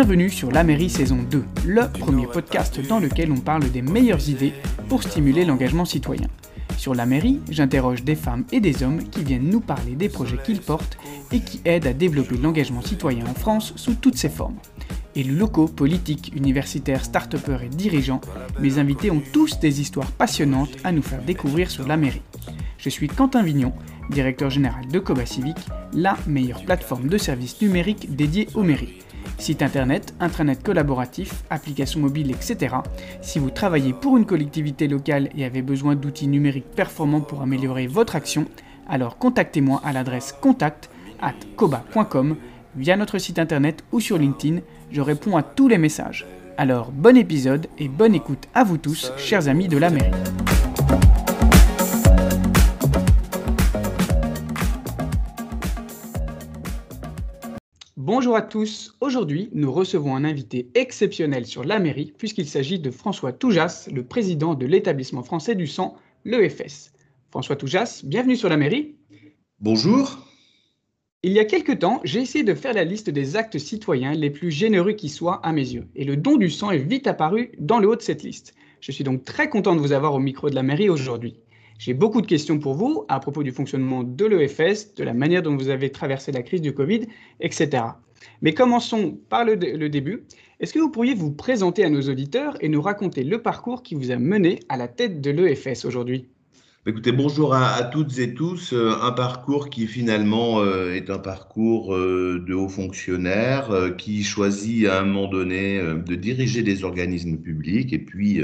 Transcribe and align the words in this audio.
Bienvenue 0.00 0.30
sur 0.30 0.50
La 0.50 0.64
Mairie 0.64 0.88
saison 0.88 1.18
2, 1.30 1.44
le 1.66 1.86
premier 1.92 2.26
podcast 2.26 2.80
dans 2.88 3.00
lequel 3.00 3.30
on 3.30 3.36
parle 3.36 3.70
des 3.70 3.82
meilleures 3.82 4.30
idées 4.30 4.54
pour 4.88 5.02
stimuler 5.02 5.44
l'engagement 5.44 5.84
citoyen. 5.84 6.26
Sur 6.78 6.94
La 6.94 7.04
Mairie, 7.04 7.40
j'interroge 7.50 8.02
des 8.02 8.14
femmes 8.14 8.46
et 8.50 8.60
des 8.60 8.82
hommes 8.82 9.04
qui 9.10 9.22
viennent 9.22 9.50
nous 9.50 9.60
parler 9.60 9.96
des 9.96 10.08
projets 10.08 10.38
qu'ils 10.42 10.62
portent 10.62 10.96
et 11.32 11.40
qui 11.40 11.60
aident 11.66 11.86
à 11.86 11.92
développer 11.92 12.38
l'engagement 12.38 12.80
citoyen 12.80 13.26
en 13.26 13.34
France 13.34 13.74
sous 13.76 13.92
toutes 13.92 14.16
ses 14.16 14.30
formes. 14.30 14.56
Élus 15.16 15.36
locaux, 15.36 15.68
politiques, 15.68 16.32
universitaires, 16.34 17.04
start 17.04 17.34
et 17.34 17.68
dirigeants, 17.68 18.22
mes 18.58 18.78
invités 18.78 19.10
ont 19.10 19.22
tous 19.34 19.60
des 19.60 19.82
histoires 19.82 20.12
passionnantes 20.12 20.78
à 20.82 20.92
nous 20.92 21.02
faire 21.02 21.22
découvrir 21.22 21.70
sur 21.70 21.86
La 21.86 21.98
Mairie. 21.98 22.22
Je 22.78 22.88
suis 22.88 23.08
Quentin 23.08 23.42
Vignon, 23.42 23.74
directeur 24.08 24.48
général 24.48 24.88
de 24.88 24.98
Coba 24.98 25.26
Civic, 25.26 25.58
la 25.92 26.16
meilleure 26.26 26.64
plateforme 26.64 27.08
de 27.08 27.18
services 27.18 27.60
numériques 27.60 28.16
dédiée 28.16 28.48
aux 28.54 28.62
mairies. 28.62 28.96
Site 29.40 29.62
internet, 29.62 30.14
intranet 30.20 30.62
collaboratif, 30.62 31.44
applications 31.48 31.98
mobiles, 31.98 32.30
etc. 32.30 32.76
Si 33.22 33.38
vous 33.38 33.48
travaillez 33.48 33.94
pour 33.94 34.18
une 34.18 34.26
collectivité 34.26 34.86
locale 34.86 35.30
et 35.34 35.46
avez 35.46 35.62
besoin 35.62 35.94
d'outils 35.94 36.28
numériques 36.28 36.70
performants 36.70 37.22
pour 37.22 37.40
améliorer 37.40 37.86
votre 37.86 38.16
action, 38.16 38.44
alors 38.86 39.16
contactez-moi 39.16 39.80
à 39.82 39.94
l'adresse 39.94 40.34
contact 40.38 40.90
at 41.22 41.32
koba.com 41.56 42.36
via 42.76 42.98
notre 42.98 43.16
site 43.16 43.38
internet 43.38 43.82
ou 43.92 44.00
sur 44.00 44.18
LinkedIn. 44.18 44.60
Je 44.90 45.00
réponds 45.00 45.38
à 45.38 45.42
tous 45.42 45.68
les 45.68 45.78
messages. 45.78 46.26
Alors 46.58 46.92
bon 46.92 47.16
épisode 47.16 47.66
et 47.78 47.88
bonne 47.88 48.14
écoute 48.14 48.46
à 48.54 48.62
vous 48.62 48.76
tous, 48.76 49.10
chers 49.16 49.48
amis 49.48 49.68
de 49.68 49.78
la 49.78 49.88
mairie. 49.88 50.12
Bonjour 58.02 58.34
à 58.34 58.40
tous. 58.40 58.96
Aujourd'hui, 59.02 59.50
nous 59.52 59.70
recevons 59.70 60.16
un 60.16 60.24
invité 60.24 60.70
exceptionnel 60.74 61.44
sur 61.44 61.64
la 61.64 61.78
mairie 61.78 62.14
puisqu'il 62.16 62.48
s'agit 62.48 62.78
de 62.78 62.90
François 62.90 63.30
Toujas, 63.30 63.90
le 63.92 64.02
président 64.02 64.54
de 64.54 64.64
l'établissement 64.64 65.22
français 65.22 65.54
du 65.54 65.66
sang, 65.66 65.98
l'EFS. 66.24 66.94
François 67.30 67.56
Toujas, 67.56 68.00
bienvenue 68.02 68.36
sur 68.36 68.48
la 68.48 68.56
mairie. 68.56 68.96
Bonjour. 69.58 70.26
Il 71.22 71.32
y 71.32 71.40
a 71.40 71.44
quelque 71.44 71.72
temps, 71.72 72.00
j'ai 72.02 72.20
essayé 72.20 72.42
de 72.42 72.54
faire 72.54 72.72
la 72.72 72.84
liste 72.84 73.10
des 73.10 73.36
actes 73.36 73.58
citoyens 73.58 74.14
les 74.14 74.30
plus 74.30 74.50
généreux 74.50 74.92
qui 74.92 75.10
soient 75.10 75.44
à 75.44 75.52
mes 75.52 75.74
yeux, 75.74 75.86
et 75.94 76.04
le 76.04 76.16
don 76.16 76.38
du 76.38 76.48
sang 76.48 76.70
est 76.70 76.78
vite 76.78 77.06
apparu 77.06 77.52
dans 77.58 77.80
le 77.80 77.88
haut 77.90 77.96
de 77.96 78.00
cette 78.00 78.22
liste. 78.22 78.54
Je 78.80 78.92
suis 78.92 79.04
donc 79.04 79.24
très 79.24 79.50
content 79.50 79.76
de 79.76 79.80
vous 79.80 79.92
avoir 79.92 80.14
au 80.14 80.20
micro 80.20 80.48
de 80.48 80.54
la 80.54 80.62
mairie 80.62 80.88
aujourd'hui. 80.88 81.36
J'ai 81.80 81.94
beaucoup 81.94 82.20
de 82.20 82.26
questions 82.26 82.58
pour 82.58 82.74
vous 82.74 83.06
à 83.08 83.20
propos 83.20 83.42
du 83.42 83.52
fonctionnement 83.52 84.04
de 84.04 84.26
l'EFS, 84.26 84.92
de 84.96 85.02
la 85.02 85.14
manière 85.14 85.40
dont 85.40 85.56
vous 85.56 85.70
avez 85.70 85.90
traversé 85.90 86.30
la 86.30 86.42
crise 86.42 86.60
du 86.60 86.74
Covid, 86.74 87.06
etc. 87.40 87.84
Mais 88.42 88.52
commençons 88.52 89.18
par 89.30 89.46
le, 89.46 89.56
début. 89.56 90.24
Est-ce 90.60 90.74
que 90.74 90.78
vous 90.78 90.90
pourriez 90.90 91.14
vous 91.14 91.32
présenter 91.32 91.82
à 91.82 91.88
nos 91.88 92.02
auditeurs 92.02 92.58
et 92.60 92.68
nous 92.68 92.82
raconter 92.82 93.24
le 93.24 93.40
parcours 93.40 93.82
qui 93.82 93.94
vous 93.94 94.10
a 94.10 94.16
mené 94.16 94.60
à 94.68 94.76
la 94.76 94.88
tête 94.88 95.22
de 95.22 95.30
l'EFS 95.30 95.86
aujourd'hui? 95.86 96.28
Écoutez, 96.86 97.12
bonjour 97.12 97.54
à, 97.54 97.82
toutes 97.84 98.18
et 98.18 98.34
tous. 98.34 98.74
Euh, 98.74 98.92
un 99.00 99.12
parcours 99.12 99.70
qui 99.70 99.86
finalement 99.86 100.60
euh, 100.60 100.94
est 100.94 101.08
un 101.08 101.18
parcours 101.18 101.94
euh, 101.94 102.44
de 102.46 102.52
hauts 102.52 102.68
fonctionnaires 102.68 103.70
qui 103.96 104.22
choisit 104.22 104.86
à 104.86 105.00
un 105.00 105.04
moment 105.04 105.28
donné 105.28 105.78
de 105.78 106.14
diriger 106.14 106.62
des 106.62 106.84
organismes 106.84 107.38
publics 107.38 107.94
et 107.94 107.98
puis 107.98 108.42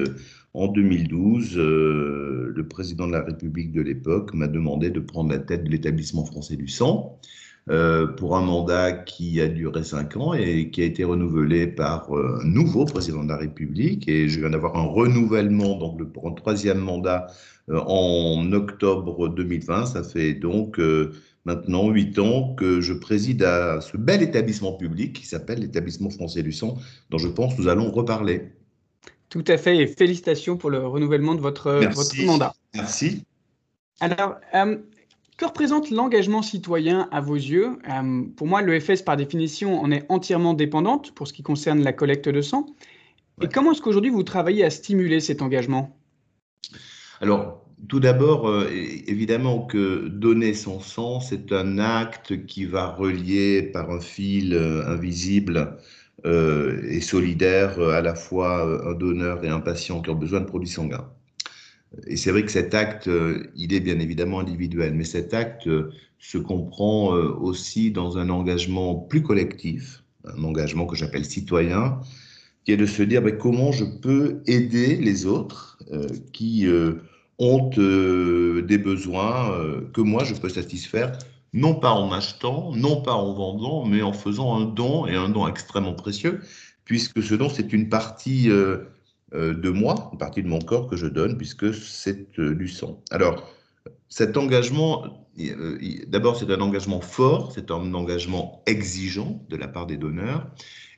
en 0.56 0.68
2012, 0.68 1.58
euh, 1.58 2.52
le 2.56 2.66
président 2.66 3.06
de 3.06 3.12
la 3.12 3.22
République 3.22 3.72
de 3.72 3.82
l'époque 3.82 4.32
m'a 4.32 4.48
demandé 4.48 4.88
de 4.88 5.00
prendre 5.00 5.30
la 5.30 5.38
tête 5.38 5.64
de 5.64 5.68
l'établissement 5.68 6.24
français 6.24 6.56
du 6.56 6.66
sang 6.66 7.20
euh, 7.68 8.06
pour 8.06 8.36
un 8.36 8.40
mandat 8.40 8.92
qui 8.92 9.38
a 9.42 9.48
duré 9.48 9.84
cinq 9.84 10.16
ans 10.16 10.32
et 10.32 10.70
qui 10.70 10.80
a 10.80 10.86
été 10.86 11.04
renouvelé 11.04 11.66
par 11.66 12.10
euh, 12.16 12.40
un 12.42 12.46
nouveau 12.46 12.86
président 12.86 13.22
de 13.22 13.28
la 13.28 13.36
République. 13.36 14.08
Et 14.08 14.30
je 14.30 14.40
viens 14.40 14.48
d'avoir 14.48 14.76
un 14.76 14.86
renouvellement 14.86 15.76
donc 15.78 16.02
pour 16.10 16.26
un 16.26 16.32
troisième 16.32 16.78
mandat 16.78 17.26
en 17.68 18.50
octobre 18.52 19.28
2020. 19.28 19.86
Ça 19.86 20.02
fait 20.02 20.32
donc 20.32 20.80
maintenant 21.44 21.90
huit 21.90 22.18
ans 22.18 22.54
que 22.54 22.80
je 22.80 22.94
préside 22.94 23.42
à 23.42 23.82
ce 23.82 23.98
bel 23.98 24.22
établissement 24.22 24.72
public 24.72 25.12
qui 25.12 25.26
s'appelle 25.26 25.58
l'établissement 25.58 26.08
français 26.08 26.42
du 26.42 26.52
sang, 26.52 26.78
dont 27.10 27.18
je 27.18 27.28
pense 27.28 27.58
nous 27.58 27.68
allons 27.68 27.90
reparler. 27.90 28.55
Tout 29.28 29.44
à 29.48 29.56
fait, 29.56 29.78
et 29.78 29.86
félicitations 29.86 30.56
pour 30.56 30.70
le 30.70 30.86
renouvellement 30.86 31.34
de 31.34 31.40
votre, 31.40 31.82
mandat. 32.24 32.54
Merci. 32.74 33.24
Alors, 34.00 34.36
euh, 34.54 34.76
que 35.36 35.44
représente 35.44 35.90
l'engagement 35.90 36.42
citoyen 36.42 37.08
à 37.10 37.20
vos 37.20 37.34
yeux? 37.34 37.78
Euh, 37.90 38.22
Pour 38.36 38.46
moi, 38.46 38.62
l'EFS, 38.62 39.02
par 39.02 39.16
définition, 39.16 39.80
en 39.80 39.90
est 39.90 40.04
entièrement 40.08 40.54
dépendante 40.54 41.12
pour 41.12 41.26
ce 41.26 41.32
qui 41.32 41.42
concerne 41.42 41.82
la 41.82 41.92
collecte 41.92 42.28
de 42.28 42.40
sang. 42.40 42.66
Et 43.42 43.48
comment 43.48 43.72
est-ce 43.72 43.82
qu'aujourd'hui 43.82 44.10
vous 44.10 44.22
travaillez 44.22 44.64
à 44.64 44.70
stimuler 44.70 45.20
cet 45.20 45.42
engagement? 45.42 45.98
Alors, 47.20 47.66
tout 47.88 48.00
d'abord, 48.00 48.48
euh, 48.48 48.66
évidemment 48.70 49.66
que 49.66 50.08
donner 50.08 50.54
son 50.54 50.80
sang, 50.80 51.20
c'est 51.20 51.52
un 51.52 51.78
acte 51.78 52.46
qui 52.46 52.64
va 52.64 52.86
relier 52.92 53.62
par 53.62 53.90
un 53.90 54.00
fil 54.00 54.54
invisible 54.86 55.56
euh, 55.56 55.76
et 56.24 57.00
solidaire 57.00 57.78
euh, 57.78 57.92
à 57.92 58.00
la 58.00 58.14
fois 58.14 58.66
euh, 58.66 58.90
un 58.90 58.94
donneur 58.94 59.44
et 59.44 59.48
un 59.48 59.60
patient 59.60 60.00
qui 60.00 60.10
ont 60.10 60.14
besoin 60.14 60.40
de 60.40 60.46
produits 60.46 60.68
sanguins. 60.68 61.08
Et 62.06 62.16
c'est 62.16 62.30
vrai 62.30 62.44
que 62.44 62.50
cet 62.50 62.74
acte, 62.74 63.08
il 63.54 63.72
est 63.72 63.80
bien 63.80 64.00
évidemment 64.00 64.40
individuel, 64.40 64.92
mais 64.94 65.04
cet 65.04 65.32
acte 65.32 65.68
se 66.18 66.36
comprend 66.36 67.10
aussi 67.10 67.90
dans 67.90 68.18
un 68.18 68.28
engagement 68.28 68.96
plus 68.96 69.22
collectif, 69.22 70.02
un 70.24 70.42
engagement 70.42 70.84
que 70.86 70.96
j'appelle 70.96 71.24
citoyen, 71.24 72.00
qui 72.64 72.72
est 72.72 72.76
de 72.76 72.86
se 72.86 73.02
dire 73.02 73.22
ben, 73.22 73.38
comment 73.38 73.70
je 73.70 73.84
peux 73.84 74.42
aider 74.46 74.96
les 74.96 75.26
autres 75.26 75.78
qui 76.32 76.66
ont 77.38 77.70
des 77.70 78.78
besoins 78.78 79.56
que 79.94 80.00
moi 80.00 80.24
je 80.24 80.34
peux 80.34 80.50
satisfaire 80.50 81.16
non 81.52 81.74
pas 81.74 81.92
en 81.92 82.12
achetant, 82.12 82.72
non 82.74 83.00
pas 83.02 83.14
en 83.14 83.32
vendant, 83.32 83.84
mais 83.84 84.02
en 84.02 84.12
faisant 84.12 84.56
un 84.56 84.64
don, 84.64 85.06
et 85.06 85.14
un 85.14 85.28
don 85.28 85.46
extrêmement 85.46 85.94
précieux, 85.94 86.40
puisque 86.84 87.22
ce 87.22 87.34
don, 87.34 87.48
c'est 87.48 87.72
une 87.72 87.88
partie 87.88 88.50
euh, 88.50 88.78
euh, 89.34 89.54
de 89.54 89.70
moi, 89.70 90.10
une 90.12 90.18
partie 90.18 90.42
de 90.42 90.48
mon 90.48 90.60
corps 90.60 90.86
que 90.86 90.96
je 90.96 91.06
donne, 91.06 91.36
puisque 91.36 91.74
c'est 91.74 92.38
euh, 92.38 92.54
du 92.54 92.68
sang. 92.68 93.02
Alors, 93.10 93.50
cet 94.08 94.36
engagement, 94.36 95.26
d'abord, 96.08 96.36
c'est 96.36 96.50
un 96.50 96.60
engagement 96.60 97.00
fort, 97.00 97.52
c'est 97.52 97.70
un 97.70 97.92
engagement 97.94 98.62
exigeant 98.66 99.44
de 99.48 99.56
la 99.56 99.68
part 99.68 99.86
des 99.86 99.96
donneurs, 99.96 100.46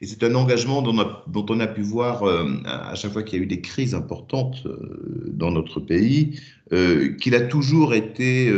et 0.01 0.07
c'est 0.07 0.23
un 0.23 0.35
engagement 0.35 0.83
dont, 0.83 0.95
dont, 1.27 1.47
on 1.49 1.61
a 1.61 1.67
pu 1.67 1.83
voir 1.83 2.23
à 2.67 2.95
chaque 2.95 3.13
fois 3.13 3.23
qu'il 3.23 3.39
y 3.39 3.41
a 3.41 3.45
eu 3.45 3.49
des 3.49 3.61
crises 3.61 3.95
importantes 3.95 4.69
dans 5.27 5.51
notre 5.51 5.81
pays, 5.81 6.39
qu'il 6.71 7.35
a 7.35 7.41
toujours 7.41 7.95
été 7.95 8.53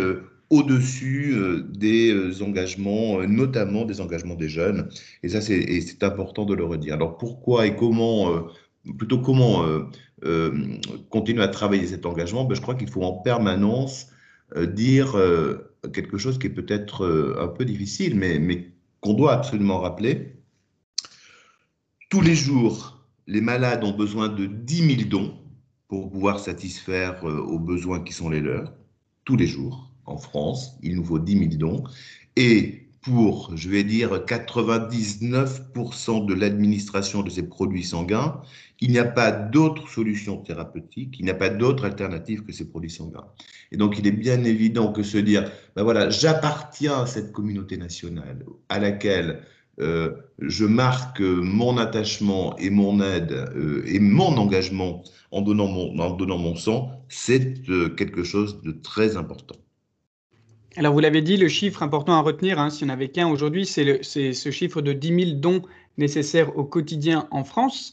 au-dessus 0.51 1.33
euh, 1.35 1.63
des 1.63 2.13
euh, 2.13 2.43
engagements, 2.43 3.21
euh, 3.21 3.27
notamment 3.27 3.85
des 3.85 4.01
engagements 4.01 4.35
des 4.35 4.49
jeunes. 4.49 4.89
Et 5.23 5.29
ça, 5.31 5.41
c'est 5.41 6.03
important 6.03 6.45
de 6.45 6.55
le 6.55 6.65
redire. 6.65 6.95
Alors 6.95 7.17
pourquoi 7.17 7.67
et 7.67 7.77
comment, 7.77 8.45
plutôt 8.99 9.19
comment 9.19 9.65
continuer 11.09 11.43
à 11.43 11.49
travailler 11.49 11.87
cet 11.87 12.05
engagement? 12.05 12.45
Ben, 12.45 12.55
Je 12.55 12.61
crois 12.61 12.75
qu'il 12.75 12.91
faut 12.91 13.03
en 13.03 13.13
permanence 13.13 14.09
dire 14.75 15.17
quelque 15.93 16.19
chose 16.19 16.39
qui 16.39 16.49
est 16.49 16.51
peut-être 16.51 17.37
un 17.39 17.49
peu 17.49 17.65
difficile, 17.65 18.17
mais, 18.17 18.39
mais 18.39 18.73
qu'on 19.01 19.15
doit 19.15 19.33
absolument 19.33 19.81
rappeler. 19.81 20.35
Tous 22.09 22.21
les 22.21 22.35
jours, 22.35 23.07
les 23.27 23.41
malades 23.41 23.85
ont 23.85 23.93
besoin 23.93 24.29
de 24.29 24.47
10 24.47 24.97
000 24.97 25.09
dons 25.09 25.35
pour 25.87 26.11
pouvoir 26.11 26.41
satisfaire 26.41 27.23
aux 27.25 27.59
besoins 27.59 28.01
qui 28.01 28.13
sont 28.13 28.29
les 28.29 28.41
leurs, 28.41 28.73
tous 29.25 29.37
les 29.37 29.47
jours 29.47 29.90
en 30.11 30.19
France, 30.19 30.77
il 30.83 30.97
nous 30.97 31.05
faut 31.05 31.19
10 31.19 31.39
000 31.39 31.51
dons. 31.57 31.83
Et 32.37 32.87
pour, 33.03 33.57
je 33.57 33.71
vais 33.71 33.85
dire, 33.85 34.25
99% 34.27 36.27
de 36.27 36.35
l'administration 36.35 37.23
de 37.23 37.31
ces 37.31 37.45
produits 37.45 37.85
sanguins, 37.85 38.43
il 38.81 38.91
n'y 38.91 38.99
a 38.99 39.05
pas 39.05 39.31
d'autre 39.31 39.89
solution 39.89 40.39
thérapeutique, 40.39 41.17
il 41.19 41.25
n'y 41.25 41.31
a 41.31 41.35
pas 41.35 41.51
d'autre 41.51 41.85
alternative 41.85 42.45
que 42.45 42.53
ces 42.53 42.69
produits 42.69 42.91
sanguins. 42.91 43.27
Et 43.73 43.77
donc, 43.77 43.99
il 43.99 44.07
est 44.07 44.13
bien 44.13 44.43
évident 44.45 44.93
que 44.93 45.03
se 45.03 45.19
dire, 45.19 45.51
ben 45.77 45.83
voilà, 45.83 46.11
j'appartiens 46.11 47.03
à 47.03 47.07
cette 47.07 47.33
communauté 47.33 47.77
nationale 47.77 48.45
à 48.69 48.79
laquelle 48.79 49.43
euh, 49.81 50.15
je 50.41 50.67
marque 50.67 51.21
mon 51.21 51.79
attachement 51.79 52.57
et 52.59 52.71
mon 52.71 53.01
aide 53.01 53.33
euh, 53.33 53.83
et 53.87 53.99
mon 53.99 54.37
engagement 54.37 55.03
en 55.31 55.43
donnant 55.43 55.69
mon, 55.69 55.99
en 55.99 56.11
donnant 56.11 56.39
mon 56.39 56.57
sang, 56.57 57.05
c'est 57.09 57.69
euh, 57.69 57.89
quelque 57.89 58.25
chose 58.25 58.63
de 58.63 58.73
très 58.73 59.17
important. 59.17 59.57
Alors, 60.77 60.93
vous 60.93 61.01
l'avez 61.01 61.21
dit, 61.21 61.37
le 61.37 61.49
chiffre 61.49 61.83
important 61.83 62.15
à 62.15 62.21
retenir, 62.21 62.61
hein, 62.61 62.71
s'il 62.71 62.87
n'y 62.87 62.93
en 62.93 62.95
avait 62.95 63.09
qu'un 63.09 63.29
aujourd'hui, 63.29 63.67
c'est 63.67 64.03
ce 64.03 64.51
chiffre 64.51 64.81
de 64.81 64.93
10 64.93 65.25
000 65.25 65.39
dons 65.39 65.63
nécessaires 65.99 66.57
au 66.57 66.65
quotidien 66.65 67.27
en 67.31 67.45
France. 67.45 67.93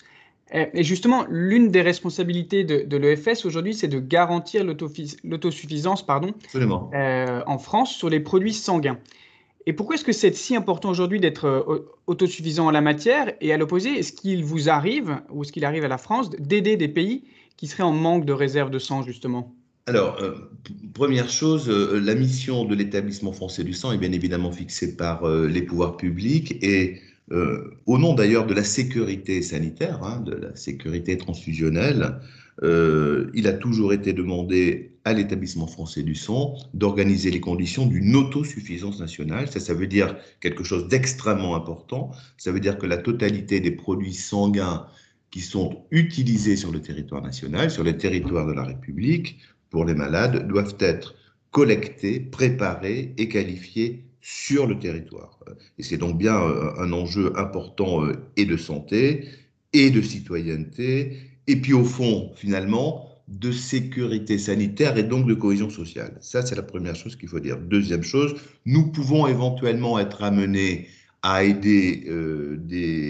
Et 0.53 0.83
justement, 0.83 1.25
l'une 1.29 1.71
des 1.71 1.81
responsabilités 1.81 2.63
de, 2.63 2.97
l'EFS 2.97 3.45
aujourd'hui, 3.45 3.73
c'est 3.73 3.89
de 3.89 3.99
garantir 3.99 4.63
l'autosuffisance 4.63 6.05
pardon, 6.05 6.33
euh, 6.55 7.41
en 7.45 7.57
France 7.57 7.93
sur 7.93 8.09
les 8.09 8.21
produits 8.21 8.53
sanguins. 8.53 8.97
Et 9.65 9.73
pourquoi 9.73 9.95
est-ce 9.95 10.05
que 10.05 10.13
c'est 10.13 10.33
si 10.33 10.55
important 10.55 10.89
aujourd'hui 10.89 11.19
d'être 11.19 11.45
euh, 11.45 11.91
autosuffisant 12.07 12.67
en 12.67 12.71
la 12.71 12.79
matière? 12.79 13.33
Et 13.41 13.51
à 13.51 13.57
l'opposé, 13.57 13.89
est-ce 13.89 14.13
qu'il 14.13 14.45
vous 14.45 14.69
arrive, 14.69 15.19
ou 15.29 15.43
est-ce 15.43 15.51
qu'il 15.51 15.65
arrive 15.65 15.83
à 15.83 15.89
la 15.89 15.97
France, 15.97 16.29
d'aider 16.29 16.77
des 16.77 16.87
pays 16.87 17.25
qui 17.57 17.67
seraient 17.67 17.83
en 17.83 17.91
manque 17.91 18.23
de 18.23 18.31
réserves 18.31 18.69
de 18.69 18.79
sang, 18.79 19.01
justement? 19.01 19.53
Alors, 19.87 20.17
euh, 20.21 20.33
première 20.93 21.29
chose, 21.29 21.69
euh, 21.69 21.99
la 21.99 22.13
mission 22.13 22.65
de 22.65 22.75
l'établissement 22.75 23.31
français 23.31 23.63
du 23.63 23.73
sang 23.73 23.91
est 23.91 23.97
bien 23.97 24.11
évidemment 24.11 24.51
fixée 24.51 24.95
par 24.95 25.27
les 25.27 25.61
pouvoirs 25.61 25.97
publics 25.97 26.57
et 26.63 27.01
au 27.85 27.97
nom 27.97 28.13
d'ailleurs 28.13 28.45
de 28.45 28.53
la 28.53 28.63
sécurité 28.63 29.41
sanitaire, 29.41 30.01
hein, 30.01 30.21
de 30.21 30.33
la 30.33 30.55
sécurité 30.55 31.17
transfusionnelle, 31.17 32.21
il 32.63 33.47
a 33.47 33.51
toujours 33.51 33.91
été 33.91 34.13
demandé 34.13 34.97
à 35.07 35.13
l'établissement 35.13 35.67
français 35.67 36.03
du 36.03 36.15
sang 36.15 36.55
d'organiser 36.73 37.31
les 37.31 37.39
conditions 37.39 37.85
d'une 37.85 38.15
autosuffisance 38.15 38.99
nationale. 38.99 39.47
Ça, 39.49 39.59
ça 39.59 39.73
veut 39.73 39.87
dire 39.87 40.15
quelque 40.41 40.63
chose 40.63 40.87
d'extrêmement 40.89 41.55
important. 41.55 42.11
Ça 42.37 42.51
veut 42.51 42.59
dire 42.59 42.77
que 42.77 42.85
la 42.85 42.97
totalité 42.97 43.59
des 43.61 43.71
produits 43.71 44.13
sanguins 44.13 44.85
qui 45.31 45.39
sont 45.41 45.85
utilisés 45.91 46.55
sur 46.57 46.71
le 46.71 46.81
territoire 46.81 47.21
national, 47.21 47.71
sur 47.71 47.83
le 47.83 47.97
territoire 47.97 48.45
de 48.47 48.53
la 48.53 48.63
République, 48.63 49.39
pour 49.69 49.85
les 49.85 49.93
malades, 49.93 50.47
doivent 50.47 50.75
être 50.79 51.15
collectés, 51.51 52.19
préparés 52.19 53.13
et 53.17 53.27
qualifiés 53.27 54.03
sur 54.21 54.67
le 54.67 54.77
territoire. 54.77 55.39
Et 55.77 55.83
c'est 55.83 55.97
donc 55.97 56.17
bien 56.17 56.35
euh, 56.35 56.71
un 56.77 56.91
enjeu 56.91 57.31
important 57.37 58.05
euh, 58.05 58.13
et 58.35 58.45
de 58.45 58.57
santé 58.57 59.27
et 59.73 59.89
de 59.89 60.01
citoyenneté. 60.01 61.17
Et 61.47 61.55
puis 61.55 61.73
au 61.73 61.83
fond, 61.83 62.31
finalement, 62.35 63.07
de 63.27 63.51
sécurité 63.51 64.37
sanitaire 64.37 64.97
et 64.97 65.03
donc 65.03 65.27
de 65.27 65.33
cohésion 65.33 65.69
sociale. 65.69 66.17
Ça, 66.21 66.45
c'est 66.45 66.55
la 66.55 66.63
première 66.63 66.95
chose 66.95 67.15
qu'il 67.15 67.29
faut 67.29 67.39
dire. 67.39 67.57
Deuxième 67.57 68.03
chose, 68.03 68.35
nous 68.65 68.91
pouvons 68.91 69.27
éventuellement 69.27 69.99
être 69.99 70.23
amenés 70.23 70.87
à 71.23 71.43
aider 71.43 72.05
euh, 72.07 72.57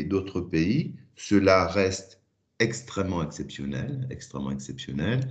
d'autres 0.10 0.42
pays. 0.42 0.96
Cela 1.16 1.68
reste 1.68 2.17
extrêmement 2.60 3.24
exceptionnel, 3.24 4.08
extrêmement 4.10 4.52
exceptionnel. 4.52 5.22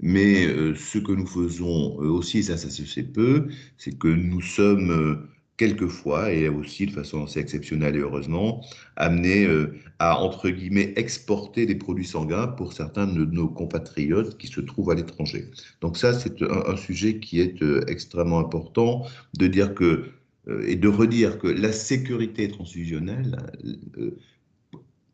Mais 0.00 0.46
euh, 0.46 0.74
ce 0.74 0.98
que 0.98 1.12
nous 1.12 1.26
faisons 1.26 2.00
euh, 2.02 2.08
aussi, 2.08 2.42
ça, 2.42 2.56
ça 2.56 2.70
se 2.70 2.82
fait 2.82 3.02
peu, 3.02 3.48
c'est 3.78 3.98
que 3.98 4.08
nous 4.08 4.42
sommes 4.42 5.26
quelquefois, 5.56 6.32
et 6.32 6.48
aussi 6.48 6.86
de 6.86 6.92
façon 6.92 7.24
assez 7.24 7.40
exceptionnelle 7.40 7.96
et 7.96 8.00
heureusement, 8.00 8.64
amené 8.96 9.46
euh, 9.46 9.74
à, 9.98 10.20
entre 10.20 10.50
guillemets, 10.50 10.92
exporter 10.96 11.66
des 11.66 11.76
produits 11.76 12.06
sanguins 12.06 12.46
pour 12.46 12.72
certains 12.72 13.06
de 13.06 13.24
nos 13.24 13.48
compatriotes 13.48 14.36
qui 14.38 14.48
se 14.48 14.60
trouvent 14.60 14.90
à 14.90 14.94
l'étranger. 14.94 15.50
Donc 15.80 15.96
ça, 15.96 16.12
c'est 16.12 16.42
un, 16.42 16.76
sujet 16.76 17.18
qui 17.18 17.40
est 17.40 17.62
euh, 17.62 17.84
extrêmement 17.88 18.38
important, 18.38 19.06
de 19.38 19.46
dire 19.46 19.74
que, 19.74 20.10
euh, 20.48 20.62
et 20.66 20.76
de 20.76 20.88
redire 20.88 21.38
que 21.38 21.48
la 21.48 21.72
sécurité 21.72 22.48
transfusionnelle, 22.48 23.36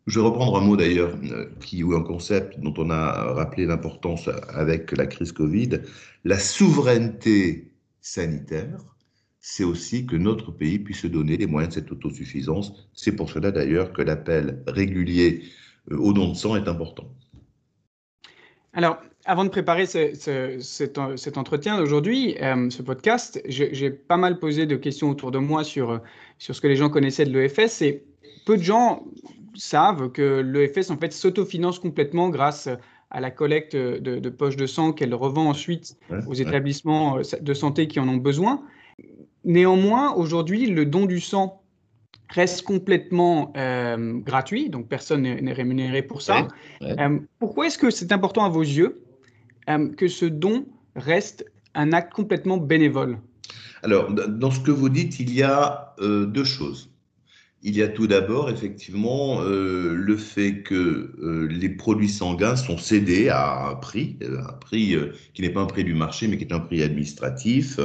je 0.07 0.19
vais 0.19 0.27
reprendre 0.27 0.57
un 0.57 0.61
mot 0.61 0.77
d'ailleurs, 0.77 1.17
qui, 1.61 1.83
ou 1.83 1.95
un 1.95 2.03
concept 2.03 2.59
dont 2.61 2.75
on 2.77 2.91
a 2.91 3.33
rappelé 3.33 3.67
l'importance 3.67 4.29
avec 4.49 4.93
la 4.93 5.07
crise 5.07 5.33
Covid, 5.33 5.81
la 6.25 6.39
souveraineté 6.39 7.73
sanitaire 8.01 8.93
c'est 9.45 9.65
aussi 9.65 10.07
que 10.07 10.15
notre 10.15 10.53
pays 10.53 10.79
puisse 10.79 11.01
se 11.01 11.09
donner 11.09 11.37
les 11.37 11.47
moyens 11.47 11.75
de 11.75 11.81
cette 11.81 11.91
autosuffisance. 11.91 12.89
C'est 12.95 13.13
pour 13.13 13.29
cela 13.29 13.51
d'ailleurs 13.51 13.93
que 13.93 14.01
l'appel 14.01 14.63
régulier 14.69 15.43
euh, 15.91 15.99
au 15.99 16.13
don 16.13 16.31
de 16.31 16.35
sang 16.35 16.55
est 16.55 16.69
important. 16.69 17.11
Alors, 18.73 19.03
avant 19.25 19.45
de 19.45 19.51
préparer 19.51 19.85
cet, 19.87 20.99
entretien 21.37 21.77
d'aujourd'hui, 21.77 22.37
euh, 22.41 22.71
ce 22.71 22.83
podcast, 22.83 23.43
j'ai 23.47 23.91
pas 23.91 24.17
mal 24.17 24.39
posé 24.39 24.65
de 24.65 24.77
questions 24.77 25.11
autour 25.11 25.33
de 25.33 25.39
moi 25.39 25.65
sur, 25.65 26.01
sur 26.39 26.55
ce 26.55 26.61
que 26.61 26.69
les 26.69 26.77
gens 26.77 26.89
connaissaient 26.89 27.27
de 27.27 27.37
l'EFS 27.37 27.83
et 27.83 28.05
peu 28.47 28.57
de 28.57 28.63
gens 28.63 29.05
savent 29.55 30.11
que 30.11 30.41
l'EFS 30.41 30.91
en 30.91 30.97
fait 30.97 31.13
s'autofinance 31.13 31.79
complètement 31.79 32.29
grâce 32.29 32.69
à 33.11 33.21
la 33.21 33.31
collecte 33.31 33.77
de, 33.77 34.29
poches 34.31 34.57
de 34.57 34.67
sang 34.67 34.93
qu'elle 34.93 35.15
revend 35.15 35.49
ensuite 35.49 35.97
aux 36.27 36.35
établissements 36.35 37.19
euh, 37.19 37.23
de 37.41 37.55
santé 37.55 37.87
qui 37.87 38.01
en 38.01 38.09
ont 38.09 38.17
besoin. 38.17 38.63
Néanmoins, 39.45 40.15
aujourd'hui, 40.15 40.67
le 40.67 40.87
don 40.87 41.07
du 41.07 41.21
sang 41.21 41.63
reste 42.33 42.63
complètement 42.63 43.53
euh, 43.57 44.19
gratuit, 44.21 44.71
donc 44.71 44.89
personne 44.89 45.23
n'est 45.23 45.53
rémunéré 45.53 46.03
pour 46.03 46.23
ça. 46.23 46.49
Euh, 46.83 47.19
pourquoi 47.39 47.67
est-ce 47.67 47.79
que 47.79 47.91
c'est 47.91 48.13
important 48.13 48.45
à 48.45 48.49
vos 48.49 48.63
yeux 48.63 49.03
euh, 49.69 49.89
que 49.91 50.09
ce 50.09 50.25
don 50.25 50.67
reste 50.97 51.45
un 51.75 51.93
acte 51.93 52.13
complètement 52.13 52.57
bénévole? 52.57 53.19
Alors, 53.83 54.11
dans 54.13 54.51
ce 54.51 54.61
que 54.61 54.71
vous 54.71 54.89
dites, 54.89 55.19
il 55.19 55.35
y 55.35 55.43
a 55.43 55.95
deux 56.01 56.45
choses. 56.45 56.92
Il 57.63 57.77
y 57.77 57.83
a 57.83 57.89
tout 57.89 58.09
d'abord 58.09 58.51
effectivement 58.51 59.41
le 59.43 60.17
fait 60.17 60.63
que 60.63 61.49
les 61.49 61.69
produits 61.69 62.09
sanguins 62.09 62.57
sont 62.57 62.77
cédés 62.77 63.29
à 63.29 63.69
un 63.69 63.77
prix, 63.77 64.19
un 64.21 64.53
prix 64.55 64.97
qui 65.33 65.43
n'est 65.43 65.51
pas 65.51 65.61
un 65.61 65.67
prix 65.67 65.85
du 65.85 65.95
marché, 65.95 66.27
mais 66.27 66.39
qui 66.39 66.45
est 66.45 66.53
un 66.53 66.59
prix 66.59 66.83
administratif, 66.83 67.79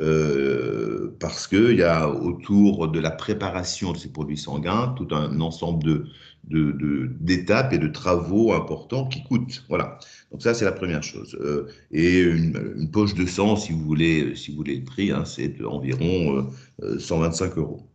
euh, 0.00 1.14
parce 1.20 1.46
qu'il 1.46 1.76
y 1.76 1.82
a 1.82 2.08
autour 2.08 2.88
de 2.88 2.98
la 2.98 3.10
préparation 3.10 3.92
de 3.92 3.98
ces 3.98 4.08
produits 4.08 4.38
sanguins 4.38 4.94
tout 4.96 5.08
un 5.14 5.38
ensemble 5.40 6.06
d'étapes 6.44 7.72
et 7.74 7.78
de 7.78 7.88
travaux 7.88 8.52
importants 8.52 9.06
qui 9.06 9.22
coûtent. 9.22 9.64
Voilà. 9.68 9.98
Donc 10.30 10.42
ça, 10.42 10.54
c'est 10.54 10.64
la 10.64 10.72
première 10.72 11.02
chose. 11.02 11.36
Euh, 11.40 11.66
et 11.90 12.20
une, 12.20 12.90
poche 12.90 13.14
de 13.14 13.26
sang, 13.26 13.56
si 13.56 13.72
vous 13.72 13.84
voulez, 13.84 14.34
si 14.34 14.50
vous 14.50 14.56
voulez 14.56 14.76
le 14.76 14.84
prix, 14.84 15.10
hein, 15.12 15.24
c'est 15.26 15.62
environ 15.62 16.50
125 16.98 17.58
euh, 17.58 17.60
euros. 17.60 17.91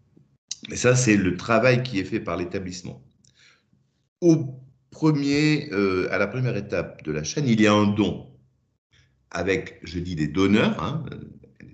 Et 0.70 0.76
ça, 0.76 0.96
c'est 0.96 1.16
le 1.16 1.38
travail 1.38 1.84
qui 1.84 2.00
est 2.00 2.04
fait 2.04 2.20
par 2.20 2.38
l'établissement. 2.38 3.02
Au 4.22 4.60
premier, 4.92 5.70
à 6.12 6.18
la 6.18 6.28
première 6.28 6.58
étape 6.58 7.04
de 7.04 7.12
la 7.12 7.24
chaîne, 7.24 7.48
il 7.48 7.62
y 7.62 7.68
a 7.68 7.74
un 7.74 7.88
don 7.88 8.28
avec, 9.32 9.80
je 9.84 10.00
dis, 10.00 10.16
des 10.16 10.28
donneurs, 10.28 10.82
hein, 10.84 11.04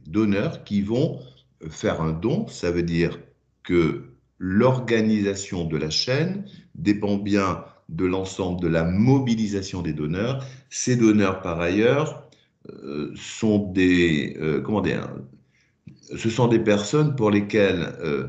donneurs 0.08 0.64
qui 0.64 0.82
vont 0.82 1.20
faire 1.70 2.02
un 2.02 2.12
don. 2.12 2.48
Ça 2.48 2.72
veut 2.72 2.84
dire 2.84 3.20
que 3.64 4.14
l'organisation 4.38 5.66
de 5.66 5.78
la 5.78 5.90
chaîne 5.90 6.46
dépend 6.76 7.18
bien 7.18 7.64
de 7.90 8.06
l'ensemble 8.06 8.62
de 8.62 8.68
la 8.68 8.84
mobilisation 8.84 9.82
des 9.82 9.94
donneurs. 9.94 10.46
Ces 10.70 10.96
donneurs, 10.96 11.42
par 11.42 11.60
ailleurs, 11.60 12.28
euh, 12.70 13.12
sont 13.16 13.72
des, 13.72 14.38
euh, 14.40 14.62
comment 14.62 14.82
dire, 14.82 15.10
ce 16.16 16.30
sont 16.30 16.48
des 16.48 16.60
personnes 16.60 17.16
pour 17.16 17.30
lesquelles 17.30 17.96
euh, 18.02 18.28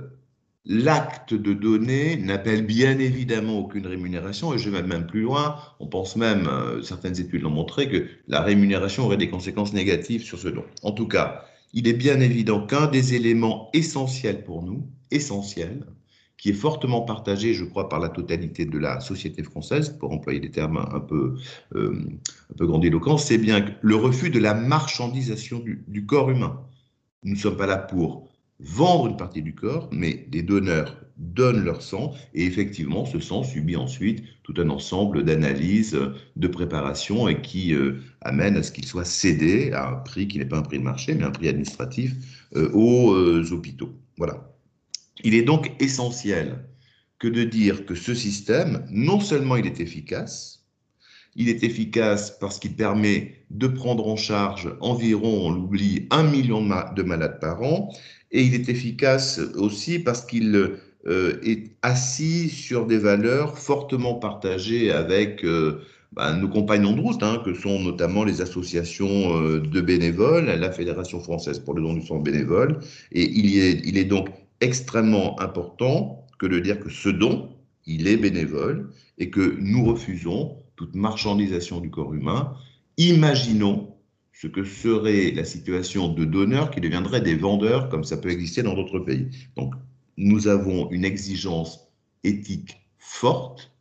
l'acte 0.67 1.35
de 1.35 1.53
donner 1.53 2.17
n'appelle 2.17 2.65
bien 2.65 2.99
évidemment 2.99 3.59
aucune 3.59 3.87
rémunération, 3.87 4.55
et 4.55 4.59
je 4.59 4.71
vais 4.71 4.83
même 4.83 5.07
plus 5.07 5.23
loin, 5.23 5.57
on 5.81 5.87
pense 5.87 6.17
même, 6.17 6.49
certaines 6.83 7.21
études 7.21 7.43
l'ont 7.43 7.51
montré, 7.51 7.89
que 7.89 8.07
la 8.29 8.41
rémunération 8.41 9.05
aurait 9.05 9.17
des 9.17 9.29
conséquences 9.29 9.73
négatives 9.73 10.23
sur 10.23 10.39
ce 10.39 10.49
don. 10.49 10.65
En 10.83 10.93
tout 10.93 11.07
cas, 11.07 11.45
il 11.75 11.89
est 11.89 11.93
bien 11.93 12.21
évident 12.21 12.67
qu'un 12.67 12.87
des 12.87 13.15
éléments 13.15 13.69
essentiels 13.75 14.45
pour 14.45 14.63
nous, 14.63 14.87
essentiels, 15.11 15.85
qui 16.39 16.51
est 16.51 16.55
fortement 16.55 17.03
partagé, 17.03 17.55
je 17.55 17.65
crois, 17.65 17.89
par 17.89 18.01
la 18.01 18.09
totalité 18.09 18.65
de 18.65 18.79
la 18.79 19.01
société 19.01 19.43
française, 19.43 19.97
pour 19.99 20.13
employer 20.13 20.41
des 20.41 20.51
termes 20.51 20.89
un 20.93 21.01
peu, 21.01 21.37
euh, 21.75 22.07
un 22.53 22.55
peu 22.57 22.67
grandiloquents, 22.67 23.19
c'est 23.19 23.39
bien 23.39 23.65
le 23.81 23.97
refus 23.97 24.31
de 24.31 24.39
la 24.39 24.55
marchandisation 24.55 25.63
du 25.65 26.07
corps 26.07 26.31
humain. 26.31 26.61
Nous 27.23 27.35
ne 27.35 27.39
sommes 27.39 27.57
pas 27.57 27.67
là 27.67 27.79
pour 27.79 28.29
vendre 28.61 29.09
une 29.09 29.17
partie 29.17 29.43
du 29.43 29.55
corps, 29.55 29.89
mais 29.93 30.27
des 30.29 30.43
donneurs 30.43 31.05
donnent 31.17 31.65
leur 31.65 31.83
sang 31.83 32.15
et 32.35 32.45
effectivement 32.45 33.05
ce 33.05 33.21
sang 33.21 33.43
subit 33.43 33.77
ensuite 33.77 34.25
tout 34.43 34.55
un 34.59 34.69
ensemble 34.69 35.25
d'analyses, 35.25 35.99
de 36.37 36.49
préparation 36.49 37.29
et 37.29 37.41
qui 37.41 37.73
euh, 37.73 38.01
amène 38.21 38.57
à 38.57 38.63
ce 38.63 38.73
qu'il 38.73 38.85
soit 38.85 39.05
cédé 39.05 39.71
à 39.73 39.89
un 39.91 39.97
prix 39.97 40.27
qui 40.27 40.39
n'est 40.39 40.45
pas 40.45 40.59
un 40.59 40.63
prix 40.63 40.79
de 40.79 40.85
marché 40.85 41.15
mais 41.15 41.25
un 41.25 41.31
prix 41.31 41.49
administratif 41.49 42.15
euh, 42.57 42.71
aux 42.73 43.13
euh, 43.13 43.47
hôpitaux. 43.53 43.93
Voilà. 44.17 44.51
Il 45.23 45.35
est 45.35 45.43
donc 45.43 45.71
essentiel 45.81 46.65
que 47.19 47.29
de 47.29 47.45
dire 47.45 47.87
que 47.87 47.95
ce 47.95 48.15
système, 48.15 48.85
non 48.91 49.21
seulement 49.21 49.57
il 49.57 49.67
est 49.67 49.81
efficace, 49.81 50.65
il 51.37 51.49
est 51.49 51.63
efficace 51.63 52.37
parce 52.39 52.59
qu'il 52.59 52.75
permet 52.75 53.44
de 53.55 53.69
prendre 53.69 54.07
en 54.09 54.17
charge 54.17 54.69
environ, 54.81 55.47
on 55.47 55.51
l'oublie, 55.51 56.07
un 56.11 56.25
million 56.25 56.61
de 56.61 57.03
malades 57.03 57.39
par 57.41 57.63
an, 57.63 57.93
et 58.33 58.43
il 58.43 58.55
est 58.55 58.69
efficace 58.69 59.41
aussi 59.57 60.01
parce 60.01 60.25
qu'il 60.25 60.73
euh, 61.07 61.41
est 61.43 61.71
assis 61.83 62.49
sur 62.49 62.87
des 62.87 62.99
valeurs 62.99 63.57
fortement 63.57 64.15
partagées 64.15 64.91
avec 64.91 65.45
euh, 65.45 65.81
bah, 66.13 66.33
nos 66.35 66.49
compagnons 66.49 66.93
de 66.93 67.01
route, 67.01 67.23
hein, 67.23 67.41
que 67.45 67.55
sont 67.55 67.79
notamment 67.81 68.25
les 68.25 68.41
associations 68.41 69.41
euh, 69.41 69.61
de 69.61 69.81
bénévoles, 69.81 70.47
la 70.47 70.73
Fédération 70.73 71.21
française 71.21 71.61
pour 71.61 71.75
le 71.75 71.83
don 71.83 71.95
du 71.95 72.03
sang 72.05 72.19
bénévole. 72.19 72.81
Et 73.13 73.23
il 73.23 73.57
est, 73.57 73.83
il 73.85 73.97
est 73.97 74.05
donc 74.05 74.31
extrêmement 74.61 75.41
important 75.41 76.27
que 76.39 76.47
de 76.47 76.59
dire 76.59 76.81
que 76.81 76.91
ce 76.91 77.09
don, 77.09 77.51
il 77.87 78.09
est 78.09 78.17
bénévole 78.17 78.91
et 79.19 79.31
que 79.31 79.57
nous 79.61 79.85
refusons 79.85 80.57
toute 80.75 80.95
marchandisation 80.97 81.81
du 81.81 81.91
corps 81.91 82.15
humain. 82.15 82.55
Imaginons 82.97 83.97
ce 84.33 84.47
que 84.47 84.65
serait 84.65 85.31
la 85.31 85.45
situation 85.45 86.09
de 86.09 86.25
donneurs 86.25 86.71
qui 86.71 86.81
deviendraient 86.81 87.21
des 87.21 87.35
vendeurs, 87.35 87.89
comme 87.89 88.05
ça 88.05 88.17
peut 88.17 88.31
exister 88.31 88.63
dans 88.63 88.75
d'autres 88.75 88.99
pays. 88.99 89.29
Donc, 89.57 89.75
nous 90.17 90.49
avons 90.49 90.91
une 90.91 91.05
exigence 91.05 91.89
éthique 92.23 92.77
forte. 92.99 93.73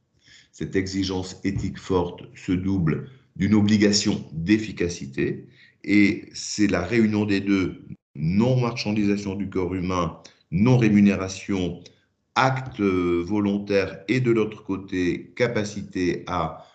Cette 0.52 0.76
exigence 0.76 1.40
éthique 1.44 1.80
forte 1.80 2.24
se 2.36 2.52
double 2.52 3.10
d'une 3.36 3.56
obligation 3.56 4.24
d'efficacité, 4.32 5.48
et 5.84 6.30
c'est 6.34 6.68
la 6.68 6.82
réunion 6.82 7.26
des 7.26 7.40
deux, 7.40 7.84
non-marchandisation 8.16 9.36
du 9.36 9.50
corps 9.50 9.74
humain, 9.74 10.20
non-rémunération, 10.52 11.82
acte 12.36 12.80
volontaire, 12.80 14.04
et 14.08 14.20
de 14.20 14.32
l'autre 14.32 14.64
côté, 14.64 15.34
capacité 15.36 16.24
à, 16.28 16.66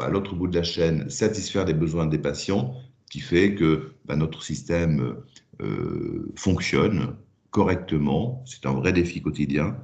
à 0.00 0.08
l'autre 0.08 0.34
bout 0.34 0.48
de 0.48 0.56
la 0.56 0.62
chaîne, 0.62 1.08
satisfaire 1.08 1.64
les 1.64 1.74
besoins 1.74 2.06
des 2.06 2.18
patients, 2.18 2.74
qui 3.10 3.20
fait 3.20 3.54
que 3.54 3.92
bah, 4.04 4.16
notre 4.16 4.42
système 4.42 5.16
euh, 5.60 6.32
fonctionne 6.36 7.14
correctement. 7.50 8.42
C'est 8.46 8.66
un 8.66 8.72
vrai 8.72 8.92
défi 8.92 9.20
quotidien 9.20 9.76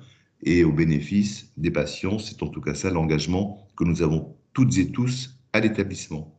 et 0.43 0.65
au 0.65 0.73
bénéfice 0.73 1.53
des 1.57 1.71
patients. 1.71 2.19
C'est 2.19 2.43
en 2.43 2.49
tout 2.49 2.61
cas 2.61 2.75
ça 2.75 2.91
l'engagement 2.91 3.67
que 3.77 3.85
nous 3.85 4.03
avons 4.03 4.35
toutes 4.55 4.77
et 4.79 4.91
tous 4.91 5.39
à 5.53 5.61
l'établissement. 5.61 6.35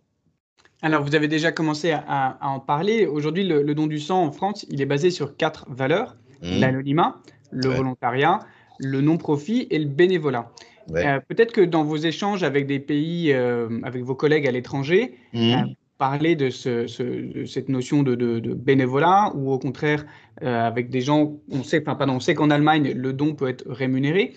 Alors, 0.82 1.04
vous 1.04 1.14
avez 1.14 1.28
déjà 1.28 1.52
commencé 1.52 1.92
à, 1.92 2.38
en 2.42 2.60
parler. 2.60 3.06
Aujourd'hui, 3.06 3.46
le, 3.46 3.76
don 3.76 3.88
du 3.88 4.00
sang 4.00 4.24
en 4.24 4.32
France, 4.32 4.66
il 4.70 4.82
est 4.82 4.86
basé 4.86 5.12
sur 5.12 5.36
quatre 5.36 5.66
valeurs 5.70 6.16
mmh. 6.42 6.60
l'anonymat, 6.60 7.22
le 7.52 7.70
volontariat, 7.70 8.40
le 8.80 9.02
non-profit 9.02 9.68
et 9.70 9.78
le 9.78 9.88
bénévolat. 9.88 10.52
Euh, 10.96 11.20
peut-être 11.28 11.52
que 11.52 11.62
dans 11.62 11.84
vos 11.84 11.98
échanges 11.98 12.44
avec 12.44 12.68
des 12.68 12.80
pays, 12.80 13.32
euh, 13.32 13.80
avec 13.84 14.04
vos 14.04 14.16
collègues 14.16 14.48
à 14.48 14.52
l'étranger, 14.52 15.16
mmh. 15.34 15.40
euh, 15.40 15.56
parler 15.98 16.36
de, 16.36 16.50
cette 16.50 17.70
notion 17.70 18.04
de, 18.04 18.54
bénévolat 18.54 19.34
ou 19.36 19.52
au 19.52 19.60
contraire 19.60 20.06
avec 20.42 20.90
des 20.90 21.02
gens, 21.02 21.34
on 21.52 21.64
sait, 21.64 21.82
enfin, 21.82 21.96
pardon, 21.96 22.14
on 22.14 22.20
sait 22.22 22.34
qu'en 22.34 22.50
Allemagne, 22.50 22.94
le 22.96 23.12
don 23.12 23.36
peut 23.36 23.50
être 23.50 23.66
rémunéré. 23.68 24.34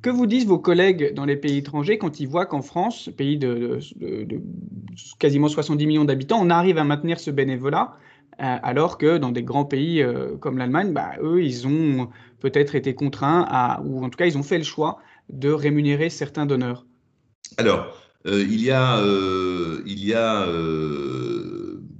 Que 0.00 0.10
vous 0.10 0.26
disent 0.26 0.46
vos 0.46 0.58
collègues 0.58 1.12
dans 1.14 1.24
les 1.24 1.36
pays 1.36 1.58
étrangers 1.58 1.98
quand 1.98 2.20
ils 2.20 2.28
voient 2.28 2.46
qu'en 2.46 2.62
France, 2.62 3.10
pays 3.16 3.36
de, 3.36 3.80
quasiment 5.18 5.48
70 5.48 5.86
millions 5.86 6.04
d'habitants, 6.04 6.38
on 6.40 6.50
arrive 6.50 6.78
à 6.78 6.84
maintenir 6.84 7.18
ce 7.18 7.32
bénévolat, 7.32 7.96
euh, 8.40 8.56
alors 8.62 8.96
que 8.96 9.18
dans 9.18 9.30
des 9.30 9.42
grands 9.42 9.66
pays 9.66 10.02
euh, 10.02 10.36
comme 10.38 10.56
l'Allemagne, 10.56 10.92
bah, 10.92 11.12
eux, 11.22 11.42
ils 11.42 11.66
ont 11.66 12.08
peut-être 12.40 12.74
été 12.74 12.94
contraints 12.94 13.46
à, 13.48 13.82
ou 13.84 14.02
en 14.02 14.08
tout 14.08 14.16
cas, 14.16 14.26
ils 14.26 14.38
ont 14.38 14.42
fait 14.42 14.58
le 14.58 14.64
choix 14.64 14.98
de 15.30 15.50
rémunérer 15.50 16.10
certains 16.10 16.46
donneurs 16.46 16.86
Alors, 17.56 17.96
euh, 18.26 18.44
il 18.48 18.62
y 18.62 18.70
a, 18.70 19.02
y 19.86 20.14
a 20.14 20.46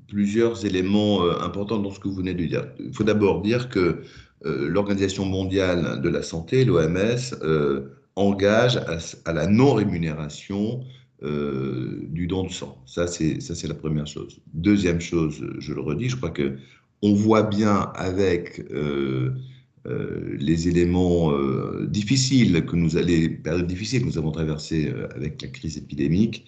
plusieurs 0.09 0.64
éléments 0.67 1.23
importants 1.41 1.79
dans 1.79 1.91
ce 1.91 1.99
que 1.99 2.09
vous 2.09 2.17
venez 2.17 2.35
de 2.35 2.45
dire. 2.45 2.69
Il 2.79 2.95
faut 2.95 3.05
d'abord 3.05 3.43
dire 3.43 3.69
que 3.69 4.02
euh, 4.45 4.69
l'Organisation 4.69 5.25
mondiale 5.25 6.00
de 6.00 6.09
la 6.09 6.23
santé, 6.23 6.64
l'OMS, 6.64 7.35
euh, 7.43 7.83
engage 8.17 8.76
à, 9.25 9.33
la 9.33 9.47
non-rémunération 9.47 10.81
euh, 11.23 12.00
du 12.09 12.26
don 12.26 12.45
de 12.45 12.50
sang. 12.50 12.83
Ça, 12.85 13.07
c'est 13.07 13.69
la 13.69 13.75
première 13.75 14.07
chose. 14.07 14.41
Deuxième 14.52 15.00
chose, 15.00 15.45
je 15.59 15.73
le 15.73 15.81
redis, 15.81 16.09
je 16.09 16.17
crois 16.17 16.31
que 16.31 16.57
on 17.02 17.14
voit 17.14 17.43
bien 17.43 17.91
avec 17.95 18.62
les 19.85 20.69
éléments 20.69 21.33
difficiles 21.87 22.65
que 22.65 22.77
nous 22.77 22.91
périodes 22.91 23.67
difficiles 23.67 24.03
que 24.03 24.07
nous 24.07 24.19
avons 24.19 24.31
traversées 24.31 24.93
avec 25.15 25.43
la 25.43 25.49
crise 25.49 25.77
épidémique, 25.77 26.47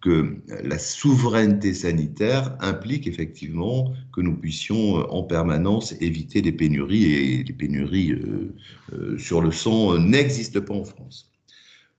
que 0.00 0.36
la 0.62 0.78
souveraineté 0.78 1.74
sanitaire 1.74 2.56
implique 2.60 3.06
effectivement 3.06 3.92
que 4.12 4.20
nous 4.20 4.36
puissions 4.36 4.98
euh, 4.98 5.06
en 5.10 5.22
permanence 5.22 5.94
éviter 6.00 6.42
des 6.42 6.52
pénuries 6.52 7.12
et 7.12 7.42
les 7.42 7.52
pénuries 7.52 8.12
euh, 8.12 8.54
euh, 8.92 9.18
sur 9.18 9.40
le 9.40 9.50
sang 9.50 9.98
n'existent 9.98 10.60
pas 10.60 10.74
en 10.74 10.84
France. 10.84 11.32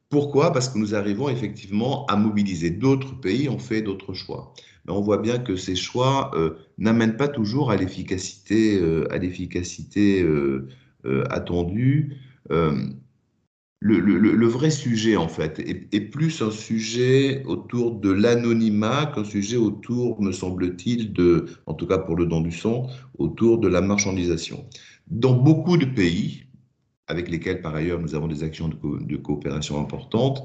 Pourquoi? 0.09 0.53
Parce 0.53 0.69
que 0.69 0.77
nous 0.77 0.95
arrivons 0.95 1.27
effectivement 1.27 2.05
à 2.05 2.15
mobiliser. 2.15 2.69
D'autres 2.69 3.19
pays 3.19 3.49
ont 3.49 3.59
fait 3.59 3.81
d'autres 3.81 4.13
choix. 4.13 4.53
On 4.87 5.01
voit 5.01 5.17
bien 5.17 5.37
que 5.39 5.55
ces 5.55 5.75
choix 5.75 6.31
n'amènent 6.77 7.17
pas 7.17 7.27
toujours 7.27 7.71
à 7.71 7.75
l'efficacité, 7.75 8.81
à 9.09 9.17
l'efficacité 9.17 10.25
attendue 11.29 12.17
le, 13.79 14.47
vrai 14.47 14.69
sujet, 14.69 15.17
en 15.17 15.27
fait, 15.27 15.59
est, 15.59 16.01
plus 16.01 16.41
un 16.41 16.51
sujet 16.51 17.43
autour 17.45 17.99
de 17.99 18.09
l'anonymat 18.09 19.11
qu'un 19.13 19.23
sujet 19.23 19.57
autour, 19.57 20.21
me 20.21 20.31
semble-t-il, 20.31 21.13
de, 21.13 21.45
en 21.65 21.73
tout 21.73 21.87
cas 21.87 21.97
pour 21.97 22.15
le 22.15 22.25
don 22.25 22.41
du 22.41 22.51
sang, 22.51 22.87
autour 23.17 23.59
de 23.59 23.67
la 23.67 23.81
marchandisation. 23.81 24.65
Dans 25.07 25.33
beaucoup 25.33 25.77
de 25.77 25.85
pays, 25.85 26.45
avec 27.07 27.29
lesquels 27.29 27.61
par 27.61 27.75
ailleurs 27.75 27.99
nous 27.99 28.15
avons 28.15 28.27
des 28.27 28.43
actions 28.43 28.67
de, 28.67 29.15
coopération 29.17 29.79
importantes, 29.79 30.43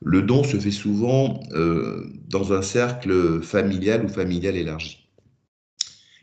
le 0.00 0.22
don 0.22 0.44
se 0.44 0.58
fait 0.58 0.70
souvent 0.70 1.40
euh, 1.52 2.06
dans 2.28 2.52
un 2.52 2.62
cercle 2.62 3.42
familial 3.42 4.04
ou 4.04 4.08
familial 4.08 4.56
élargi. 4.56 5.08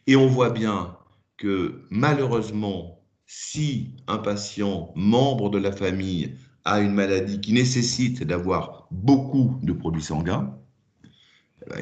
Et 0.08 0.16
on 0.16 0.28
voit 0.28 0.52
bien 0.52 0.98
que 1.38 1.82
malheureusement, 1.90 3.04
si 3.26 3.96
un 4.08 4.18
patient, 4.18 4.92
membre 4.96 5.50
de 5.50 5.58
la 5.58 5.72
famille, 5.72 6.36
a 6.64 6.80
une 6.80 6.94
maladie 6.94 7.42
qui 7.42 7.54
nécessite 7.54 8.24
d'avoir 8.24 8.88
beaucoup 8.92 9.60
de 9.62 9.74
produits 9.74 10.02
sanguins, 10.02 10.58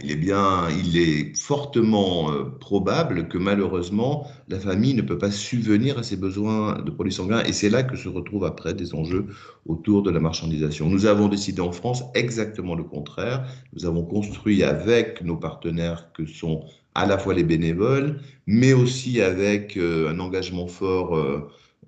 il 0.04 0.12
est 0.12 0.16
bien, 0.16 0.70
il 0.70 0.98
est 0.98 1.38
fortement 1.38 2.32
euh, 2.32 2.46
probable 2.46 3.28
que 3.28 3.38
malheureusement 3.38 4.28
la 4.48 4.60
famille 4.60 4.94
ne 4.94 5.02
peut 5.02 5.18
pas 5.18 5.32
subvenir 5.32 5.98
à 5.98 6.04
ses 6.04 6.16
besoins 6.16 6.82
de 6.82 6.90
produits 6.90 7.14
sanguins, 7.14 7.44
et 7.44 7.54
c'est 7.54 7.70
là 7.70 7.84
que 7.84 7.98
se 7.98 8.08
retrouvent 8.08 8.46
après 8.46 8.74
des 8.74 8.96
enjeux 8.96 9.28
autour 9.66 10.04
de 10.04 10.12
la 10.12 10.20
marchandisation. 10.20 10.90
Nous 10.90 11.06
avons 11.06 11.28
décidé 11.28 11.62
en 11.62 11.72
France 11.72 12.04
exactement 12.16 12.76
le 12.76 12.84
contraire. 12.84 13.46
Nous 13.74 13.86
avons 13.86 14.04
construit 14.04 14.64
avec 14.64 15.22
nos 15.24 15.38
partenaires 15.38 16.12
que 16.14 16.26
sont 16.26 16.64
à 16.96 17.06
la 17.06 17.18
fois 17.18 17.34
les 17.34 17.44
bénévoles, 17.44 18.20
mais 18.48 18.74
aussi 18.74 19.22
avec 19.22 19.78
euh, 19.78 20.10
un 20.10 20.20
engagement 20.20 20.68
fort 20.68 21.18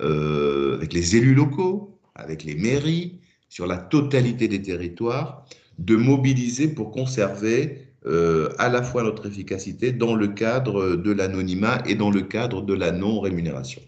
euh, 0.02 0.76
avec 0.76 0.94
les 0.94 1.16
élus 1.16 1.36
locaux, 1.36 1.98
avec 2.16 2.44
les 2.44 2.56
mairies, 2.56 3.20
sur 3.48 3.68
la 3.68 3.78
totalité 3.78 4.48
des 4.48 4.62
territoires, 4.62 5.46
de 5.80 5.96
mobiliser 5.96 6.68
pour 6.68 6.92
conserver 6.92 7.85
euh, 8.08 8.50
à 8.60 8.70
la 8.70 8.84
fois 8.84 9.02
notre 9.02 9.26
efficacité 9.26 9.92
dans 9.92 10.14
le 10.14 10.28
cadre 10.28 10.96
de 10.96 11.12
l'anonymat 11.12 11.82
et 11.88 11.96
dans 11.96 12.12
le 12.12 12.22
cadre 12.22 12.62
de 12.62 12.76
la 12.76 12.92
non-rémunération. 12.92 13.82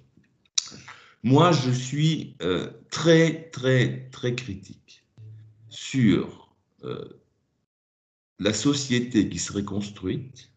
Moi, 1.23 1.51
je 1.51 1.69
suis 1.69 2.35
euh, 2.41 2.71
très, 2.89 3.49
très, 3.51 4.09
très 4.11 4.33
critique 4.33 5.03
sur 5.69 6.55
euh, 6.83 7.05
la 8.39 8.53
société 8.53 9.29
qui 9.29 9.37
serait 9.37 9.63
construite, 9.63 10.49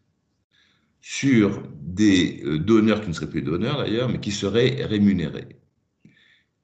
sur 1.01 1.61
des 1.81 2.43
donneurs 2.59 3.01
qui 3.01 3.09
ne 3.09 3.13
seraient 3.13 3.29
plus 3.29 3.41
donneurs 3.41 3.77
d'ailleurs, 3.77 4.09
mais 4.09 4.19
qui 4.19 4.31
seraient 4.31 4.85
rémunérés 4.85 5.57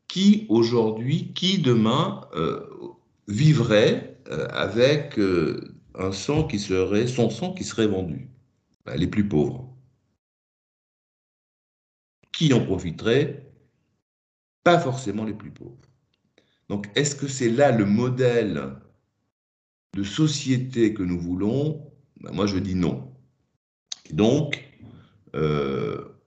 qui 0.08 0.46
aujourd'hui, 0.48 1.34
qui 1.34 1.58
demain 1.58 2.22
vivrait 3.28 4.18
avec 4.52 5.20
un 5.98 6.12
sang 6.12 6.44
qui 6.44 6.60
serait, 6.60 7.08
son 7.08 7.30
sang 7.30 7.54
qui 7.54 7.64
serait 7.64 7.88
vendu 7.88 8.30
ben, 8.86 8.96
Les 8.96 9.08
plus 9.08 9.28
pauvres. 9.28 9.76
Qui 12.32 12.54
en 12.54 12.64
profiterait? 12.64 13.52
Pas 14.64 14.80
forcément 14.80 15.26
les 15.26 15.34
plus 15.34 15.52
pauvres. 15.52 15.78
Donc, 16.70 16.88
est-ce 16.96 17.16
que 17.16 17.28
c'est 17.28 17.50
là 17.50 17.72
le 17.72 17.86
modèle 17.86 18.74
de 19.94 20.04
société 20.04 20.94
que 20.94 21.04
nous 21.04 21.20
voulons? 21.20 21.92
Ben, 22.22 22.32
Moi, 22.32 22.46
je 22.46 22.58
dis 22.58 22.76
non. 22.76 23.14
donc, 24.12 24.64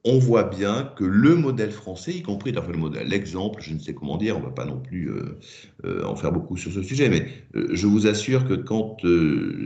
on 0.04 0.18
voit 0.18 0.44
bien 0.44 0.90
que 0.96 1.04
le 1.04 1.36
modèle 1.36 1.70
français, 1.70 2.12
y 2.12 2.22
compris 2.22 2.52
le 2.52 2.76
modèle, 2.76 3.08
l'exemple, 3.08 3.60
je 3.62 3.74
ne 3.74 3.78
sais 3.78 3.94
comment 3.94 4.16
dire, 4.16 4.36
on 4.36 4.40
ne 4.40 4.44
va 4.44 4.50
pas 4.50 4.64
non 4.64 4.80
plus 4.80 5.10
euh, 5.10 5.38
euh, 5.84 6.04
en 6.04 6.16
faire 6.16 6.32
beaucoup 6.32 6.56
sur 6.56 6.72
ce 6.72 6.82
sujet, 6.82 7.08
mais 7.08 7.26
euh, 7.54 7.68
je 7.72 7.86
vous 7.86 8.06
assure 8.06 8.46
que 8.46 8.54
quand 8.54 8.96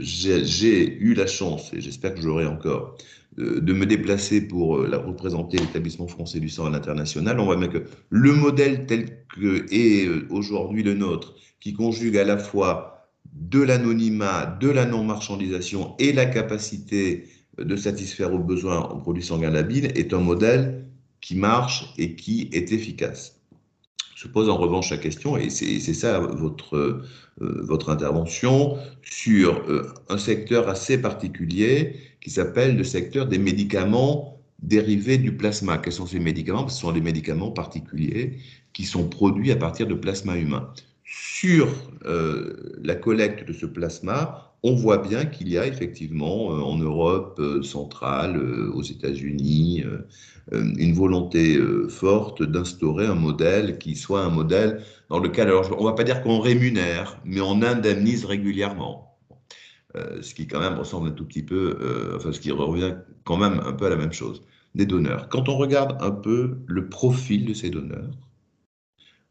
j'ai 0.01 0.99
eu 0.99 1.15
la 1.15 1.27
chance, 1.27 1.73
et 1.73 1.81
j'espère 1.81 2.15
que 2.15 2.21
j'aurai 2.21 2.47
encore, 2.47 2.97
de 3.37 3.73
me 3.73 3.85
déplacer 3.85 4.47
pour 4.47 4.79
représenter 4.79 5.57
l'établissement 5.57 6.07
français 6.07 6.39
du 6.39 6.49
sang 6.49 6.67
à 6.67 6.71
l'international, 6.71 7.41
on 7.41 7.47
voit 7.47 7.57
bien 7.57 7.67
que 7.67 7.83
le 8.09 8.33
modèle 8.33 8.87
tel 8.87 9.25
que 9.35 9.67
est 9.73 10.09
aujourd'hui 10.31 10.85
le 10.85 10.95
nôtre, 10.95 11.35
qui 11.59 11.73
conjugue 11.73 12.17
à 12.17 12.23
la 12.23 12.39
fois 12.39 13.11
de 13.33 13.61
l'anonymat, 13.61 14.57
de 14.61 14.69
la 14.71 14.87
non-marchandisation 14.87 15.97
et 15.99 16.13
la 16.13 16.27
capacité 16.27 17.25
de 17.59 17.77
satisfaire 17.77 18.33
aux 18.33 18.39
besoins 18.39 18.81
en 18.81 18.99
produits 18.99 19.23
sanguins 19.23 19.51
labiles 19.51 19.93
est 19.95 20.13
un 20.13 20.21
modèle 20.21 20.87
qui 21.21 21.37
marche 21.37 21.93
et 21.99 22.15
qui 22.15 22.49
est 22.53 22.73
efficace. 22.73 23.41
Se 24.17 24.29
pose 24.29 24.49
en 24.49 24.57
revanche 24.57 24.91
la 24.91 24.97
question, 24.97 25.37
et 25.37 25.51
c'est 25.51 25.81
ça 25.81 26.19
votre, 26.21 26.77
euh, 26.77 27.03
votre 27.39 27.91
intervention, 27.91 28.77
sur 29.03 29.59
euh, 29.69 29.93
un 30.09 30.19
secteur 30.19 30.69
assez 30.69 30.99
particulier 31.01 31.97
qui 32.21 32.31
s'appelle 32.31 32.77
le 32.77 32.85
secteur 32.85 33.27
des 33.27 33.39
médicaments 33.39 34.41
dérivés 34.63 35.19
du 35.19 35.37
plasma. 35.37 35.79
Quels 35.79 35.93
sont 35.93 36.07
ces 36.07 36.21
médicaments? 36.21 36.69
Ce 36.69 36.81
sont 36.81 36.93
des 36.93 37.01
médicaments 37.01 37.51
particuliers 37.51 38.39
qui 38.73 38.85
sont 38.85 39.09
produits 39.09 39.53
à 39.53 39.57
partir 39.57 39.87
de 39.87 39.95
plasma 39.95 40.37
humain. 40.37 40.73
Sur 41.05 41.69
euh, 42.07 42.79
la 42.83 42.95
collecte 42.95 43.47
de 43.47 43.53
ce 43.53 43.67
plasma, 43.67 44.57
on 44.63 44.75
voit 44.75 44.97
bien 44.97 45.27
qu'il 45.27 45.51
y 45.51 45.59
a 45.59 45.67
effectivement 45.67 46.51
euh, 46.51 46.63
en 46.63 46.79
Europe 46.79 47.37
euh, 47.41 47.63
centrale, 47.63 48.39
aux 48.73 48.83
États-Unis, 48.83 49.85
une 50.53 50.93
volonté 50.93 51.59
forte 51.89 52.43
d'instaurer 52.43 53.07
un 53.07 53.15
modèle 53.15 53.79
qui 53.79 53.97
soit 53.97 54.23
un 54.23 54.31
modèle 54.31 54.83
dans 55.09 55.19
lequel, 55.19 55.49
alors 55.49 55.75
on 55.79 55.85
ne 55.85 55.89
va 55.89 55.95
pas 55.95 56.05
dire 56.05 56.23
qu'on 56.23 56.39
rémunère, 56.39 57.19
mais 57.25 57.41
on 57.41 57.63
indemnise 57.63 58.27
régulièrement. 58.27 59.17
ce 59.95 60.35
qui 60.35 60.47
quand 60.47 60.61
même 60.61 60.79
ressemble 60.79 61.09
un 61.09 61.13
tout 61.13 61.25
petit 61.25 61.43
peu, 61.43 61.79
enfin 62.15 62.31
ce 62.33 62.41
qui 62.41 62.51
revient 62.51 62.95
quand 63.25 63.39
même 63.39 63.61
un 63.65 63.73
peu 63.73 63.87
à 63.87 63.91
la 63.91 63.97
même 63.97 64.13
chose, 64.13 64.43
des 64.75 64.85
donneurs. 64.85 65.31
Quand 65.31 65.49
on 65.49 65.57
regarde 65.57 65.97
un 66.01 66.11
peu 66.11 66.59
le 66.67 66.89
profil 66.91 67.47
de 67.47 67.55
ces 67.55 67.71
donneurs, 67.71 68.11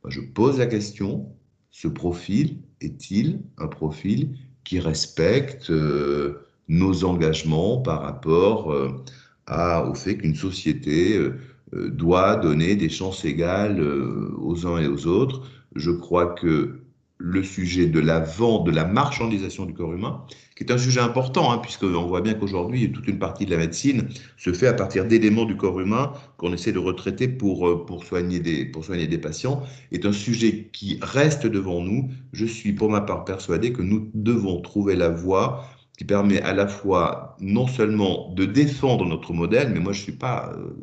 je 0.08 0.22
pose 0.22 0.58
la 0.58 0.66
question, 0.66 1.32
ce 1.74 1.88
profil 1.88 2.60
est-il 2.82 3.42
un 3.58 3.68
profil 3.68 4.38
qui 4.64 4.80
respecte 4.80 5.72
euh, 5.72 6.46
nos 6.70 7.04
engagements 7.04 7.82
par 7.82 8.04
rapport 8.04 8.72
euh, 8.72 8.90
au 9.90 9.96
fait 9.96 10.18
qu'une 10.18 10.36
société 10.36 11.18
euh, 11.18 11.90
doit 11.90 12.36
donner 12.36 12.76
des 12.76 12.90
chances 12.90 13.26
égales 13.26 13.82
aux 13.82 14.68
uns 14.68 14.80
et 14.80 14.88
aux 14.88 15.08
autres? 15.08 15.50
Je 15.76 15.90
crois 15.90 16.28
que 16.36 16.83
le 17.18 17.44
sujet 17.44 17.86
de 17.88 18.00
la 18.00 18.20
vente, 18.20 18.66
de 18.66 18.72
la 18.72 18.86
marchandisation 18.86 19.66
du 19.66 19.74
corps 19.74 19.94
humain, 19.94 20.26
qui 20.56 20.64
est 20.64 20.72
un 20.72 20.78
sujet 20.78 21.00
important, 21.00 21.52
hein, 21.52 21.58
puisqu'on 21.58 22.06
voit 22.06 22.22
bien 22.22 22.34
qu'aujourd'hui, 22.34 22.92
toute 22.92 23.08
une 23.08 23.20
partie 23.20 23.46
de 23.46 23.52
la 23.52 23.58
médecine 23.58 24.10
se 24.38 24.52
fait 24.52 24.68
à 24.68 24.74
partir 24.74 25.06
d'éléments 25.06 25.46
du 25.46 25.56
corps 25.56 25.80
humain 25.80 26.14
qu'on 26.38 26.54
essaie 26.54 26.72
de 26.72 26.80
retraiter 26.80 27.28
pour, 27.28 27.68
euh, 27.68 27.86
pour, 27.86 28.04
soigner 28.04 28.40
des, 28.40 28.66
pour 28.66 28.84
soigner 28.84 29.08
des 29.08 29.18
patients, 29.18 29.64
est 29.92 30.06
un 30.06 30.12
sujet 30.12 30.70
qui 30.74 31.00
reste 31.02 31.48
devant 31.48 31.82
nous. 31.82 32.10
Je 32.34 32.46
suis 32.46 32.74
pour 32.74 32.90
ma 32.90 33.02
part 33.02 33.26
persuadé 33.26 33.74
que 33.74 33.82
nous 33.82 34.10
devons 34.14 34.62
trouver 34.62 34.96
la 34.96 35.10
voie 35.10 35.66
qui 35.98 36.06
permet 36.06 36.42
à 36.42 36.54
la 36.54 36.68
fois 36.68 37.38
non 37.40 37.68
seulement 37.68 38.34
de 38.34 38.46
défendre 38.46 39.06
notre 39.06 39.34
modèle, 39.34 39.72
mais 39.74 39.80
moi 39.80 39.94
je 39.94 40.00
ne 40.00 40.04
suis 40.04 40.12
pas... 40.18 40.52
Euh, 40.58 40.76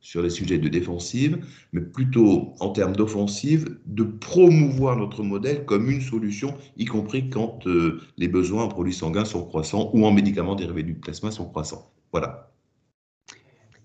sur 0.00 0.22
les 0.22 0.30
sujets 0.30 0.58
de 0.58 0.68
défensive, 0.68 1.44
mais 1.72 1.80
plutôt 1.80 2.54
en 2.60 2.70
termes 2.70 2.94
d'offensive, 2.94 3.78
de 3.86 4.04
promouvoir 4.04 4.96
notre 4.96 5.22
modèle 5.22 5.64
comme 5.64 5.90
une 5.90 6.00
solution, 6.00 6.54
y 6.76 6.84
compris 6.84 7.30
quand 7.30 7.66
euh, 7.66 8.00
les 8.16 8.28
besoins 8.28 8.64
en 8.64 8.68
produits 8.68 8.94
sanguins 8.94 9.24
sont 9.24 9.44
croissants 9.44 9.90
ou 9.92 10.06
en 10.06 10.12
médicaments 10.12 10.54
dérivés 10.54 10.82
du 10.82 10.94
plasma 10.94 11.30
sont 11.30 11.46
croissants. 11.46 11.92
Voilà. 12.12 12.52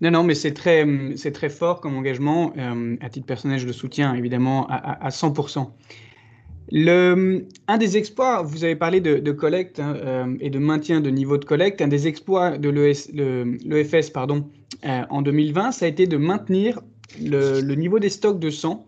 Non, 0.01 0.11
non, 0.11 0.23
mais 0.23 0.35
c'est 0.35 0.53
très, 0.53 0.85
c'est 1.15 1.31
très 1.31 1.49
fort 1.49 1.79
comme 1.79 1.95
engagement. 1.95 2.53
Euh, 2.57 2.97
à 2.99 3.09
titre 3.09 3.25
personnel, 3.25 3.59
je 3.59 3.65
le 3.65 3.73
soutiens 3.73 4.13
évidemment 4.15 4.67
à, 4.67 4.75
à 4.75 5.09
100%. 5.09 5.71
Le, 6.75 7.45
un 7.67 7.77
des 7.77 7.97
exploits, 7.97 8.41
vous 8.41 8.63
avez 8.63 8.75
parlé 8.75 8.99
de, 8.99 9.31
collecte 9.31 9.79
hein, 9.79 9.95
euh, 9.95 10.35
et 10.39 10.49
de 10.49 10.57
maintien 10.57 11.01
de 11.01 11.11
niveau 11.11 11.37
de 11.37 11.45
collecte, 11.45 11.83
un 11.83 11.87
des 11.87 12.07
exploits 12.07 12.57
de 12.57 12.69
l'EFS 12.69 14.09
pardon, 14.09 14.49
euh, 14.83 15.03
en 15.11 15.21
2020, 15.21 15.71
ça 15.71 15.85
a 15.85 15.87
été 15.87 16.07
de 16.07 16.17
maintenir 16.17 16.81
le, 17.21 17.61
niveau 17.75 17.99
des 17.99 18.09
stocks 18.09 18.39
de 18.39 18.49
sang 18.49 18.87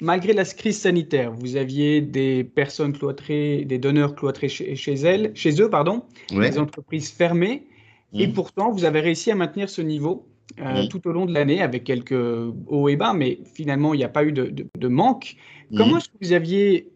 malgré 0.00 0.32
la 0.32 0.44
crise 0.44 0.80
sanitaire. 0.80 1.30
Vous 1.30 1.54
aviez 1.54 2.00
des 2.00 2.42
personnes 2.42 2.92
cloîtrées, 2.92 3.64
des 3.64 3.78
donneurs 3.78 4.16
cloîtrés 4.16 4.48
chez, 4.48 4.94
elles, 5.04 5.30
chez 5.36 5.62
eux, 5.62 5.70
pardon, 5.70 6.02
des 6.30 6.58
entreprises 6.58 7.10
fermées, 7.10 7.62
et 8.12 8.26
mmh. 8.26 8.32
pourtant 8.32 8.72
vous 8.72 8.84
avez 8.84 8.98
réussi 8.98 9.30
à 9.30 9.36
maintenir 9.36 9.70
ce 9.70 9.82
niveau. 9.82 10.26
Euh, 10.60 10.84
mmh. 10.84 10.88
tout 10.88 11.08
au 11.08 11.12
long 11.12 11.26
de 11.26 11.32
l'année 11.32 11.62
avec 11.62 11.84
quelques 11.84 12.12
hauts 12.66 12.88
et 12.88 12.96
bas, 12.96 13.14
mais 13.14 13.38
finalement 13.54 13.94
il 13.94 13.98
n'y 13.98 14.04
a 14.04 14.08
pas 14.08 14.24
eu 14.24 14.32
de, 14.32 14.88
manque. 14.88 15.36
Mmh. 15.70 15.76
Comment 15.76 15.96
est-ce 15.96 16.08
que 16.08 16.18
vous 16.20 16.32
aviez 16.32 16.92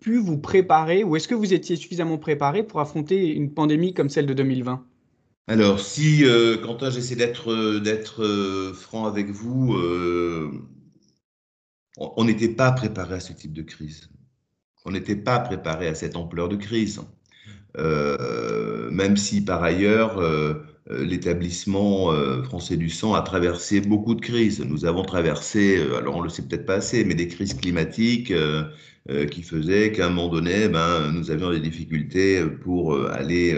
pu 0.00 0.18
vous 0.18 0.38
préparer 0.38 1.04
ou 1.04 1.16
est-ce 1.16 1.28
que 1.28 1.34
vous 1.34 1.52
étiez 1.54 1.76
suffisamment 1.76 2.18
préparé 2.18 2.62
pour 2.62 2.80
affronter 2.80 3.28
une 3.28 3.52
pandémie 3.52 3.94
comme 3.94 4.08
celle 4.08 4.26
de 4.26 4.34
2020 4.34 4.84
alors, 5.50 5.80
si, 5.80 6.24
euh, 6.24 6.58
Quentin, 6.58 6.90
j'essaie 6.90 7.16
d'être 7.16 7.50
euh, 7.50 7.82
euh, 8.20 8.72
franc 8.72 9.06
avec 9.06 9.30
vous, 9.30 9.76
on 11.96 12.24
n'était 12.24 12.50
pas 12.50 12.70
préparé 12.70 13.16
à 13.16 13.20
ce 13.20 13.32
type 13.32 13.52
de 13.52 13.62
crise. 13.62 14.10
On 14.84 14.92
n'était 14.92 15.16
pas 15.16 15.40
préparé 15.40 15.88
à 15.88 15.96
cette 15.96 16.14
ampleur 16.14 16.48
de 16.48 16.54
crise. 16.54 17.00
même 17.76 19.16
si, 19.16 19.44
par 19.44 19.64
ailleurs, 19.64 20.22
l'établissement 20.88 22.12
français 22.44 22.76
du 22.76 22.88
sang 22.88 23.14
a 23.14 23.22
traversé 23.22 23.80
beaucoup 23.80 24.14
de 24.14 24.20
crises. 24.20 24.60
Nous 24.60 24.84
avons 24.84 25.02
traversé, 25.02 25.82
alors 25.98 26.16
on 26.16 26.20
le 26.20 26.28
sait 26.28 26.42
peut-être 26.42 26.64
pas 26.64 26.74
assez, 26.74 27.04
mais 27.04 27.14
des 27.14 27.26
crises 27.26 27.54
climatiques, 27.54 28.30
euh, 28.30 28.62
qui 29.30 29.42
faisait 29.42 29.92
qu'à 29.92 30.06
un 30.06 30.10
moment 30.10 30.28
donné, 30.28 30.68
ben, 30.68 31.10
nous 31.12 31.30
avions 31.30 31.50
des 31.50 31.60
difficultés 31.60 32.44
pour 32.44 32.94
euh, 32.94 33.10
aller 33.12 33.54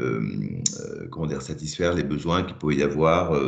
euh, 0.00 0.32
comment 1.10 1.26
dire, 1.26 1.42
satisfaire 1.42 1.94
les 1.94 2.02
besoins 2.02 2.42
qu'il 2.42 2.56
pouvait 2.56 2.76
y 2.76 2.82
avoir, 2.82 3.38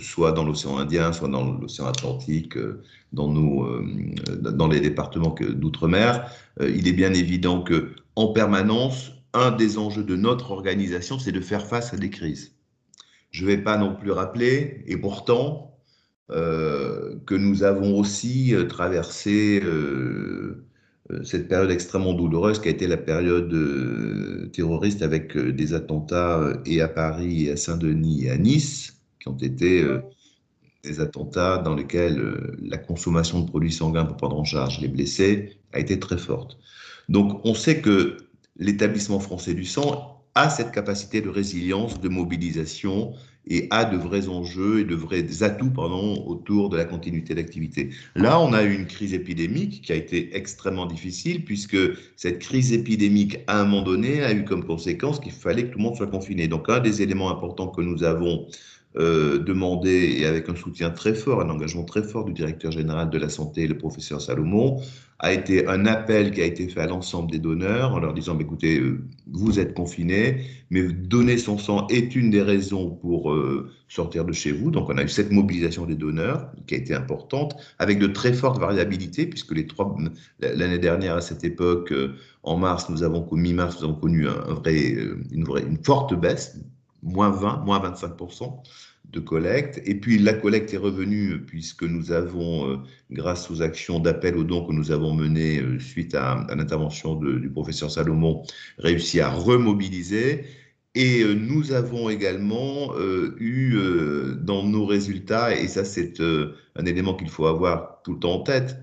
soit 0.00 0.32
dans 0.32 0.44
l'océan 0.44 0.76
Indien, 0.78 1.12
soit 1.12 1.28
dans 1.28 1.52
l'océan 1.58 1.86
Atlantique, 1.86 2.58
dans, 3.12 3.32
nos, 3.32 3.80
dans 4.42 4.68
les 4.68 4.80
départements 4.80 5.34
d'outre-mer. 5.40 6.28
il 6.60 6.88
est 6.88 6.92
bien 6.92 7.14
évident 7.14 7.62
que, 7.62 7.94
en 8.16 8.32
permanence, 8.32 9.12
un 9.34 9.50
des 9.50 9.78
enjeux 9.78 10.04
de 10.04 10.16
notre 10.16 10.52
organisation, 10.52 11.18
c'est 11.18 11.32
de 11.32 11.40
faire 11.40 11.66
face 11.66 11.92
à 11.92 11.96
des 11.96 12.10
crises. 12.10 12.54
Je 13.30 13.42
ne 13.42 13.48
vais 13.48 13.58
pas 13.58 13.76
non 13.76 13.94
plus 13.94 14.12
rappeler, 14.12 14.84
et 14.86 14.96
pourtant, 14.96 15.73
euh, 15.73 15.73
que 16.30 17.34
nous 17.34 17.62
avons 17.62 17.98
aussi 17.98 18.54
euh, 18.54 18.66
traversé 18.66 19.60
euh, 19.62 20.64
cette 21.22 21.48
période 21.48 21.70
extrêmement 21.70 22.14
douloureuse 22.14 22.60
qui 22.60 22.68
a 22.68 22.70
été 22.70 22.86
la 22.86 22.96
période 22.96 24.50
terroriste 24.52 25.02
avec 25.02 25.36
des 25.36 25.74
attentats 25.74 26.40
et 26.64 26.80
à 26.80 26.88
Paris, 26.88 27.46
et 27.46 27.52
à 27.52 27.56
Saint-Denis 27.56 28.24
et 28.24 28.30
à 28.30 28.38
Nice, 28.38 29.02
qui 29.20 29.28
ont 29.28 29.36
été 29.36 29.86
des 30.82 31.00
attentats 31.00 31.58
dans 31.58 31.74
lesquels 31.74 32.56
la 32.62 32.78
consommation 32.78 33.40
de 33.40 33.46
produits 33.46 33.70
sanguins 33.70 34.06
pour 34.06 34.16
prendre 34.16 34.38
en 34.38 34.44
charge 34.44 34.80
les 34.80 34.88
blessés 34.88 35.58
a 35.74 35.78
été 35.78 35.98
très 35.98 36.16
forte. 36.16 36.56
Donc 37.10 37.38
on 37.44 37.52
sait 37.52 37.82
que 37.82 38.16
l'établissement 38.56 39.20
français 39.20 39.52
du 39.52 39.66
sang 39.66 40.24
a 40.34 40.48
cette 40.48 40.72
capacité 40.72 41.20
de 41.20 41.28
résilience, 41.28 42.00
de 42.00 42.08
mobilisation 42.08 43.12
et 43.46 43.66
a 43.70 43.84
de 43.84 43.96
vrais 43.96 44.28
enjeux 44.28 44.80
et 44.80 44.84
de 44.84 44.94
vrais 44.94 45.42
atouts 45.42 45.70
pardon, 45.70 46.24
autour 46.26 46.68
de 46.68 46.76
la 46.76 46.84
continuité 46.84 47.34
d'activité. 47.34 47.90
Là, 48.14 48.40
on 48.40 48.52
a 48.52 48.62
eu 48.62 48.74
une 48.74 48.86
crise 48.86 49.14
épidémique 49.14 49.82
qui 49.82 49.92
a 49.92 49.96
été 49.96 50.36
extrêmement 50.36 50.86
difficile 50.86 51.44
puisque 51.44 51.76
cette 52.16 52.38
crise 52.38 52.72
épidémique, 52.72 53.38
à 53.46 53.60
un 53.60 53.64
moment 53.64 53.82
donné, 53.82 54.22
a 54.22 54.32
eu 54.32 54.44
comme 54.44 54.64
conséquence 54.64 55.20
qu'il 55.20 55.32
fallait 55.32 55.64
que 55.64 55.72
tout 55.72 55.78
le 55.78 55.84
monde 55.84 55.96
soit 55.96 56.06
confiné. 56.06 56.48
Donc, 56.48 56.68
un 56.68 56.80
des 56.80 57.02
éléments 57.02 57.30
importants 57.30 57.68
que 57.68 57.82
nous 57.82 58.02
avons 58.02 58.46
euh, 58.96 59.38
demandé, 59.40 60.18
et 60.18 60.24
avec 60.24 60.48
un 60.48 60.54
soutien 60.54 60.90
très 60.90 61.14
fort, 61.14 61.40
un 61.40 61.50
engagement 61.50 61.82
très 61.82 62.04
fort 62.04 62.24
du 62.24 62.32
directeur 62.32 62.70
général 62.70 63.10
de 63.10 63.18
la 63.18 63.28
santé, 63.28 63.66
le 63.66 63.76
professeur 63.76 64.20
Salomon, 64.20 64.80
a 65.20 65.32
été 65.32 65.66
un 65.68 65.86
appel 65.86 66.32
qui 66.32 66.42
a 66.42 66.44
été 66.44 66.68
fait 66.68 66.80
à 66.80 66.86
l'ensemble 66.86 67.30
des 67.30 67.38
donneurs 67.38 67.94
en 67.94 68.00
leur 68.00 68.14
disant, 68.14 68.38
écoutez, 68.38 68.78
euh, 68.78 69.04
vous 69.30 69.58
êtes 69.60 69.74
confinés, 69.74 70.44
mais 70.70 70.82
donner 70.82 71.38
son 71.38 71.56
sang 71.56 71.86
est 71.88 72.16
une 72.16 72.30
des 72.30 72.42
raisons 72.42 72.90
pour 72.90 73.32
euh, 73.32 73.70
sortir 73.88 74.24
de 74.24 74.32
chez 74.32 74.50
vous. 74.52 74.70
Donc 74.70 74.90
on 74.90 74.98
a 74.98 75.02
eu 75.02 75.08
cette 75.08 75.30
mobilisation 75.30 75.86
des 75.86 75.94
donneurs 75.94 76.50
qui 76.66 76.74
a 76.74 76.78
été 76.78 76.94
importante, 76.94 77.56
avec 77.78 77.98
de 77.98 78.08
très 78.08 78.32
fortes 78.32 78.58
variabilités, 78.58 79.26
puisque 79.26 79.52
les 79.52 79.66
trois 79.66 79.96
l'année 80.40 80.78
dernière 80.78 81.16
à 81.16 81.20
cette 81.20 81.44
époque, 81.44 81.92
euh, 81.92 82.16
en 82.42 82.56
mars, 82.56 82.90
nous 82.90 83.02
avons 83.02 83.26
mi-mars, 83.32 83.78
nous 83.80 83.88
avons 83.88 84.00
connu 84.00 84.28
un, 84.28 84.54
vrai, 84.54 84.96
une, 85.30 85.44
vraie, 85.44 85.62
une 85.62 85.82
forte 85.82 86.14
baisse, 86.14 86.58
moins 87.04 87.30
20, 87.30 87.64
moins 87.64 87.78
25 87.78 88.16
de 89.10 89.20
collecte. 89.20 89.80
Et 89.84 89.94
puis 89.94 90.18
la 90.18 90.32
collecte 90.32 90.72
est 90.74 90.78
revenue 90.78 91.40
puisque 91.46 91.84
nous 91.84 92.10
avons, 92.10 92.68
euh, 92.68 92.76
grâce 93.10 93.50
aux 93.50 93.62
actions 93.62 94.00
d'appel 94.00 94.36
aux 94.36 94.44
dons 94.44 94.66
que 94.66 94.72
nous 94.72 94.90
avons 94.90 95.14
menées 95.14 95.60
euh, 95.60 95.78
suite 95.78 96.14
à, 96.14 96.46
l'intervention 96.56 97.14
du 97.14 97.50
professeur 97.50 97.90
Salomon, 97.90 98.42
réussi 98.78 99.20
à 99.20 99.30
remobiliser. 99.30 100.46
Et 100.96 101.22
euh, 101.22 101.34
nous 101.34 101.72
avons 101.72 102.08
également 102.08 102.94
eu 103.38 103.76
dans 104.40 104.62
nos 104.64 104.86
résultats, 104.86 105.56
et 105.58 105.66
ça 105.68 105.84
c'est 105.84 106.20
un 106.20 106.86
élément 106.86 107.14
qu'il 107.14 107.28
faut 107.28 107.46
avoir 107.46 108.00
tout 108.04 108.12
le 108.12 108.18
temps 108.20 108.34
en 108.34 108.42
tête, 108.42 108.76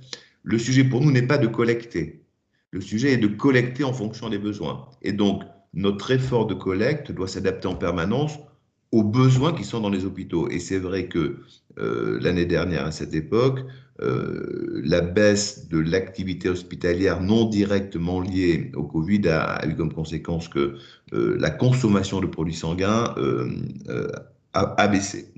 le 0.43 0.57
sujet 0.57 0.84
pour 0.84 1.01
nous 1.01 1.12
n'est 1.12 1.21
pas 1.21 1.38
de 1.38 1.47
collecter. 1.47 2.23
Le 2.71 2.81
sujet 2.81 3.13
est 3.13 3.17
de 3.17 3.27
collecter 3.27 3.84
en 3.84 3.93
fonction 3.93 4.29
des 4.29 4.39
besoins. 4.39 4.89
Et 5.01 5.13
donc, 5.13 5.43
notre 5.73 6.12
effort 6.12 6.47
de 6.47 6.53
collecte 6.53 7.12
doit 7.12 7.27
s'adapter 7.27 7.67
en 7.67 7.75
permanence 7.75 8.38
aux 8.91 9.03
besoins 9.03 9.53
qui 9.53 9.63
sont 9.63 9.79
dans 9.79 9.89
les 9.89 10.05
hôpitaux. 10.05 10.49
Et 10.49 10.60
c'est 10.60 10.79
vrai 10.79 11.07
que 11.07 11.38
l'année 11.77 12.45
dernière, 12.45 12.86
à 12.86 12.91
cette 12.91 13.13
époque, 13.13 13.60
la 13.99 15.01
baisse 15.01 15.69
de 15.69 15.79
l'activité 15.79 16.49
hospitalière 16.49 17.21
non 17.21 17.45
directement 17.45 18.19
liée 18.19 18.71
au 18.75 18.84
Covid 18.84 19.29
a, 19.29 19.65
eu 19.65 19.75
comme 19.75 19.93
conséquence 19.93 20.49
que 20.49 20.75
la 21.13 21.49
consommation 21.49 22.19
de 22.19 22.27
produits 22.27 22.53
sanguins 22.53 23.15
a, 24.53 24.88
baissé. 24.89 25.34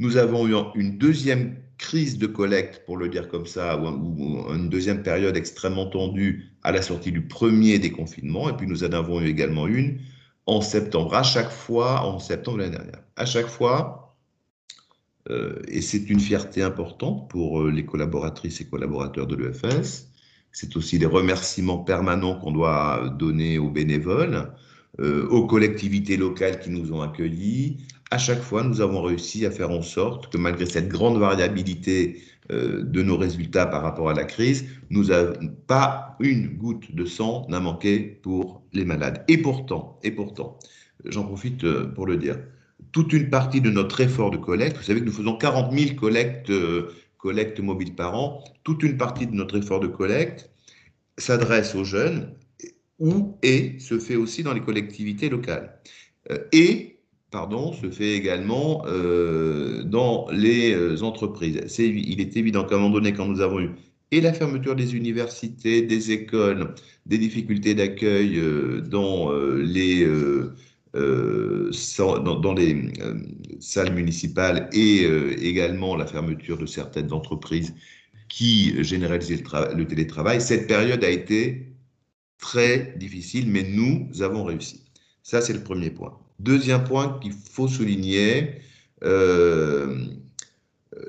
Nous 0.00 0.16
avons 0.16 0.48
eu 0.48 0.54
une 0.74 0.98
deuxième 0.98 1.56
crise 1.78 2.18
de 2.18 2.26
collecte, 2.26 2.84
pour 2.86 2.96
le 2.96 3.08
dire 3.08 3.28
comme 3.28 3.46
ça, 3.46 3.78
ou, 3.78 4.46
une 4.52 4.68
deuxième 4.68 5.02
période 5.02 5.36
extrêmement 5.36 5.86
tendue 5.86 6.52
à 6.62 6.72
la 6.72 6.82
sortie 6.82 7.12
du 7.12 7.22
premier 7.22 7.78
déconfinement, 7.78 8.48
et 8.48 8.56
puis 8.56 8.66
nous 8.66 8.84
en 8.84 8.92
avons 8.92 9.20
eu 9.20 9.28
également 9.28 9.66
une 9.66 10.00
en 10.46 10.60
septembre, 10.60 11.14
à 11.14 11.22
chaque 11.22 11.50
fois, 11.50 12.02
en 12.02 12.18
septembre 12.18 12.58
l'année 12.58 12.76
dernière. 12.76 13.02
À 13.16 13.26
chaque 13.26 13.48
fois, 13.48 14.16
euh, 15.30 15.60
et 15.68 15.82
c'est 15.82 16.08
une 16.08 16.20
fierté 16.20 16.62
importante 16.62 17.28
pour 17.28 17.62
euh, 17.62 17.70
les 17.70 17.84
collaboratrices 17.84 18.60
et 18.60 18.66
collaborateurs 18.66 19.26
de 19.26 19.34
l'EFS, 19.34 20.08
c'est 20.52 20.76
aussi 20.76 20.98
des 20.98 21.06
remerciements 21.06 21.78
permanents 21.78 22.38
qu'on 22.38 22.52
doit 22.52 23.14
donner 23.18 23.58
aux 23.58 23.70
bénévoles, 23.70 24.52
euh, 25.00 25.26
aux 25.28 25.46
collectivités 25.46 26.16
locales 26.16 26.60
qui 26.60 26.70
nous 26.70 26.92
ont 26.92 27.02
accueillis, 27.02 27.78
à 28.10 28.18
chaque 28.18 28.40
fois, 28.40 28.62
nous 28.62 28.80
avons 28.80 29.02
réussi 29.02 29.46
à 29.46 29.50
faire 29.50 29.70
en 29.70 29.82
sorte 29.82 30.32
que 30.32 30.38
malgré 30.38 30.66
cette 30.66 30.88
grande 30.88 31.18
variabilité 31.18 32.22
euh, 32.52 32.82
de 32.82 33.02
nos 33.02 33.16
résultats 33.16 33.66
par 33.66 33.82
rapport 33.82 34.08
à 34.08 34.14
la 34.14 34.24
crise, 34.24 34.66
nous 34.90 35.10
avons 35.10 35.48
pas 35.66 36.16
une 36.20 36.56
goutte 36.56 36.94
de 36.94 37.04
sang 37.04 37.46
n'a 37.48 37.58
manqué 37.58 37.98
pour 37.98 38.62
les 38.72 38.84
malades. 38.84 39.24
Et 39.26 39.38
pourtant, 39.38 39.98
et 40.04 40.12
pourtant, 40.12 40.58
j'en 41.04 41.24
profite 41.24 41.64
euh, 41.64 41.86
pour 41.86 42.06
le 42.06 42.16
dire, 42.16 42.38
toute 42.92 43.12
une 43.12 43.28
partie 43.28 43.60
de 43.60 43.70
notre 43.70 44.00
effort 44.00 44.30
de 44.30 44.36
collecte, 44.36 44.76
vous 44.76 44.84
savez 44.84 45.00
que 45.00 45.06
nous 45.06 45.12
faisons 45.12 45.36
40 45.36 45.76
000 45.76 45.96
collectes, 45.96 46.50
euh, 46.50 46.92
collectes 47.18 47.58
mobiles 47.58 47.96
par 47.96 48.14
an, 48.14 48.44
toute 48.62 48.84
une 48.84 48.96
partie 48.96 49.26
de 49.26 49.34
notre 49.34 49.58
effort 49.58 49.80
de 49.80 49.88
collecte 49.88 50.48
s'adresse 51.18 51.74
aux 51.74 51.84
jeunes 51.84 52.34
ou 53.00 53.36
et 53.42 53.78
se 53.80 53.98
fait 53.98 54.16
aussi 54.16 54.44
dans 54.44 54.54
les 54.54 54.60
collectivités 54.60 55.28
locales. 55.28 55.80
et 56.52 56.95
pardon, 57.30 57.72
se 57.72 57.90
fait 57.90 58.12
également 58.14 58.84
euh, 58.86 59.82
dans 59.84 60.28
les 60.30 60.72
euh, 60.74 61.02
entreprises. 61.02 61.60
il 61.78 62.20
est 62.20 62.36
évident 62.36 62.64
qu'à 62.64 62.76
un 62.76 62.78
moment 62.78 62.94
donné, 62.94 63.12
quand 63.12 63.26
nous 63.26 63.40
avons 63.40 63.60
eu 63.60 63.70
et 64.12 64.20
la 64.20 64.32
fermeture 64.32 64.76
des 64.76 64.94
universités, 64.94 65.82
des 65.82 66.12
écoles, 66.12 66.74
des 67.06 67.18
difficultés 67.18 67.74
d'accueil 67.74 68.38
euh, 68.38 68.80
dans, 68.80 69.32
les, 69.32 70.06
dans, 70.94 72.54
les 72.54 72.92
salles 73.60 73.92
municipales 73.92 74.68
et 74.72 75.04
également 75.42 75.96
la 75.96 76.06
fermeture 76.06 76.56
de 76.58 76.66
certaines 76.66 77.12
entreprises 77.12 77.74
qui 78.28 78.82
généralisaient 78.84 79.36
le, 79.42 79.74
le 79.74 79.86
télétravail, 79.86 80.40
cette 80.40 80.68
période 80.68 81.02
a 81.04 81.10
été 81.10 81.66
très 82.38 82.94
difficile, 82.98 83.50
mais 83.50 83.64
nous 83.64 84.22
avons 84.22 84.44
réussi. 84.44 84.84
Ça, 85.22 85.40
c'est 85.40 85.52
le 85.52 85.62
premier 85.62 85.90
point. 85.90 86.16
Deuxième 86.38 86.84
point 86.84 87.18
qu'il 87.20 87.32
faut 87.32 87.68
souligner, 87.68 88.60
euh, 89.04 90.04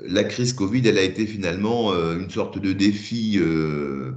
la 0.02 0.24
crise 0.24 0.52
Covid, 0.52 0.86
elle 0.86 0.98
a 0.98 1.02
été 1.02 1.26
finalement 1.26 1.92
euh, 1.92 2.18
une 2.18 2.30
sorte 2.30 2.58
de 2.58 2.72
défi 2.72 3.38
euh, 3.38 4.12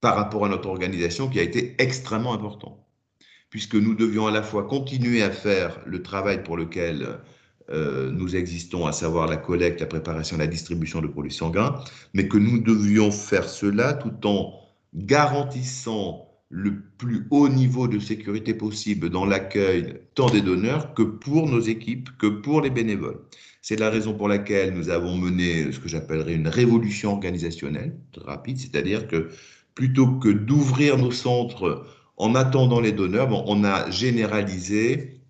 par 0.00 0.16
rapport 0.16 0.46
à 0.46 0.48
notre 0.48 0.68
organisation 0.68 1.28
qui 1.28 1.38
a 1.38 1.42
été 1.42 1.74
extrêmement 1.78 2.32
important, 2.32 2.86
puisque 3.50 3.74
nous 3.74 3.94
devions 3.94 4.26
à 4.26 4.30
la 4.30 4.42
fois 4.42 4.64
continuer 4.64 5.22
à 5.22 5.30
faire 5.30 5.80
le 5.86 6.02
travail 6.02 6.42
pour 6.42 6.56
lequel 6.56 7.20
nous 7.70 8.36
existons, 8.36 8.84
à 8.84 8.92
savoir 8.92 9.26
la 9.26 9.38
collecte, 9.38 9.80
la 9.80 9.86
préparation, 9.86 10.36
la 10.36 10.46
distribution 10.46 11.00
de 11.00 11.06
produits 11.06 11.32
sanguins, 11.32 11.80
mais 12.12 12.28
que 12.28 12.36
nous 12.36 12.58
devions 12.58 13.10
faire 13.10 13.48
cela 13.48 13.94
tout 13.94 14.26
en 14.26 14.52
garantissant 14.92 16.33
le 16.54 16.80
plus 16.98 17.26
haut 17.30 17.48
niveau 17.48 17.88
de 17.88 17.98
sécurité 17.98 18.54
possible 18.54 19.10
dans 19.10 19.26
l'accueil 19.26 19.98
tant 20.14 20.30
des 20.30 20.40
donneurs 20.40 20.94
que 20.94 21.02
pour 21.02 21.48
nos 21.48 21.58
équipes, 21.58 22.10
que 22.16 22.28
pour 22.28 22.60
les 22.60 22.70
bénévoles. 22.70 23.18
C'est 23.60 23.80
la 23.80 23.90
raison 23.90 24.14
pour 24.14 24.28
laquelle 24.28 24.72
nous 24.72 24.88
avons 24.88 25.16
mené 25.16 25.72
ce 25.72 25.80
que 25.80 25.88
j'appellerais 25.88 26.34
une 26.34 26.46
révolution 26.46 27.10
organisationnelle 27.12 27.96
rapide, 28.24 28.58
c'est-à-dire 28.58 29.08
que 29.08 29.30
plutôt 29.74 30.06
que 30.20 30.28
d'ouvrir 30.28 30.96
nos 30.96 31.10
centres 31.10 31.86
en 32.18 32.36
attendant 32.36 32.80
les 32.80 32.92
donneurs, 32.92 33.30
on 33.48 33.64
a 33.64 33.90
généralisé 33.90 35.20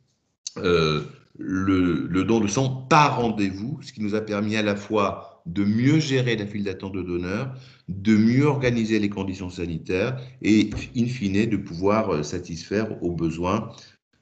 euh, 0.59 1.05
le, 1.39 2.07
le, 2.07 2.25
don 2.25 2.41
de 2.41 2.49
sang 2.49 2.87
par 2.91 3.17
rendez-vous, 3.17 3.79
ce 3.81 3.95
qui 3.95 4.03
nous 4.03 4.15
a 4.15 4.21
permis 4.21 4.57
à 4.57 4.63
la 4.63 4.77
fois 4.77 5.34
de 5.47 5.65
mieux 5.65 6.01
gérer 6.01 6.37
la 6.37 6.47
file 6.47 6.65
d'attente 6.65 6.95
de 6.95 7.03
donneurs, 7.03 7.55
de 7.89 8.17
mieux 8.17 8.47
organiser 8.47 8.99
les 8.99 9.11
conditions 9.11 9.51
sanitaires 9.51 10.19
et, 10.43 10.71
in 10.97 11.07
fine, 11.07 11.47
de 11.47 11.57
pouvoir 11.57 12.11
euh, 12.11 12.23
satisfaire 12.23 13.03
aux 13.03 13.13
besoins 13.13 13.71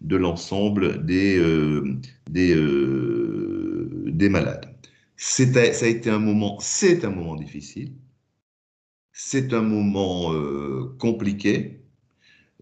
de 0.01 0.17
l'ensemble 0.17 1.05
des, 1.05 1.39
euh, 1.39 1.97
euh, 2.37 4.05
des 4.07 4.29
malades. 4.29 4.67
Ça 5.17 5.45
a 5.55 5.87
été 5.87 6.11
un 6.11 6.19
moment, 6.19 6.59
c'est 6.61 7.05
un 7.05 7.11
moment 7.11 7.37
difficile, 7.37 7.93
c'est 9.13 9.53
un 9.53 9.63
moment 9.63 10.35
compliqué, 10.99 11.83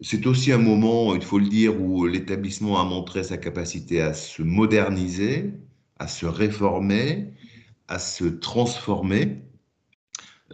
c'est 0.02 0.26
aussi 0.26 0.52
un 0.52 0.58
moment, 0.58 1.14
il 1.14 1.22
faut 1.22 1.38
le 1.38 1.48
dire, 1.48 1.80
où 1.80 2.04
l'établissement 2.06 2.78
a 2.78 2.84
montré 2.84 3.22
sa 3.22 3.38
capacité 3.38 4.02
à 4.02 4.12
se 4.12 4.42
moderniser, 4.42 5.54
à 5.98 6.06
se 6.06 6.26
réformer, 6.26 7.32
à 7.90 7.98
se 7.98 8.24
transformer. 8.24 9.42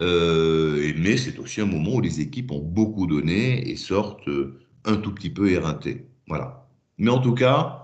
Euh, 0.01 0.91
mais 0.97 1.17
c'est 1.17 1.39
aussi 1.39 1.61
un 1.61 1.65
moment 1.65 1.95
où 1.95 2.01
les 2.01 2.19
équipes 2.19 2.51
ont 2.51 2.59
beaucoup 2.59 3.07
donné 3.07 3.69
et 3.69 3.75
sortent 3.77 4.27
euh, 4.27 4.59
un 4.85 4.97
tout 4.97 5.13
petit 5.13 5.29
peu 5.29 5.49
éreintées. 5.49 6.07
Voilà. 6.27 6.67
Mais 6.97 7.09
en 7.09 7.19
tout 7.19 7.33
cas, 7.33 7.83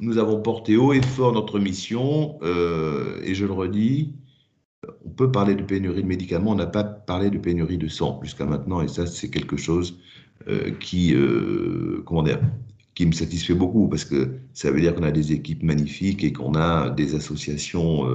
nous 0.00 0.18
avons 0.18 0.40
porté 0.40 0.76
haut 0.76 0.92
et 0.92 1.02
fort 1.02 1.32
notre 1.32 1.58
mission, 1.58 2.38
euh, 2.42 3.20
et 3.24 3.34
je 3.34 3.44
le 3.44 3.52
redis, 3.52 4.14
on 5.04 5.10
peut 5.10 5.30
parler 5.30 5.54
de 5.54 5.62
pénurie 5.62 6.02
de 6.02 6.08
médicaments, 6.08 6.52
on 6.52 6.56
n'a 6.56 6.66
pas 6.66 6.84
parlé 6.84 7.30
de 7.30 7.38
pénurie 7.38 7.78
de 7.78 7.88
sang 7.88 8.20
jusqu'à 8.22 8.46
maintenant, 8.46 8.80
et 8.80 8.88
ça, 8.88 9.06
c'est 9.06 9.30
quelque 9.30 9.56
chose 9.56 9.98
qui, 10.80 11.14
comment 12.04 12.24
qui 12.96 13.06
me 13.06 13.12
satisfait 13.12 13.54
beaucoup, 13.54 13.86
parce 13.86 14.04
que 14.04 14.40
ça 14.54 14.72
veut 14.72 14.80
dire 14.80 14.96
qu'on 14.96 15.04
a 15.04 15.12
des 15.12 15.30
équipes 15.30 15.62
magnifiques 15.62 16.24
et 16.24 16.32
qu'on 16.32 16.56
a 16.56 16.90
des 16.90 17.14
associations 17.14 18.08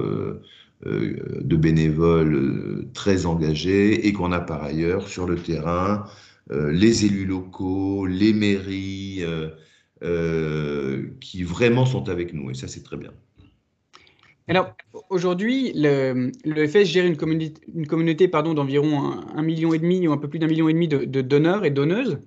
de 0.84 1.56
bénévoles 1.56 2.34
euh, 2.34 2.88
très 2.94 3.26
engagés 3.26 4.06
et 4.06 4.12
qu'on 4.12 4.30
a 4.30 4.40
par 4.40 4.62
ailleurs 4.62 5.08
sur 5.08 5.26
le 5.26 5.36
terrain 5.36 6.04
euh, 6.52 6.70
les 6.70 7.04
élus 7.04 7.26
locaux, 7.26 8.06
les 8.06 8.32
mairies 8.32 9.24
qui 11.20 11.42
vraiment 11.42 11.84
sont 11.84 12.08
avec 12.08 12.32
nous 12.32 12.50
et 12.50 12.54
ça 12.54 12.68
c'est 12.68 12.84
très 12.84 12.96
bien. 12.96 13.10
Alors 14.46 14.72
aujourd'hui, 15.10 15.72
le, 15.74 16.30
FS 16.68 16.84
gère 16.84 17.04
une 17.04 17.16
une 17.74 17.86
communauté 17.86 18.28
pardon, 18.28 18.54
d'environ 18.54 19.20
un, 19.34 19.42
million 19.42 19.74
et 19.74 19.78
demi 19.78 20.06
ou 20.06 20.12
un 20.12 20.16
peu 20.16 20.28
plus 20.28 20.38
d'un 20.38 20.46
million 20.46 20.68
et 20.68 20.72
demi 20.72 20.86
de, 20.86 21.20
donneurs 21.20 21.64
et 21.64 21.70
donneuses. 21.70 22.18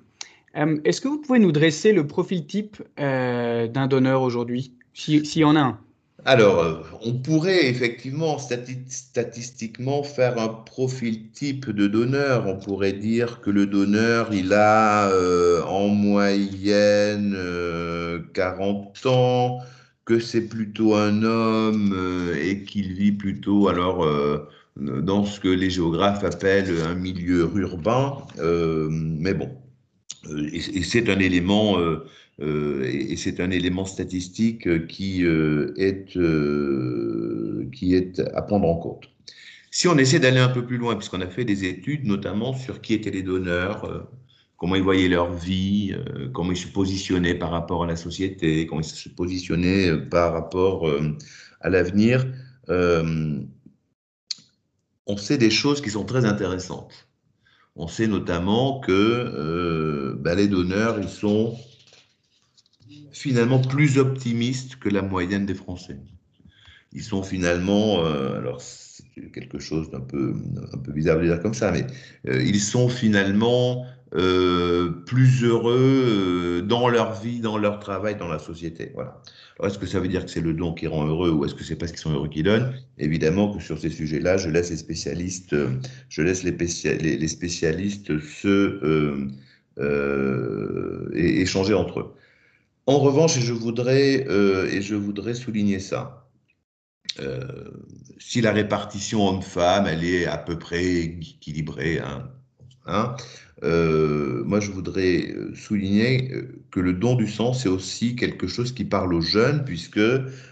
Est-ce 0.53 0.99
que 0.99 1.07
vous 1.07 1.21
pouvez 1.21 1.39
nous 1.39 1.53
dresser 1.53 1.93
le 1.93 2.05
profil 2.05 2.45
type 2.45 2.83
d'un 2.97 3.87
donneur 3.87 4.21
aujourd'hui, 4.21 4.73
s'il 4.93 5.37
y 5.37 5.45
en 5.45 5.55
a 5.55 5.61
un? 5.61 5.79
Alors, 6.23 6.59
euh, 6.59 6.73
on 7.03 7.13
pourrait 7.13 7.65
effectivement 7.65 8.37
statistiquement 8.37 10.03
faire 10.03 10.37
un 10.37 10.49
profil 10.49 11.31
type 11.31 11.71
de 11.71 11.87
donneur. 11.87 12.45
On 12.47 12.57
pourrait 12.57 12.93
dire 12.93 13.41
que 13.41 13.49
le 13.49 13.65
donneur, 13.65 14.31
il 14.31 14.53
a 14.53 15.09
euh, 15.09 15.63
en 15.63 15.87
moyenne 15.87 17.35
40 18.33 19.01
euh, 19.05 19.09
ans, 19.09 19.59
que 20.05 20.19
c'est 20.19 20.47
plutôt 20.47 20.93
un 20.93 21.23
homme 21.23 21.95
et 22.39 22.63
qu'il 22.65 22.93
vit 22.93 23.11
plutôt 23.11 23.67
alors 23.67 24.07
dans 24.77 25.25
ce 25.25 25.39
que 25.39 25.47
les 25.47 25.69
géographes 25.69 26.23
appellent 26.23 26.73
un 26.85 26.95
milieu 26.95 27.49
urbain. 27.55 28.17
mais 28.89 29.33
bon, 29.33 29.49
et 30.53 30.83
c'est 30.83 31.09
un 31.09 31.19
élément 31.19 31.77
euh, 32.39 32.83
et, 32.83 33.15
c'est 33.17 33.39
un 33.39 33.51
élément 33.51 33.85
statistique 33.85 34.67
euh, 34.67 34.79
qui, 34.79 35.23
euh, 35.25 35.73
est, 35.77 36.17
qui 37.71 37.95
est 37.95 38.19
à 38.33 38.41
prendre 38.41 38.67
en 38.67 38.75
compte. 38.77 39.09
Si 39.69 39.87
on 39.87 39.97
essaie 39.97 40.19
d'aller 40.19 40.39
un 40.39 40.49
peu 40.49 40.65
plus 40.65 40.77
loin, 40.77 40.95
puisqu'on 40.95 41.21
a 41.21 41.27
fait 41.27 41.45
des 41.45 41.65
études 41.65 42.05
notamment 42.05 42.53
sur 42.53 42.81
qui 42.81 42.93
étaient 42.93 43.11
les 43.11 43.23
donneurs, 43.23 44.07
comment 44.57 44.75
ils 44.75 44.83
voyaient 44.83 45.07
leur 45.07 45.31
vie, 45.33 45.95
comment 46.33 46.51
ils 46.51 46.57
se 46.57 46.67
positionnaient 46.67 47.35
par 47.35 47.51
rapport 47.51 47.85
à 47.85 47.87
la 47.87 47.95
société, 47.95 48.67
comment 48.67 48.81
ils 48.81 48.85
se 48.85 49.07
positionnaient 49.07 49.97
par 49.97 50.33
rapport 50.33 50.91
à 51.61 51.69
l'avenir, 51.69 52.27
on 52.67 53.47
sait 55.15 55.37
des 55.37 55.49
choses 55.49 55.79
qui 55.81 55.89
sont 55.89 56.03
très 56.03 56.25
intéressantes. 56.25 57.07
On 57.77 57.87
sait 57.87 58.07
notamment 58.07 58.81
que 58.81 60.17
bah, 60.19 60.35
les 60.35 60.49
donneurs, 60.49 60.99
ils 60.99 61.07
sont 61.07 61.55
finalement 63.11 63.59
plus 63.59 63.97
optimistes 63.97 64.77
que 64.77 64.89
la 64.89 65.01
moyenne 65.01 65.45
des 65.45 65.55
Français. 65.55 65.97
Ils 66.93 67.03
sont 67.03 67.23
finalement, 67.23 68.05
euh, 68.05 68.37
alors 68.37 68.61
c'est 68.61 69.31
quelque 69.31 69.59
chose 69.59 69.89
d'un 69.91 70.01
peu, 70.01 70.33
un 70.73 70.91
bizarre 70.91 71.19
de 71.19 71.25
dire 71.25 71.41
comme 71.41 71.53
ça, 71.53 71.71
mais 71.71 71.85
euh, 72.27 72.43
ils 72.43 72.59
sont 72.59 72.89
finalement 72.89 73.85
euh, 74.13 74.89
plus 75.05 75.43
heureux 75.43 76.61
dans 76.67 76.89
leur 76.89 77.13
vie, 77.13 77.39
dans 77.39 77.57
leur 77.57 77.79
travail, 77.79 78.17
dans 78.17 78.27
la 78.27 78.39
société. 78.39 78.91
Voilà. 78.93 79.21
Alors 79.57 79.71
est-ce 79.71 79.79
que 79.79 79.85
ça 79.85 80.01
veut 80.01 80.09
dire 80.09 80.25
que 80.25 80.31
c'est 80.31 80.41
le 80.41 80.53
don 80.53 80.73
qui 80.73 80.87
rend 80.87 81.05
heureux 81.05 81.31
ou 81.31 81.45
est-ce 81.45 81.55
que 81.55 81.63
c'est 81.63 81.77
parce 81.77 81.91
qu'ils 81.91 82.01
sont 82.01 82.11
heureux 82.11 82.29
qui 82.29 82.43
donnent? 82.43 82.73
Évidemment 82.97 83.53
que 83.53 83.63
sur 83.63 83.79
ces 83.79 83.89
sujets-là, 83.89 84.35
je 84.37 84.49
laisse 84.49 84.69
les 84.69 84.77
spécialistes, 84.77 85.55
je 86.09 86.21
laisse 86.21 86.43
les 86.43 87.27
spécialistes 87.27 88.19
se 88.19 89.29
échanger 91.13 91.73
entre 91.73 91.99
eux. 92.01 92.15
En 92.87 92.99
revanche, 92.99 93.39
je 93.39 93.53
voudrais, 93.53 94.25
euh, 94.27 94.67
et 94.71 94.81
je 94.81 94.95
voudrais 94.95 95.35
souligner 95.35 95.79
ça, 95.79 96.27
euh, 97.19 97.71
si 98.19 98.41
la 98.41 98.51
répartition 98.51 99.27
homme-femme, 99.27 99.85
elle 99.87 100.03
est 100.03 100.25
à 100.25 100.37
peu 100.37 100.57
près 100.57 100.83
équilibrée, 100.85 101.99
hein, 101.99 102.31
hein 102.87 103.15
euh, 103.63 104.43
moi 104.45 104.59
je 104.59 104.71
voudrais 104.71 105.35
souligner 105.53 106.31
que 106.71 106.79
le 106.79 106.93
don 106.93 107.15
du 107.15 107.27
sang, 107.27 107.53
c'est 107.53 107.69
aussi 107.69 108.15
quelque 108.15 108.47
chose 108.47 108.71
qui 108.73 108.85
parle 108.85 109.13
aux 109.13 109.21
jeunes, 109.21 109.63
puisque 109.65 109.99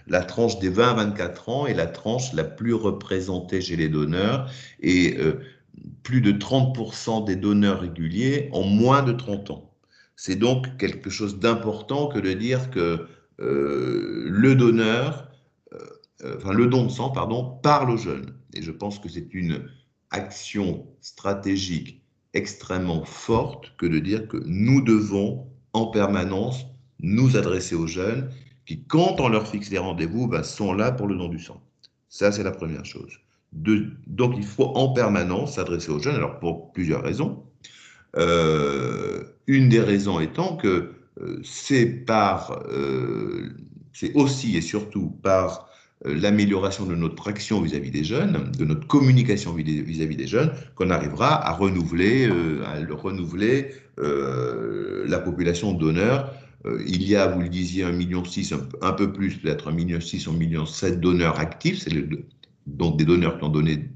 la 0.08 0.24
tranche 0.24 0.60
des 0.60 0.70
20-24 0.70 1.50
ans 1.50 1.68
est 1.68 1.74
la 1.74 1.88
tranche 1.88 2.34
la 2.34 2.44
plus 2.44 2.76
représentée 2.76 3.62
chez 3.62 3.76
les 3.76 3.90
donneurs, 3.90 4.52
et 4.82 5.18
plus 6.04 6.22
de 6.22 6.32
30% 6.32 7.26
des 7.26 7.36
donneurs 7.36 7.82
réguliers 7.82 8.50
ont 8.54 8.66
moins 8.66 9.02
de 9.02 9.14
30 9.14 9.52
ans. 9.52 9.69
C'est 10.22 10.36
donc 10.36 10.76
quelque 10.76 11.10
chose 11.10 11.40
d'important 11.40 12.10
que 12.10 12.20
de 12.20 12.34
dire 12.34 12.72
que 12.72 13.08
euh, 13.40 14.26
le 14.28 14.54
donneur, 14.54 15.32
euh, 15.72 15.78
euh, 16.26 16.36
enfin 16.36 16.52
le 16.52 16.68
don 16.68 16.88
de 16.88 16.92
sang, 16.92 17.10
pardon, 17.10 17.58
parle 17.64 17.90
aux 17.92 17.98
jeunes. 17.98 18.36
Et 18.54 18.62
je 18.62 18.72
pense 18.72 19.00
que 19.00 19.08
c'est 19.08 19.34
une 19.34 19.70
action 20.12 20.86
stratégique 21.00 22.04
extrêmement 22.34 23.06
forte 23.06 23.72
que 23.78 23.86
de 23.86 23.98
dire 24.00 24.28
que 24.28 24.36
nous 24.46 24.82
devons 24.82 25.48
en 25.72 25.86
permanence 25.86 26.66
nous 27.00 27.38
adresser 27.38 27.76
aux 27.76 27.88
jeunes 27.88 28.30
qui, 28.66 28.84
quand 28.84 29.22
on 29.22 29.30
leur 29.30 29.48
fixe 29.48 29.70
les 29.70 29.78
rendez-vous, 29.78 30.28
bah, 30.28 30.44
sont 30.44 30.74
là 30.74 30.92
pour 30.92 31.08
le 31.08 31.16
don 31.16 31.30
du 31.30 31.40
sang. 31.40 31.64
Ça, 32.10 32.34
c'est 32.34 32.44
la 32.44 32.52
première 32.52 32.84
chose. 32.84 33.22
donc, 33.54 34.34
il 34.36 34.44
faut 34.44 34.76
en 34.76 34.92
permanence 34.92 35.54
s'adresser 35.54 35.92
aux 35.92 36.00
jeunes, 36.00 36.16
alors 36.16 36.40
pour 36.40 36.74
plusieurs 36.74 37.04
raisons. 37.04 37.49
Euh, 38.18 39.24
une 39.48 39.70
des 39.70 39.80
raisons 39.80 40.20
étant 40.20 40.56
que 40.56 40.92
euh, 41.22 41.40
c'est 41.44 41.86
par, 41.86 42.64
euh, 42.72 43.50
c'est 43.94 44.14
aussi 44.14 44.58
et 44.58 44.62
surtout 44.62 45.14
par 45.22 45.68
l'amélioration 46.06 46.86
de 46.86 46.96
notre 46.96 47.28
action 47.28 47.62
vis-à-vis 47.62 47.92
des 47.92 48.06
jeunes, 48.06 48.52
de 48.58 48.64
notre 48.64 48.88
communication 48.88 49.54
vis-à-vis 49.54 50.16
des 50.16 50.28
jeunes, 50.28 50.54
qu'on 50.76 50.92
arrivera 50.92 51.46
à 51.46 51.52
renouveler, 51.52 52.30
à 52.66 52.80
le 52.80 52.94
renouveler 52.94 53.72
la 53.98 55.20
population 55.20 55.74
d'honneurs. 55.74 56.34
il 56.88 57.04
y 57.04 57.18
a, 57.18 57.28
vous 57.28 57.42
le 57.42 57.50
disiez, 57.50 57.84
1,6 57.84 57.92
million, 57.98 58.24
un, 58.82 58.94
peu 58.94 59.12
plus, 59.12 59.40
peut-être 59.40 59.74
1,6 59.74 59.74
million, 59.76 60.00
1,7 60.00 60.38
million 60.38 60.66
donneurs 61.02 61.38
actifs, 61.38 61.86
donc 62.66 62.98
des 62.98 63.04
donneurs 63.04 63.38
qui 63.38 63.44
ont 63.44 63.50
donné 63.50 63.90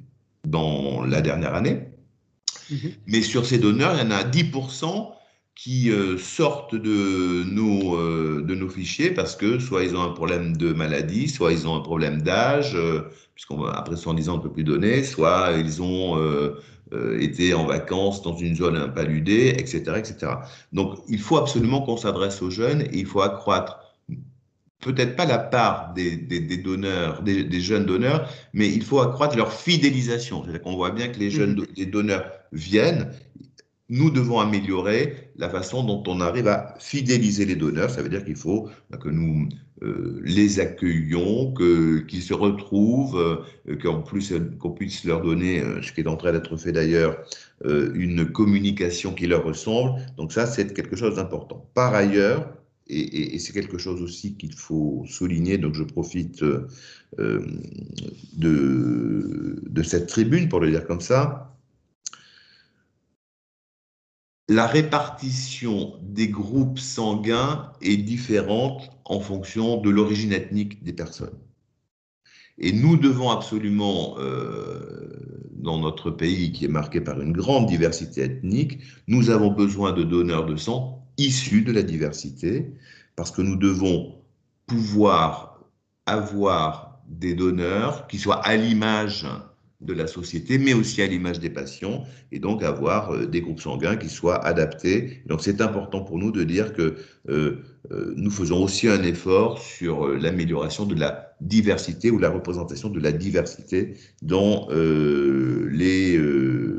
dans 0.45 1.05
la 1.05 1.21
dernière 1.21 1.55
année. 1.55 1.92
Mhm. 2.69 2.91
Mais 3.07 3.21
sur 3.21 3.45
ces 3.45 3.57
donneurs, 3.57 3.95
il 3.95 4.03
y 4.03 4.07
en 4.07 4.11
a 4.11 4.23
10% 4.23 5.13
qui 5.55 5.91
euh, 5.91 6.17
sortent 6.17 6.75
de 6.75 7.43
nos, 7.43 7.95
euh, 7.95 8.43
de 8.45 8.55
nos 8.55 8.69
fichiers 8.69 9.11
parce 9.11 9.35
que 9.35 9.59
soit 9.59 9.83
ils 9.83 9.95
ont 9.95 10.01
un 10.01 10.09
problème 10.09 10.57
de 10.57 10.73
maladie, 10.73 11.29
soit 11.29 11.51
ils 11.51 11.67
ont 11.67 11.75
un 11.75 11.81
problème 11.81 12.21
d'âge, 12.21 12.75
euh, 12.75 13.01
puisqu'on 13.35 13.57
va 13.57 13.71
après 13.71 13.95
110 13.95 14.29
ans 14.29 14.33
on 14.33 14.37
ne 14.37 14.41
peut 14.41 14.51
plus 14.51 14.63
donner, 14.63 15.03
soit 15.03 15.51
ils 15.57 15.81
ont 15.81 16.19
été 17.19 17.55
en 17.55 17.65
vacances 17.65 18.21
dans 18.21 18.35
une 18.35 18.55
zone 18.55 18.75
impaludée, 18.75 19.55
etc., 19.57 19.93
etc. 19.97 20.33
Donc 20.73 20.99
il 21.07 21.19
faut 21.19 21.37
absolument 21.37 21.81
qu'on 21.81 21.97
s'adresse 21.97 22.41
aux 22.43 22.51
jeunes 22.51 22.81
et 22.81 22.99
il 22.99 23.07
faut 23.07 23.21
accroître 23.21 23.79
peut-être 24.83 25.15
pas 25.15 25.25
la 25.25 25.39
part 25.39 25.93
des, 25.93 26.17
donneurs, 26.57 27.23
des, 27.23 27.61
jeunes 27.61 27.85
donneurs, 27.85 28.29
mais 28.53 28.69
il 28.69 28.83
faut 28.83 28.99
accroître 28.99 29.35
leur 29.35 29.51
fidélisation. 29.53 30.43
C'est-à-dire 30.43 30.61
qu'on 30.61 30.75
voit 30.75 30.91
bien 30.91 31.07
que 31.07 31.17
les 31.19 31.31
jeunes 31.31 31.55
mmh. 31.55 31.65
les 31.77 31.85
donneurs 31.85 32.25
viennent. 32.53 33.09
Nous 33.89 34.09
devons 34.09 34.39
améliorer 34.39 35.31
la 35.35 35.49
façon 35.49 35.83
dont 35.83 36.03
on 36.07 36.21
arrive 36.21 36.47
à 36.47 36.75
fidéliser 36.79 37.45
les 37.45 37.55
donneurs. 37.55 37.89
Ça 37.89 38.01
veut 38.01 38.09
dire 38.09 38.23
qu'il 38.23 38.37
faut 38.37 38.69
bah, 38.89 38.97
que 38.97 39.09
nous 39.09 39.49
euh, 39.83 40.21
les 40.23 40.59
accueillions, 40.61 41.53
qu'ils 41.53 42.21
se 42.21 42.33
retrouvent, 42.33 43.45
euh, 43.67 43.75
qu'en 43.75 44.01
plus 44.01 44.33
qu'on 44.59 44.71
puisse 44.71 45.03
leur 45.03 45.21
donner, 45.21 45.59
euh, 45.59 45.81
ce 45.81 45.91
qui 45.91 46.01
est 46.01 46.07
en 46.07 46.15
train 46.15 46.31
d'être 46.31 46.55
fait 46.57 46.71
d'ailleurs, 46.71 47.17
une 47.65 48.25
communication 48.25 49.13
qui 49.13 49.25
leur 49.25 49.45
ressemble. 49.45 50.01
Donc 50.17 50.33
ça, 50.33 50.45
c'est 50.45 50.73
quelque 50.73 50.97
chose 50.97 51.15
d'important. 51.15 51.65
Par 51.73 51.93
ailleurs, 51.93 52.53
et, 52.87 53.39
c'est 53.39 53.53
quelque 53.53 53.77
chose 53.77 54.01
aussi 54.01 54.35
qu'il 54.35 54.53
faut 54.53 55.05
souligner, 55.07 55.57
donc 55.57 55.73
je 55.75 55.83
profite 55.83 56.43
euh, 57.19 57.45
de, 58.33 59.83
cette 59.83 60.07
tribune 60.07 60.49
pour 60.49 60.59
le 60.59 60.71
dire 60.71 60.85
comme 60.85 61.01
ça. 61.01 61.52
La 64.49 64.67
répartition 64.67 65.93
des 66.01 66.27
groupes 66.27 66.79
sanguins 66.79 67.71
est 67.81 67.95
différente 67.97 68.89
en 69.05 69.21
fonction 69.21 69.77
de 69.79 69.89
l'origine 69.89 70.33
ethnique 70.33 70.83
des 70.83 70.91
personnes. 70.91 71.37
Et 72.57 72.73
nous 72.73 72.97
devons 72.97 73.29
absolument, 73.29 74.15
euh, 74.19 75.49
dans 75.51 75.79
notre 75.79 76.11
pays 76.11 76.51
qui 76.51 76.65
est 76.65 76.69
marqué 76.69 76.99
par 76.99 77.21
une 77.21 77.31
grande 77.31 77.67
diversité 77.67 78.21
ethnique, 78.21 78.79
nous 79.07 79.29
avons 79.29 79.49
besoin 79.49 79.93
de 79.93 80.03
donneurs 80.03 80.45
de 80.45 80.57
sang 80.57 81.07
issus 81.17 81.61
de 81.61 81.71
la 81.71 81.83
diversité, 81.83 82.73
parce 83.15 83.31
que 83.31 83.41
nous 83.41 83.55
devons 83.55 84.15
pouvoir 84.65 85.59
avoir 86.05 86.99
des 87.07 87.33
donneurs 87.33 88.07
qui 88.07 88.17
soient 88.17 88.45
à 88.45 88.55
l'image 88.55 89.25
de 89.85 89.93
la 89.93 90.07
société, 90.07 90.57
mais 90.57 90.73
aussi 90.73 91.01
à 91.01 91.07
l'image 91.07 91.39
des 91.39 91.49
patients, 91.49 92.05
et 92.31 92.39
donc 92.39 92.63
avoir 92.63 93.11
euh, 93.11 93.25
des 93.25 93.41
groupes 93.41 93.59
sanguins 93.59 93.95
qui 93.95 94.09
soient 94.09 94.43
adaptés. 94.45 95.21
Donc 95.25 95.41
c'est 95.41 95.61
important 95.61 96.01
pour 96.01 96.17
nous 96.17 96.31
de 96.31 96.43
dire 96.43 96.73
que 96.73 96.95
euh, 97.29 97.57
euh, 97.91 98.13
nous 98.15 98.31
faisons 98.31 98.63
aussi 98.63 98.87
un 98.87 99.03
effort 99.03 99.59
sur 99.59 100.07
l'amélioration 100.07 100.85
de 100.85 100.95
la 100.95 101.35
diversité 101.41 102.11
ou 102.11 102.19
la 102.19 102.29
représentation 102.29 102.89
de 102.89 102.99
la 102.99 103.11
diversité 103.11 103.95
dans 104.21 104.69
les 104.69 106.17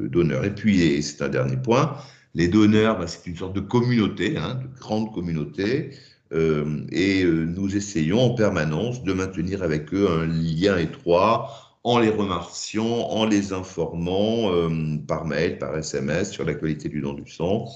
donneurs. 0.09 0.45
Et 0.45 0.55
puis, 0.55 0.81
et 0.81 1.03
c'est 1.03 1.23
un 1.23 1.29
dernier 1.29 1.57
point, 1.57 1.97
les 2.35 2.49
donneurs, 2.49 2.99
bah, 2.99 3.07
c'est 3.07 3.29
une 3.29 3.37
sorte 3.37 3.55
de 3.55 3.61
communauté, 3.61 4.37
hein, 4.39 4.55
de 4.63 4.81
grande 4.81 5.13
communauté, 5.13 5.91
et 6.33 7.25
nous 7.25 7.77
essayons 7.77 8.21
en 8.21 8.35
permanence 8.35 9.05
de 9.05 9.13
maintenir 9.13 9.63
avec 9.63 9.93
eux 9.93 10.09
un 10.11 10.27
lien 10.27 10.79
étroit 10.79 11.64
en 11.85 11.99
les 11.99 12.11
remerciant, 12.11 13.09
en 13.11 13.27
les 13.27 13.53
informant 13.53 14.51
euh, 14.51 14.97
par 15.07 15.25
mail, 15.25 15.59
par 15.59 15.77
SMS 15.77 16.33
sur 16.33 16.45
la 16.45 16.55
qualité 16.55 16.89
du 16.89 17.01
don 17.01 17.13
du 17.13 17.31
sang, 17.31 17.67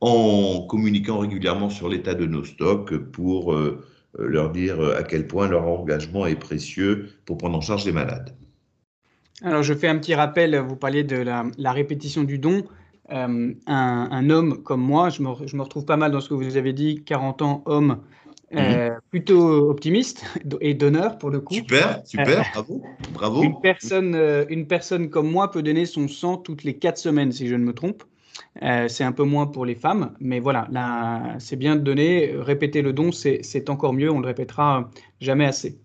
en 0.00 0.66
communiquant 0.68 1.18
régulièrement 1.18 1.70
sur 1.70 1.88
l'état 1.88 2.14
de 2.14 2.26
nos 2.26 2.44
stocks 2.44 2.96
pour 2.96 3.56
leur 4.18 4.52
dire 4.52 4.78
à 4.80 5.02
quel 5.02 5.26
point 5.26 5.48
leur 5.48 5.66
engagement 5.66 6.26
est 6.26 6.36
précieux 6.36 7.08
pour 7.24 7.38
prendre 7.38 7.56
en 7.56 7.62
charge 7.62 7.86
les 7.86 7.92
malades. 7.92 8.36
Alors 9.42 9.62
je 9.62 9.72
fais 9.72 9.88
un 9.88 9.98
petit 9.98 10.14
rappel, 10.14 10.58
vous 10.58 10.76
parliez 10.76 11.04
de 11.04 11.16
la 11.16 11.72
répétition 11.72 12.22
du 12.22 12.38
don. 12.38 12.64
Euh, 13.12 13.52
un, 13.66 14.30
homme 14.30 14.62
comme 14.62 14.80
moi, 14.80 15.10
je 15.10 15.22
me, 15.22 15.28
retrouve 15.62 15.84
pas 15.84 15.96
mal 15.96 16.10
dans 16.10 16.20
ce 16.20 16.28
que 16.30 16.34
vous 16.34 16.56
avez 16.56 16.72
dit, 16.72 17.04
40 17.04 17.42
ans, 17.42 17.62
homme, 17.66 17.98
euh, 18.56 18.90
mhm. 18.90 18.98
plutôt 19.10 19.70
optimiste 19.70 20.24
et 20.60 20.74
donneur 20.74 21.18
pour 21.18 21.30
le 21.30 21.40
coup. 21.40 21.54
Super, 21.54 22.02
super, 22.04 22.40
euh, 22.40 22.42
bravo, 22.52 22.82
bravo. 23.12 23.42
Une 23.42 23.60
personne, 23.60 24.16
une 24.48 24.66
personne 24.66 25.10
comme 25.10 25.30
moi 25.30 25.50
peut 25.50 25.62
donner 25.62 25.86
son 25.86 26.08
sang 26.08 26.36
toutes 26.36 26.64
les 26.64 26.78
4 26.78 26.98
semaines, 26.98 27.32
si 27.32 27.48
je 27.48 27.54
ne 27.54 27.64
me 27.64 27.72
trompe. 27.72 28.04
c'est 28.88 29.04
un 29.04 29.12
peu 29.12 29.24
moins 29.24 29.46
pour 29.46 29.64
les 29.66 29.74
femmes, 29.74 30.14
mais 30.20 30.40
voilà, 30.40 30.68
là, 30.70 31.36
c'est 31.38 31.56
bien 31.56 31.76
de 31.76 31.80
donner. 31.80 32.32
Répéter 32.36 32.82
le 32.82 32.92
don, 32.92 33.12
c'est 33.12 33.70
encore 33.70 33.92
mieux. 33.92 34.10
On 34.10 34.20
le 34.20 34.26
répétera 34.26 34.90
jamais 35.20 35.46
assez. 35.46 35.78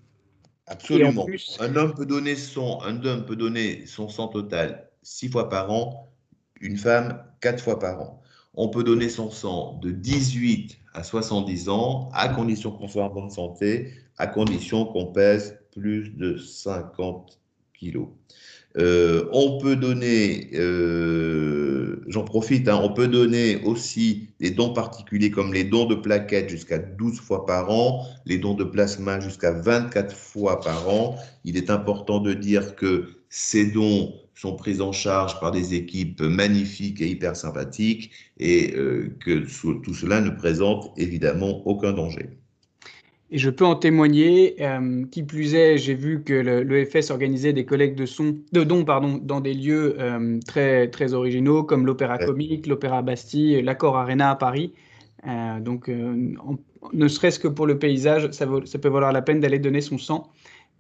Absolument. 0.68 1.26
Un 1.60 1.76
homme 1.76 1.94
peut 1.96 2.06
donner 2.06 2.36
son, 2.36 2.80
un 2.82 3.04
homme 3.04 3.26
peut 3.26 3.36
donner 3.36 3.86
son 3.88 4.08
sang 4.08 4.28
total 4.28 4.90
six 5.02 5.30
fois 5.30 5.50
par 5.50 5.72
an 5.72 6.10
une 6.62 6.78
femme 6.78 7.24
quatre 7.42 7.64
fois 7.64 7.80
par 7.80 8.02
an. 8.02 8.22
On 8.54 8.70
peut 8.70 8.84
donner 8.84 9.10
son 9.10 9.32
sang 9.32 9.80
de 9.82 9.92
18 9.92 10.79
à 10.94 11.04
70 11.04 11.70
ans, 11.70 12.10
à 12.14 12.30
condition 12.30 12.72
qu'on 12.72 12.88
soit 12.88 13.04
en 13.04 13.10
bonne 13.10 13.30
santé, 13.30 13.94
à 14.18 14.28
condition 14.28 14.86
qu'on 14.86 15.08
pèse 15.08 15.60
plus 15.72 16.10
de 16.10 16.38
50 16.38 17.40
kilos. 17.74 18.08
Euh, 18.78 19.28
on 19.32 19.58
peut 19.58 19.76
donner, 19.76 20.52
euh, 20.54 22.04
j'en 22.08 22.24
profite, 22.24 22.68
hein, 22.68 22.80
on 22.84 22.94
peut 22.94 23.08
donner 23.08 23.62
aussi 23.64 24.30
des 24.40 24.52
dons 24.52 24.74
particuliers 24.74 25.32
comme 25.32 25.54
les 25.54 25.64
dons 25.64 25.86
de 25.86 25.96
plaquettes 25.96 26.50
jusqu'à 26.50 26.78
12 26.78 27.20
fois 27.20 27.48
par 27.48 27.72
an, 27.72 28.06
les 28.26 28.38
dons 28.38 28.54
de 28.54 28.64
plasma 28.64 29.20
jusqu'à 29.20 29.52
24 29.52 30.16
fois 30.16 30.62
par 30.62 30.88
an. 30.88 31.16
Il 31.46 31.58
est 31.58 31.72
important 31.72 32.20
de 32.20 32.34
dire 32.34 32.76
que 32.76 33.08
ces 33.30 33.72
dons 33.72 34.14
sont 34.40 34.56
pris 34.56 34.80
en 34.80 34.94
charge 34.94 35.38
par 35.42 35.52
des 35.52 35.74
équipes 35.74 36.22
magnifiques 36.22 37.02
et 37.02 37.08
hyper 37.08 37.36
sympathiques 37.36 38.12
et 38.38 38.74
euh, 38.74 39.14
que 39.20 39.40
tout 39.84 39.94
cela 39.94 40.22
ne 40.22 40.30
présente 40.30 40.94
évidemment 40.98 41.68
aucun 41.68 41.92
danger. 41.92 42.30
Et 43.32 43.38
je 43.38 43.50
peux 43.50 43.66
en 43.66 43.76
témoigner. 43.76 44.56
Euh, 44.62 45.04
qui 45.12 45.24
plus 45.24 45.56
est, 45.56 45.78
j'ai 45.78 45.94
vu 45.94 46.24
que 46.24 46.34
l'EFS 46.34 47.12
organisait 47.12 47.52
des 47.52 47.66
collectes 47.66 48.00
de, 48.00 48.06
son, 48.06 48.38
de 48.54 48.64
dons 48.64 48.86
pardon, 48.86 49.20
dans 49.22 49.42
des 49.42 49.54
lieux 49.54 49.98
euh, 50.00 50.40
très, 50.48 50.88
très 50.88 51.14
originaux 51.14 51.64
comme 51.64 51.86
l'Opéra 51.86 52.18
Comique, 52.18 52.66
l'Opéra 52.66 53.02
Bastille, 53.02 53.62
l'Accord 53.62 53.98
Arena 53.98 54.32
à 54.32 54.36
Paris. 54.36 54.72
Donc, 55.60 55.92
ne 56.94 57.08
serait-ce 57.10 57.40
que 57.40 57.50
pour 57.50 57.68
le 57.68 57.78
paysage, 57.78 58.32
ça, 58.32 58.48
ça, 58.64 58.80
peut 58.80 58.88
valoir 58.88 59.12
la 59.12 59.22
peine 59.22 59.42
d'aller 59.42 59.60
donner 59.60 59.82
son 59.82 59.98
sang. 59.98 60.32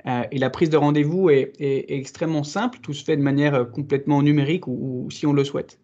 Et 0.06 0.38
la 0.38 0.50
prise 0.50 0.70
de 0.70 0.78
rendez-vous 0.78 1.30
est, 1.30 1.52
extrêmement 1.60 2.44
simple. 2.44 2.80
Tout 2.82 2.94
se 2.94 3.04
fait 3.04 3.18
de 3.18 3.22
manière 3.22 3.70
complètement 3.72 4.22
numérique 4.22 4.68
ou 4.68 5.08
si 5.12 5.26
on 5.26 5.34
le 5.34 5.44
souhaite. 5.44 5.78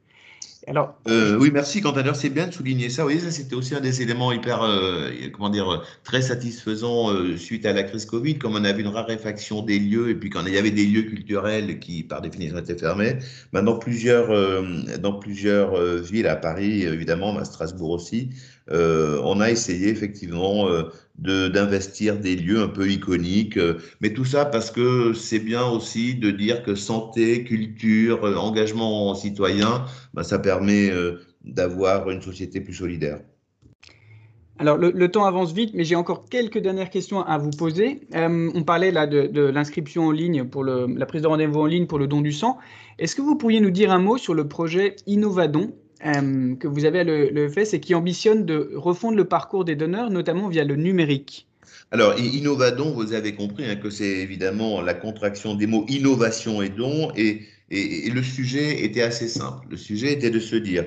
Alors, 0.67 0.95
euh, 1.07 1.37
oui, 1.37 1.51
merci 1.53 1.81
Quentin. 1.81 2.13
C'est 2.13 2.29
bien 2.29 2.47
de 2.47 2.53
souligner 2.53 2.89
ça. 2.89 3.05
Oui, 3.05 3.19
ça 3.19 3.29
c'était 3.29 3.55
aussi 3.55 3.75
un 3.75 3.81
des 3.81 4.01
éléments 4.01 4.31
hyper, 4.31 4.63
euh, 4.63 5.11
comment 5.31 5.49
dire, 5.49 5.83
très 6.03 6.23
satisfaisants 6.23 7.11
euh, 7.11 7.37
suite 7.37 7.65
à 7.67 7.73
la 7.73 7.83
crise 7.83 8.05
Covid, 8.05 8.39
comme 8.39 8.55
on 8.55 8.63
avait 8.63 8.81
une 8.81 8.87
raréfaction 8.87 9.61
des 9.61 9.77
lieux 9.77 10.09
et 10.09 10.15
puis 10.15 10.29
quand 10.29 10.43
il 10.45 10.53
y 10.53 10.57
avait 10.57 10.71
des 10.71 10.85
lieux 10.85 11.03
culturels 11.03 11.79
qui, 11.79 12.03
par 12.03 12.21
définition, 12.21 12.57
étaient 12.57 12.77
fermés. 12.77 13.17
Maintenant, 13.51 13.77
plusieurs, 13.77 14.29
dans 14.99 15.13
plusieurs 15.13 15.79
villes, 16.01 16.27
à 16.27 16.35
Paris 16.35 16.83
évidemment, 16.83 17.37
à 17.37 17.45
Strasbourg 17.45 17.91
aussi, 17.91 18.29
on 18.69 19.39
a 19.39 19.51
essayé 19.51 19.89
effectivement 19.89 20.67
d'investir 21.17 22.17
des 22.17 22.35
lieux 22.35 22.61
un 22.61 22.67
peu 22.67 22.89
iconiques. 22.89 23.57
Euh, 23.57 23.75
mais 24.01 24.13
tout 24.13 24.25
ça 24.25 24.45
parce 24.45 24.71
que 24.71 25.13
c'est 25.13 25.39
bien 25.39 25.65
aussi 25.65 26.15
de 26.15 26.31
dire 26.31 26.63
que 26.63 26.75
santé, 26.75 27.43
culture, 27.43 28.25
euh, 28.25 28.35
engagement 28.35 29.13
citoyen, 29.15 29.85
ben, 30.13 30.23
ça 30.23 30.39
permet 30.39 30.89
euh, 30.89 31.19
d'avoir 31.43 32.09
une 32.09 32.21
société 32.21 32.59
plus 32.59 32.73
solidaire. 32.73 33.19
Alors, 34.57 34.77
le, 34.77 35.11
temps 35.11 35.25
avance 35.25 35.51
vite, 35.51 35.71
mais 35.73 35.83
j'ai 35.83 35.97
encore 35.97 36.29
quelques 36.29 36.59
dernières 36.59 36.89
questions 36.89 37.21
à 37.21 37.37
vous 37.37 37.49
poser. 37.49 38.07
on 38.13 38.63
parlait 38.63 38.89
là 38.89 39.05
de, 39.05 39.41
l'inscription 39.41 40.05
en 40.05 40.11
ligne 40.11 40.45
pour 40.45 40.63
la 40.63 41.05
prise 41.05 41.23
de 41.23 41.27
rendez-vous 41.27 41.59
en 41.59 41.65
ligne 41.65 41.87
pour 41.87 41.99
le 41.99 42.07
don 42.07 42.21
du 42.21 42.31
sang. 42.31 42.57
Est-ce 42.97 43.17
que 43.17 43.21
vous 43.21 43.35
pourriez 43.35 43.59
nous 43.59 43.69
dire 43.69 43.91
un 43.91 43.99
mot 43.99 44.17
sur 44.17 44.33
le 44.33 44.47
projet 44.47 44.95
Innovadon? 45.07 45.73
Euh, 46.05 46.55
que 46.55 46.67
vous 46.67 46.85
avez 46.85 46.99
à 46.99 47.03
l'EFS 47.03 47.73
et 47.73 47.79
qui 47.79 47.95
ambitionne 47.95 48.45
de 48.45 48.71
refondre 48.75 49.17
le 49.17 49.25
parcours 49.25 49.63
des 49.63 49.75
donneurs, 49.75 50.09
notamment 50.09 50.49
via 50.49 50.63
le 50.63 50.75
numérique. 50.75 51.47
Alors, 51.91 52.19
Innovadon, 52.19 52.91
vous 52.91 53.13
avez 53.13 53.35
compris 53.35 53.65
hein, 53.65 53.75
que 53.75 53.89
c'est 53.89 54.03
évidemment 54.05 54.81
la 54.81 54.93
contraction 54.93 55.55
des 55.55 55.67
mots 55.67 55.85
innovation 55.87 56.61
et 56.61 56.69
don, 56.69 57.11
et, 57.15 57.41
le 57.69 58.21
sujet 58.21 58.83
était 58.83 59.01
assez 59.01 59.27
simple. 59.27 59.65
Le 59.69 59.77
sujet 59.77 60.13
était 60.13 60.29
de 60.29 60.39
se 60.39 60.55
dire, 60.55 60.85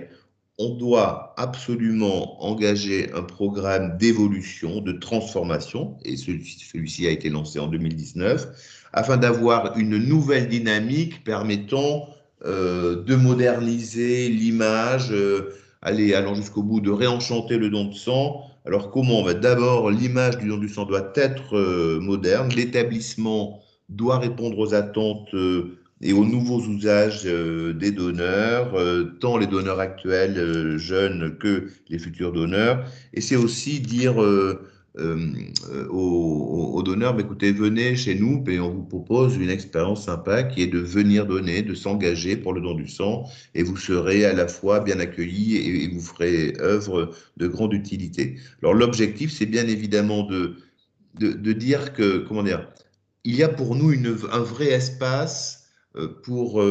on 0.58 0.74
doit 0.76 1.34
absolument 1.36 2.44
engager 2.44 3.10
un 3.14 3.22
programme 3.22 3.96
d'évolution, 3.98 4.80
de 4.80 4.92
transformation, 4.92 5.96
et 6.04 6.16
celui-ci 6.16 7.06
a 7.06 7.10
été 7.10 7.30
lancé 7.30 7.58
en 7.58 7.66
2019, 7.66 8.46
afin 8.92 9.16
d'avoir 9.16 9.76
une 9.76 9.98
nouvelle 9.98 10.48
dynamique 10.48 11.24
permettant 11.24 12.08
euh, 12.44 13.03
de 13.03 13.16
moderniser 13.16 14.29
l'image, 14.29 15.11
euh, 15.11 15.55
aller 15.83 16.14
jusqu'au 16.37 16.62
bout, 16.62 16.81
de 16.81 16.90
réenchanter 16.90 17.59
le 17.59 17.68
don 17.68 17.87
de 17.87 17.94
sang. 17.94 18.44
Alors 18.64 18.92
comment 18.92 19.24
ben, 19.24 19.38
D'abord, 19.38 19.90
l'image 19.90 20.38
du 20.38 20.48
don 20.48 20.57
du 20.57 20.68
sang 20.68 20.85
doit 20.85 21.12
être 21.16 21.57
euh, 21.57 21.98
moderne, 22.01 22.51
l'établissement 22.55 23.61
doit 23.88 24.18
répondre 24.18 24.57
aux 24.59 24.72
attentes 24.74 25.35
et 26.01 26.12
aux 26.12 26.24
nouveaux 26.24 26.61
usages 26.61 27.24
des 27.24 27.90
donneurs, 27.90 28.74
tant 29.18 29.38
les 29.38 29.46
donneurs 29.46 29.81
actuels, 29.81 30.77
jeunes, 30.77 31.38
que 31.38 31.68
les 31.88 31.98
futurs 31.98 32.33
donneurs. 32.33 32.85
Et 33.14 33.22
c'est 33.22 33.37
aussi 33.37 33.81
dire 33.81 34.22
euh, 34.98 35.32
euh, 35.70 35.87
aux, 35.90 36.82
donneurs, 36.82 37.14
mais 37.14 37.22
écoutez, 37.22 37.52
venez 37.52 37.94
chez 37.96 38.14
nous 38.14 38.42
et 38.48 38.58
on 38.58 38.70
vous 38.70 38.82
propose 38.82 39.37
une 39.37 39.50
expérience 39.50 40.04
sympa 40.04 40.42
qui 40.42 40.62
est 40.62 40.66
de 40.66 40.78
venir 40.78 41.26
donner, 41.26 41.62
de 41.62 41.74
s'engager 41.74 42.37
pour 42.37 42.52
le 42.52 42.61
don 42.61 42.74
du 42.74 42.88
sang 42.88 43.24
et 43.54 43.62
vous 43.62 43.76
serez 43.76 44.24
à 44.24 44.32
la 44.32 44.48
fois 44.48 44.80
bien 44.80 44.98
accueillis 45.00 45.56
et, 45.56 45.88
vous 45.88 46.00
ferez 46.00 46.54
œuvre 46.61 47.11
de 47.37 47.46
grande 47.46 47.74
utilité. 47.74 48.37
Alors 48.62 48.74
l'objectif, 48.74 49.32
c'est 49.32 49.46
bien 49.46 49.66
évidemment 49.66 50.24
de, 50.24 50.56
de, 51.18 51.52
dire 51.52 51.92
que, 51.92 52.18
comment 52.18 52.42
dire, 52.42 52.68
il 53.24 53.34
y 53.37 53.42
a 53.42 53.48
pour 53.48 53.74
nous 53.74 53.92
un 54.32 54.40
vrai 54.40 54.66
espace 54.66 55.68
euh, 55.96 56.08
pour 56.24 56.62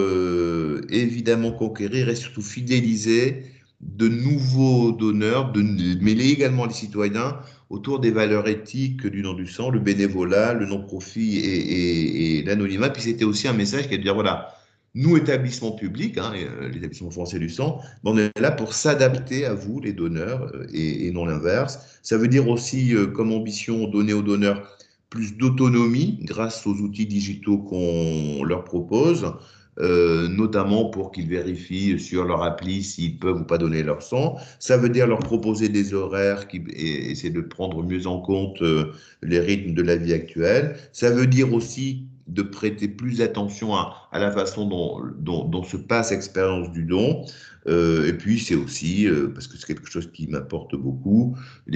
évidemment 0.89 1.51
conquérir 1.51 2.09
et 2.09 2.15
surtout 2.15 2.41
fidéliser 2.41 3.43
de 3.81 4.07
nouveaux 4.07 4.91
donneurs, 4.91 5.51
de 5.51 5.61
mêler 6.01 6.29
également 6.29 6.65
les 6.65 6.73
citoyens 6.73 7.37
autour 7.69 7.99
des 7.99 8.11
valeurs 8.11 8.47
éthiques 8.47 9.05
du 9.07 9.21
nom 9.21 9.33
du 9.33 9.47
sang, 9.47 9.69
le 9.69 9.79
bénévolat, 9.79 10.53
le 10.53 10.65
non-profit 10.65 11.39
et, 11.39 12.43
l'anonymat. 12.43 12.89
Puis 12.89 13.03
c'était 13.03 13.25
aussi 13.25 13.47
un 13.47 13.53
message 13.53 13.87
qui 13.87 13.95
est 13.95 13.97
de 13.97 14.03
dire, 14.03 14.15
voilà, 14.15 14.53
nous, 14.95 15.15
établissements 15.17 15.73
publics, 15.73 16.17
hein, 16.17 16.33
euh, 16.35 16.69
l'établissement 16.69 17.11
français 17.11 17.39
du 17.39 17.49
sang, 17.49 17.81
on 18.03 18.17
est 18.17 18.31
là 18.39 18.51
pour 18.51 18.73
s'adapter 18.73 19.45
à 19.45 19.53
vous, 19.53 19.79
les 19.79 19.93
donneurs, 19.93 20.49
euh, 20.55 20.65
et, 20.73 21.11
non 21.11 21.25
l'inverse. 21.25 21.99
Ça 22.01 22.17
veut 22.17 22.27
dire 22.27 22.49
aussi, 22.49 22.95
euh, 22.95 23.05
comme 23.05 23.31
ambition, 23.31 23.87
donner 23.87 24.13
aux 24.13 24.23
donneurs 24.23 24.77
plus 25.09 25.37
d'autonomie 25.37 26.19
grâce 26.23 26.65
aux 26.65 26.73
outils 26.73 27.05
digitaux 27.05 27.59
qu'on 27.59 28.43
leur 28.43 28.63
propose. 28.63 29.33
Euh, 29.79 30.27
notamment 30.27 30.85
pour 30.85 31.11
qu'ils 31.11 31.27
vérifient 31.27 31.99
sur 31.99 32.25
leur 32.25 32.41
appli 32.41 32.81
s'ils 32.81 33.19
peuvent 33.19 33.41
ou 33.41 33.43
pas 33.43 33.59
donner 33.59 33.83
leur 33.83 34.01
sang. 34.01 34.37
Ça 34.57 34.75
veut 34.75 34.89
dire 34.89 35.05
leur 35.05 35.19
proposer 35.19 35.69
des 35.69 35.93
horaires 35.93 36.47
qui, 36.47 36.63
et 36.73 37.11
essayer 37.11 37.29
de 37.29 37.41
prendre 37.41 37.83
mieux 37.83 38.07
en 38.07 38.19
compte 38.19 38.59
euh, 38.63 38.93
les 39.21 39.39
rythmes 39.39 39.75
de 39.75 39.83
la 39.83 39.95
vie 39.95 40.13
actuelle. 40.13 40.77
Ça 40.93 41.11
veut 41.11 41.27
dire 41.27 41.53
aussi 41.53 42.07
de 42.27 42.41
prêter 42.41 42.87
plus 42.87 43.21
attention 43.21 43.75
à, 43.75 44.09
à 44.11 44.19
la 44.19 44.31
façon 44.31 44.67
dont, 44.67 45.01
dont, 45.19 45.63
se 45.63 45.77
passe 45.77 46.11
l'expérience 46.11 46.71
du 46.71 46.83
don. 46.83 47.25
Euh, 47.67 48.07
et 48.07 48.13
puis 48.13 48.39
c'est 48.39 48.55
aussi, 48.55 49.07
euh, 49.07 49.27
parce 49.33 49.47
que 49.47 49.57
c'est 49.57 49.67
quelque 49.67 49.89
chose 49.89 50.09
qui 50.13 50.27
m'importe 50.27 50.75
beaucoup, 50.75 51.35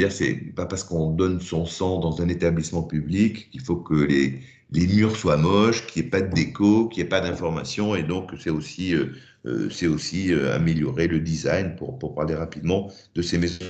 c'est 0.09 0.35
pas 0.55 0.65
parce 0.65 0.83
qu'on 0.83 1.11
donne 1.11 1.41
son 1.41 1.65
sang 1.65 1.99
dans 1.99 2.21
un 2.21 2.29
établissement 2.29 2.83
public 2.83 3.49
qu'il 3.49 3.61
faut 3.61 3.75
que 3.75 3.95
les, 3.95 4.39
les 4.71 4.87
murs 4.87 5.17
soient 5.17 5.37
moches, 5.37 5.85
qu'il 5.87 6.01
n'y 6.01 6.07
ait 6.07 6.11
pas 6.11 6.21
de 6.21 6.33
déco, 6.33 6.87
qu'il 6.87 7.03
n'y 7.03 7.07
ait 7.07 7.09
pas 7.09 7.19
d'information, 7.19 7.95
et 7.95 8.03
donc 8.03 8.31
c'est 8.39 8.49
aussi, 8.49 8.95
euh, 8.95 9.69
c'est 9.69 9.87
aussi 9.87 10.33
améliorer 10.33 11.07
le 11.07 11.19
design 11.19 11.75
pour, 11.75 11.99
pour, 11.99 12.15
parler 12.15 12.35
rapidement 12.35 12.89
de 13.15 13.21
ces 13.21 13.37
maisons. 13.37 13.65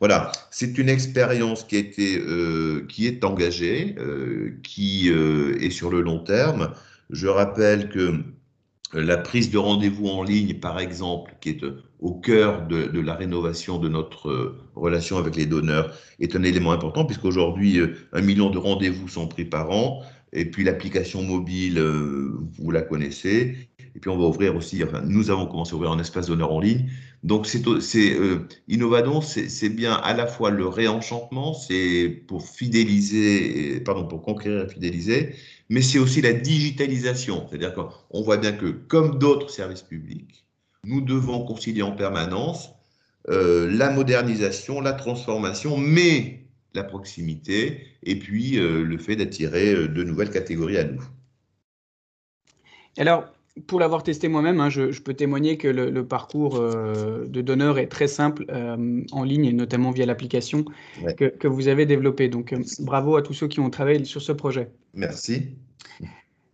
Voilà, 0.00 0.32
c'est 0.50 0.78
une 0.78 0.88
expérience 0.88 1.64
qui, 1.64 1.76
a 1.76 1.78
été, 1.80 2.18
euh, 2.18 2.86
qui 2.88 3.06
est 3.06 3.24
engagée, 3.24 3.96
qui 4.62 5.08
est 5.08 5.70
sur 5.70 5.90
le 5.90 6.00
long 6.00 6.20
terme. 6.20 6.72
Je 7.10 7.26
rappelle 7.26 7.88
que 7.88 8.22
la 8.94 9.18
prise 9.18 9.50
de 9.50 9.58
rendez-vous 9.58 10.08
en 10.08 10.22
ligne, 10.22 10.54
par 10.54 10.80
exemple, 10.80 11.34
qui 11.40 11.50
est 11.50 11.60
au 12.00 12.14
cœur 12.14 12.66
de, 12.66 13.00
la 13.00 13.14
rénovation 13.14 13.78
de 13.78 13.88
notre 13.88 14.28
euh, 14.28 14.58
relation 14.74 15.18
avec 15.18 15.36
les 15.36 15.46
donneurs, 15.46 15.94
est 16.20 16.36
un 16.36 16.42
élément 16.42 16.72
important, 16.72 17.04
puisqu'aujourd'hui, 17.04 17.78
euh, 17.78 17.94
un 18.12 18.20
million 18.20 18.50
de 18.50 18.58
rendez-vous 18.58 19.08
sont 19.08 19.26
pris 19.26 19.44
par 19.44 19.70
an, 19.70 20.02
et 20.32 20.44
puis 20.44 20.64
l'application 20.64 21.22
mobile, 21.22 21.78
euh, 21.78 22.38
vous 22.58 22.70
la 22.70 22.82
connaissez, 22.82 23.56
et 23.98 24.00
puis 24.00 24.10
on 24.10 24.16
va 24.16 24.26
ouvrir 24.26 24.54
aussi, 24.54 24.80
nous 25.06 25.28
avons 25.28 25.46
commencé 25.46 25.72
à 25.72 25.74
ouvrir 25.74 25.90
un 25.90 25.98
espace 25.98 26.28
donneur 26.28 26.52
en 26.52 26.60
ligne. 26.60 26.88
Donc, 27.24 27.48
c'est, 27.48 27.60
c'est 27.80 28.16
Innovadon, 28.68 29.20
c'est 29.20 29.68
bien 29.70 29.94
à 29.94 30.14
la 30.14 30.28
fois 30.28 30.50
le 30.50 30.68
réenchantement, 30.68 31.52
c'est 31.52 32.22
pour 32.28 32.46
fidéliser, 32.46 33.80
pardon, 33.80 34.06
pour 34.06 34.22
conquérir 34.22 34.66
et 34.66 34.68
fidéliser, 34.68 35.34
mais 35.68 35.82
c'est 35.82 35.98
aussi 35.98 36.20
la 36.20 36.32
digitalisation. 36.32 37.44
C'est-à-dire 37.48 37.74
qu'on 37.74 38.22
voit 38.22 38.36
bien 38.36 38.52
que, 38.52 38.66
comme 38.66 39.18
d'autres 39.18 39.50
services 39.50 39.82
publics, 39.82 40.44
nous 40.84 41.00
devons 41.00 41.44
concilier 41.44 41.82
en 41.82 41.90
permanence 41.90 42.70
euh, 43.28 43.68
la 43.68 43.90
modernisation, 43.90 44.80
la 44.80 44.92
transformation, 44.92 45.76
mais 45.76 46.44
la 46.72 46.84
proximité, 46.84 47.84
et 48.04 48.16
puis 48.16 48.60
euh, 48.60 48.84
le 48.84 48.96
fait 48.96 49.16
d'attirer 49.16 49.74
euh, 49.74 49.88
de 49.88 50.04
nouvelles 50.04 50.30
catégories 50.30 50.78
à 50.78 50.84
nous. 50.84 51.02
Alors, 52.96 53.24
pour 53.66 53.80
l'avoir 53.80 54.02
testé 54.02 54.28
moi-même, 54.28 54.60
hein, 54.60 54.70
je, 54.70 55.00
peux 55.00 55.14
témoigner 55.14 55.56
que 55.56 55.68
le, 55.68 56.04
parcours 56.06 56.60
de 56.60 57.40
donneur 57.40 57.78
est 57.78 57.88
très 57.88 58.08
simple 58.08 58.46
en 59.12 59.22
ligne, 59.22 59.44
et 59.46 59.52
notamment 59.52 59.90
via 59.90 60.06
l'application 60.06 60.64
que, 61.16 61.26
que, 61.26 61.48
vous 61.48 61.68
avez 61.68 61.86
développée. 61.86 62.28
Donc, 62.28 62.54
bravo 62.80 63.16
à 63.16 63.22
tous 63.22 63.34
ceux 63.34 63.48
qui 63.48 63.60
ont 63.60 63.70
travaillé 63.70 64.04
sur 64.04 64.22
ce 64.22 64.32
projet. 64.32 64.70
Merci. 64.94 65.48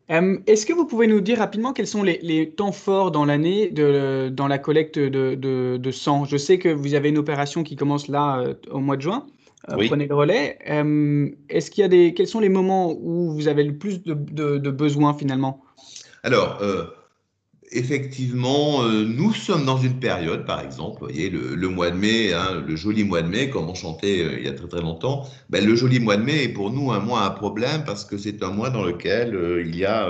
Est-ce 0.08 0.66
que 0.66 0.72
vous 0.72 0.84
pouvez 0.84 1.06
nous 1.06 1.20
dire 1.20 1.38
rapidement 1.38 1.72
quels 1.72 1.86
sont 1.86 2.02
les, 2.02 2.50
temps 2.50 2.72
forts 2.72 3.10
dans 3.10 3.24
l'année 3.24 3.70
dans 3.70 4.48
la 4.48 4.58
collecte 4.58 4.98
de, 4.98 5.90
sang? 5.90 6.24
Je 6.24 6.36
sais 6.36 6.58
que 6.58 6.68
vous 6.68 6.94
avez 6.94 7.08
une 7.08 7.18
opération 7.18 7.62
qui 7.62 7.76
commence 7.76 8.08
là 8.08 8.44
au 8.70 8.80
mois 8.80 8.96
de 8.96 9.02
juin. 9.02 9.26
Prenez 9.66 10.06
le 10.06 10.14
relais. 10.14 10.58
Est-ce 11.48 11.70
qu'il 11.70 11.82
y 11.82 11.84
a 11.84 11.88
des 11.88 12.12
quels 12.12 12.26
sont 12.26 12.40
les 12.40 12.50
moments 12.50 12.92
où 12.92 13.32
vous 13.32 13.48
avez 13.48 13.64
le 13.64 13.76
plus 13.76 14.02
de, 14.02 14.70
besoins 14.70 15.14
finalement? 15.14 15.62
Alors 16.24 16.60
effectivement, 17.74 18.84
euh, 18.84 19.04
nous 19.04 19.32
sommes 19.32 19.64
dans 19.64 19.78
une 19.78 19.98
période, 19.98 20.44
par 20.44 20.60
exemple, 20.60 21.00
voyez, 21.00 21.28
le, 21.30 21.68
mois 21.68 21.90
de 21.90 21.96
mai, 21.96 22.32
hein, 22.32 22.62
le 22.66 22.76
joli 22.76 23.04
mois 23.04 23.22
de 23.22 23.28
mai, 23.28 23.50
comme 23.50 23.68
on 23.68 23.74
chantait 23.74 24.22
euh, 24.22 24.38
il 24.38 24.44
y 24.44 24.48
a 24.48 24.52
très 24.52 24.68
très 24.68 24.80
longtemps, 24.80 25.26
ben, 25.50 25.64
le 25.64 25.74
joli 25.74 26.00
mois 26.00 26.16
de 26.16 26.22
mai 26.22 26.44
est 26.44 26.48
pour 26.48 26.70
nous 26.70 26.92
un 26.92 27.00
mois 27.00 27.24
à 27.24 27.30
problème 27.30 27.82
parce 27.84 28.04
que 28.04 28.16
c'est 28.16 28.42
un 28.42 28.50
mois 28.50 28.70
dans 28.70 28.84
lequel 28.84 29.34
euh, 29.34 29.62
il 29.62 29.76
y 29.76 29.84
a 29.84 30.08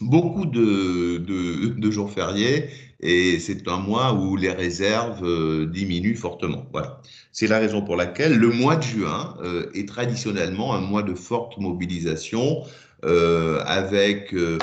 beaucoup 0.00 0.46
de, 0.46 1.18
de, 1.18 1.90
jours 1.90 2.10
fériés 2.10 2.68
et 3.00 3.38
c'est 3.38 3.68
un 3.68 3.78
mois 3.78 4.12
où 4.12 4.36
les 4.36 4.52
réserves 4.52 5.24
diminuent 5.70 6.16
fortement. 6.16 6.66
Voilà. 6.72 7.00
C'est 7.32 7.46
la 7.46 7.58
raison 7.58 7.82
pour 7.82 7.96
laquelle 7.96 8.36
le 8.36 8.48
mois 8.48 8.76
de 8.76 8.82
juin 8.82 9.36
est 9.74 9.88
traditionnellement 9.88 10.74
un 10.74 10.80
mois 10.80 11.02
de 11.02 11.14
forte 11.14 11.58
mobilisation 11.58 12.62
euh, 13.04 13.62
avec 13.64 14.34
euh, 14.34 14.58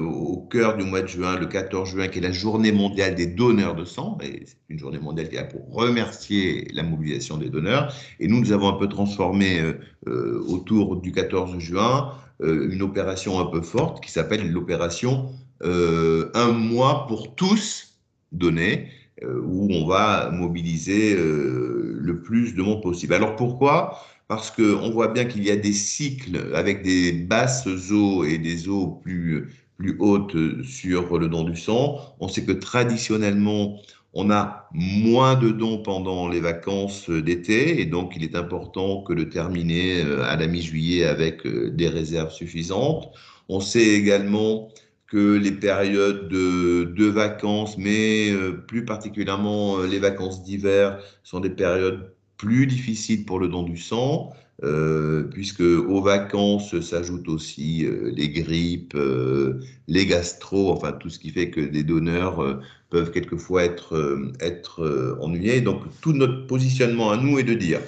au 0.00 0.38
cœur 0.50 0.76
du 0.76 0.82
mois 0.82 1.02
de 1.02 1.06
juin, 1.06 1.38
le 1.38 1.46
14 1.46 1.88
juin, 1.88 2.08
qui 2.08 2.18
est 2.18 2.22
la 2.22 2.32
journée 2.32 2.72
mondiale 2.72 3.14
des 3.14 3.28
donneurs 3.28 3.76
de 3.76 3.84
sang. 3.84 4.18
C'est 4.20 4.56
une 4.68 4.78
journée 4.80 4.98
mondiale 4.98 5.28
qui 5.28 5.36
est 5.36 5.38
là 5.38 5.44
pour 5.44 5.72
remercier 5.72 6.66
la 6.72 6.82
mobilisation 6.82 7.36
des 7.36 7.50
donneurs. 7.50 7.94
Et 8.18 8.26
nous, 8.26 8.40
nous 8.40 8.50
avons 8.50 8.68
un 8.68 8.76
peu 8.76 8.88
transformé 8.88 9.60
euh, 10.08 10.44
autour 10.48 10.96
du 10.96 11.12
14 11.12 11.58
juin 11.58 12.12
une 12.42 12.82
opération 12.82 13.38
un 13.38 13.46
peu 13.46 13.62
forte 13.62 14.04
qui 14.04 14.10
s'appelle 14.10 14.50
l'opération 14.50 15.30
Un 15.62 16.50
mois 16.50 17.06
pour 17.06 17.36
tous 17.36 18.00
donner 18.32 18.88
où 19.22 19.68
on 19.72 19.86
va 19.86 20.30
mobiliser 20.32 21.14
le 21.16 22.20
plus 22.22 22.56
de 22.56 22.62
monde 22.62 22.82
possible. 22.82 23.14
Alors 23.14 23.36
pourquoi? 23.36 24.00
Parce 24.28 24.50
qu'on 24.50 24.90
voit 24.90 25.08
bien 25.08 25.24
qu'il 25.24 25.44
y 25.44 25.50
a 25.50 25.56
des 25.56 25.72
cycles 25.72 26.50
avec 26.54 26.82
des 26.82 27.12
basses 27.12 27.66
eaux 27.66 28.24
et 28.24 28.38
des 28.38 28.68
eaux 28.68 29.00
plus, 29.02 29.50
plus 29.76 29.96
hautes 29.98 30.36
sur 30.64 31.18
le 31.18 31.28
don 31.28 31.44
du 31.44 31.56
sang. 31.56 31.98
On 32.20 32.28
sait 32.28 32.44
que 32.44 32.52
traditionnellement, 32.52 33.78
on 34.14 34.30
a 34.30 34.68
moins 34.72 35.34
de 35.34 35.50
dons 35.50 35.78
pendant 35.78 36.28
les 36.28 36.40
vacances 36.40 37.10
d'été 37.10 37.80
et 37.80 37.84
donc 37.84 38.12
il 38.16 38.22
est 38.22 38.36
important 38.36 39.02
que 39.02 39.12
de 39.12 39.24
terminer 39.24 40.02
euh, 40.02 40.22
à 40.22 40.36
la 40.36 40.46
mi-juillet 40.46 41.04
avec 41.04 41.44
euh, 41.46 41.70
des 41.70 41.88
réserves 41.88 42.32
suffisantes. 42.32 43.10
On 43.48 43.60
sait 43.60 43.88
également 43.88 44.70
que 45.08 45.36
les 45.36 45.52
périodes 45.52 46.28
de, 46.28 47.06
vacances, 47.06 47.76
mais 47.76 48.30
euh, 48.32 48.52
plus 48.52 48.84
particulièrement 48.84 49.78
les 49.82 49.98
vacances 49.98 50.42
d'hiver, 50.44 50.98
sont 51.24 51.40
des 51.40 51.50
périodes 51.50 52.13
plus 52.44 52.66
difficile 52.66 53.24
pour 53.24 53.40
le 53.40 53.48
don 53.48 53.62
du 53.62 53.78
sang, 53.78 54.34
euh, 54.62 55.22
puisque 55.22 55.62
aux 55.62 56.02
vacances 56.02 56.78
s'ajoutent 56.80 57.28
aussi 57.28 57.86
euh, 57.86 58.12
les 58.14 58.28
grippes, 58.28 58.94
euh, 58.94 59.60
les 59.88 60.04
gastro, 60.04 60.70
enfin 60.70 60.92
tout 60.92 61.08
ce 61.08 61.18
qui 61.18 61.30
fait 61.30 61.48
que 61.48 61.62
des 61.62 61.84
donneurs 61.84 62.60
peuvent 62.90 63.10
quelquefois 63.12 63.64
être, 63.64 64.28
être 64.40 65.16
ennuyés. 65.20 65.62
Donc 65.62 65.84
tout 66.02 66.12
notre 66.12 66.46
positionnement 66.46 67.10
à 67.10 67.16
nous 67.16 67.38
est 67.38 67.44
de 67.44 67.54
dire, 67.54 67.80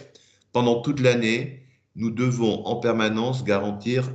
pendant 0.52 0.80
toute 0.80 1.00
l'année, 1.00 1.60
nous 1.94 2.10
devons 2.10 2.64
en 2.64 2.76
permanence 2.76 3.44
garantir 3.44 4.10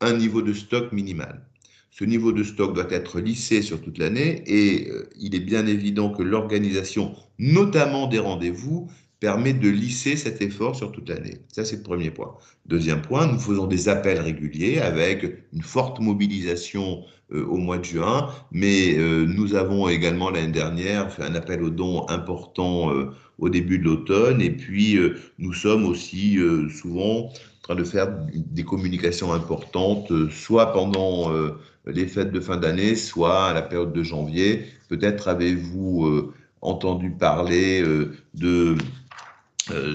un 0.00 0.16
niveau 0.16 0.40
de 0.40 0.52
stock 0.52 0.92
minimal. 0.92 1.44
Ce 1.90 2.04
niveau 2.04 2.30
de 2.30 2.44
stock 2.44 2.74
doit 2.74 2.90
être 2.90 3.18
lissé 3.18 3.60
sur 3.60 3.82
toute 3.82 3.98
l'année 3.98 4.44
et 4.46 4.88
il 5.18 5.34
est 5.34 5.40
bien 5.40 5.66
évident 5.66 6.10
que 6.10 6.22
l'organisation, 6.22 7.12
notamment 7.38 8.06
des 8.06 8.20
rendez-vous, 8.20 8.88
permet 9.20 9.52
de 9.52 9.68
lisser 9.68 10.16
cet 10.16 10.40
effort 10.40 10.74
sur 10.74 10.90
toute 10.92 11.08
l'année. 11.08 11.38
Ça, 11.52 11.64
c'est 11.64 11.76
le 11.76 11.82
premier 11.82 12.10
point. 12.10 12.34
Deuxième 12.66 13.02
point, 13.02 13.26
nous 13.26 13.38
faisons 13.38 13.66
des 13.66 13.88
appels 13.88 14.18
réguliers 14.18 14.78
avec 14.78 15.26
une 15.52 15.62
forte 15.62 16.00
mobilisation 16.00 17.04
euh, 17.32 17.44
au 17.44 17.58
mois 17.58 17.78
de 17.78 17.84
juin, 17.84 18.30
mais 18.50 18.96
euh, 18.98 19.26
nous 19.26 19.54
avons 19.54 19.88
également 19.88 20.30
l'année 20.30 20.52
dernière 20.52 21.12
fait 21.12 21.22
un 21.22 21.34
appel 21.34 21.62
aux 21.62 21.70
dons 21.70 22.06
important 22.08 22.92
euh, 22.92 23.10
au 23.38 23.50
début 23.50 23.78
de 23.78 23.84
l'automne, 23.84 24.40
et 24.40 24.50
puis 24.50 24.98
nous 25.38 25.54
sommes 25.54 25.86
aussi 25.86 26.38
souvent 26.78 27.28
en 27.28 27.62
train 27.62 27.74
de 27.74 27.84
faire 27.84 28.08
des 28.34 28.64
communications 28.64 29.32
importantes, 29.32 30.12
soit 30.28 30.74
pendant 30.74 31.32
les 31.86 32.06
fêtes 32.06 32.32
de 32.32 32.40
fin 32.40 32.58
d'année, 32.58 32.96
soit 32.96 33.46
à 33.46 33.54
la 33.54 33.62
période 33.62 33.94
de 33.94 34.02
janvier. 34.02 34.66
Peut-être 34.90 35.26
avez-vous 35.26 36.30
entendu 36.60 37.12
parler 37.12 37.82
de 38.34 38.76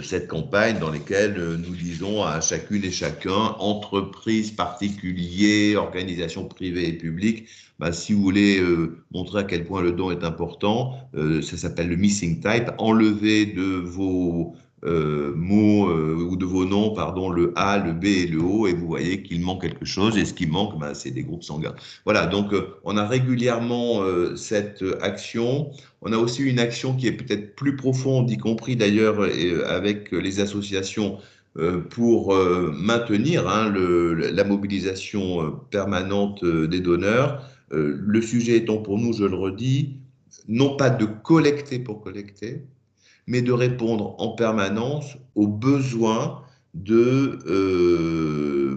cette 0.03 0.27
campagne 0.27 0.79
dans 0.79 0.91
laquelle 0.91 1.35
euh, 1.37 1.57
nous 1.57 1.75
disons 1.75 2.23
à 2.23 2.41
chacune 2.41 2.83
et 2.83 2.91
chacun, 2.91 3.55
entreprises, 3.59 4.51
particuliers, 4.51 5.75
organisations 5.75 6.45
privées 6.45 6.89
et 6.89 6.93
publiques, 6.93 7.47
bah, 7.79 7.91
si 7.91 8.13
vous 8.13 8.21
voulez 8.21 8.59
euh, 8.59 8.97
montrer 9.11 9.39
à 9.39 9.43
quel 9.43 9.65
point 9.65 9.81
le 9.81 9.91
don 9.91 10.11
est 10.11 10.23
important, 10.23 10.97
ça 11.41 11.57
s'appelle 11.57 11.89
le 11.89 11.95
missing 11.95 12.41
type, 12.41 12.71
enlevez 12.77 13.45
de 13.45 13.63
vos 13.63 14.55
euh, 14.85 15.33
mots 15.35 15.89
euh, 15.89 16.15
ou 16.15 16.35
de 16.35 16.45
vos 16.45 16.63
noms, 16.63 16.93
pardon, 16.93 17.29
le 17.31 17.53
A, 17.55 17.79
le 17.79 17.91
B 17.91 18.05
et 18.05 18.27
le 18.27 18.39
O, 18.39 18.67
et 18.67 18.73
vous 18.73 18.85
voyez 18.85 19.23
qu'il 19.23 19.41
manque 19.41 19.61
quelque 19.61 19.85
chose, 19.85 20.15
et 20.15 20.25
ce 20.25 20.33
qui 20.33 20.45
manque, 20.45 20.77
ben, 20.79 20.93
c'est 20.93 21.09
des 21.09 21.23
groupes 21.23 21.43
sanguins. 21.43 21.73
Voilà, 22.03 22.27
donc 22.27 22.53
euh, 22.53 22.75
on 22.83 22.95
a 22.95 23.07
régulièrement 23.07 24.01
cette 24.35 24.83
action. 25.01 25.71
On 26.01 26.13
a 26.13 26.17
aussi 26.17 26.43
une 26.43 26.59
action 26.59 26.95
qui 26.95 27.07
est 27.07 27.13
peut-être 27.13 27.55
plus 27.55 27.75
profonde, 27.75 28.29
y 28.29 28.37
compris 28.37 28.75
d'ailleurs 28.75 29.19
avec 29.67 30.11
les 30.11 30.39
associations 30.39 31.17
pour 31.89 32.35
maintenir 32.35 33.47
hein, 33.47 33.73
la 33.73 34.43
mobilisation 34.43 35.59
permanente 35.71 36.45
des 36.45 36.79
donneurs. 36.79 37.49
le 37.71 38.21
sujet 38.21 38.57
étant 38.57 38.77
pour 38.77 38.99
nous, 38.99 39.13
je 39.13 39.23
le 39.23 39.35
redis, 39.35 39.97
non 40.47 40.75
pas 40.75 40.89
de 40.89 41.05
collecter 41.05 41.79
pour 41.79 42.01
collecter, 42.01 42.61
mais 43.27 43.41
de 43.41 43.51
répondre 43.51 44.15
en 44.19 44.29
permanence 44.35 45.17
aux 45.35 45.47
besoins, 45.47 46.43
de, 46.73 47.39
euh, 47.47 48.75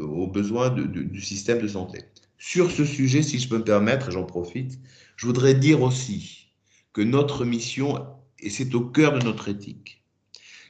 aux 0.00 0.26
besoins 0.26 0.70
du 0.70 1.20
système 1.20 1.60
de 1.60 1.68
santé. 1.68 2.00
Sur 2.38 2.70
ce 2.70 2.84
sujet, 2.84 3.22
si 3.22 3.38
je 3.38 3.48
peux 3.48 3.58
me 3.58 3.64
permettre, 3.64 4.10
j'en 4.10 4.24
profite, 4.24 4.78
je 5.16 5.26
voudrais 5.26 5.54
dire 5.54 5.82
aussi 5.82 6.48
que 6.92 7.02
notre 7.02 7.44
mission, 7.44 8.06
et 8.38 8.48
c'est 8.48 8.74
au 8.74 8.80
cœur 8.80 9.18
de 9.18 9.22
notre 9.24 9.48
éthique, 9.48 10.02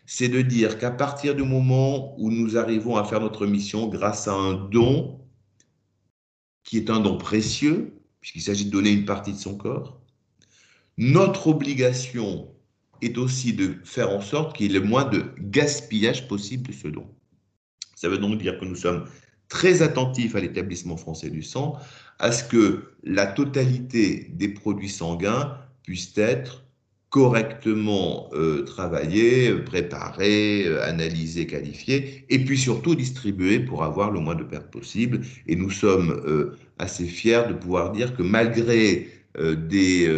c'est 0.04 0.28
de 0.28 0.42
dire 0.42 0.78
qu'à 0.78 0.90
partir 0.90 1.36
du 1.36 1.44
moment 1.44 2.20
où 2.20 2.32
nous 2.32 2.56
arrivons 2.56 2.96
à 2.96 3.04
faire 3.04 3.20
notre 3.20 3.46
mission 3.46 3.86
grâce 3.86 4.26
à 4.26 4.32
un 4.32 4.54
don, 4.54 5.20
qui 6.64 6.76
est 6.76 6.90
un 6.90 6.98
don 6.98 7.16
précieux, 7.16 7.94
puisqu'il 8.20 8.42
s'agit 8.42 8.64
de 8.64 8.70
donner 8.70 8.90
une 8.90 9.04
partie 9.04 9.32
de 9.32 9.38
son 9.38 9.56
corps, 9.56 10.00
notre 10.98 11.46
obligation 11.46 12.52
est 13.02 13.18
aussi 13.18 13.52
de 13.52 13.74
faire 13.84 14.10
en 14.10 14.20
sorte 14.20 14.56
qu'il 14.56 14.72
y 14.72 14.76
ait 14.76 14.78
le 14.78 14.86
moins 14.86 15.04
de 15.04 15.24
gaspillage 15.38 16.28
possible 16.28 16.68
de 16.68 16.72
ce 16.72 16.88
don. 16.88 17.06
Ça 17.96 18.08
veut 18.08 18.18
donc 18.18 18.38
dire 18.38 18.58
que 18.58 18.64
nous 18.64 18.76
sommes 18.76 19.04
très 19.48 19.82
attentifs 19.82 20.34
à 20.34 20.40
l'établissement 20.40 20.96
français 20.96 21.28
du 21.28 21.42
sang, 21.42 21.76
à 22.18 22.32
ce 22.32 22.44
que 22.44 22.84
la 23.02 23.26
totalité 23.26 24.30
des 24.32 24.48
produits 24.48 24.88
sanguins 24.88 25.58
puissent 25.82 26.16
être 26.16 26.64
correctement 27.10 28.30
euh, 28.32 28.62
travaillés, 28.62 29.52
préparés, 29.54 30.64
euh, 30.66 30.82
analysés, 30.84 31.46
qualifiés, 31.46 32.24
et 32.28 32.38
puis 32.44 32.56
surtout 32.56 32.94
distribués 32.94 33.58
pour 33.58 33.82
avoir 33.82 34.12
le 34.12 34.20
moins 34.20 34.36
de 34.36 34.44
pertes 34.44 34.70
possible. 34.70 35.22
Et 35.48 35.56
nous 35.56 35.70
sommes 35.70 36.22
euh, 36.24 36.56
assez 36.78 37.06
fiers 37.06 37.42
de 37.48 37.54
pouvoir 37.54 37.90
dire 37.90 38.16
que 38.16 38.22
malgré 38.22 39.08
des 39.68 40.08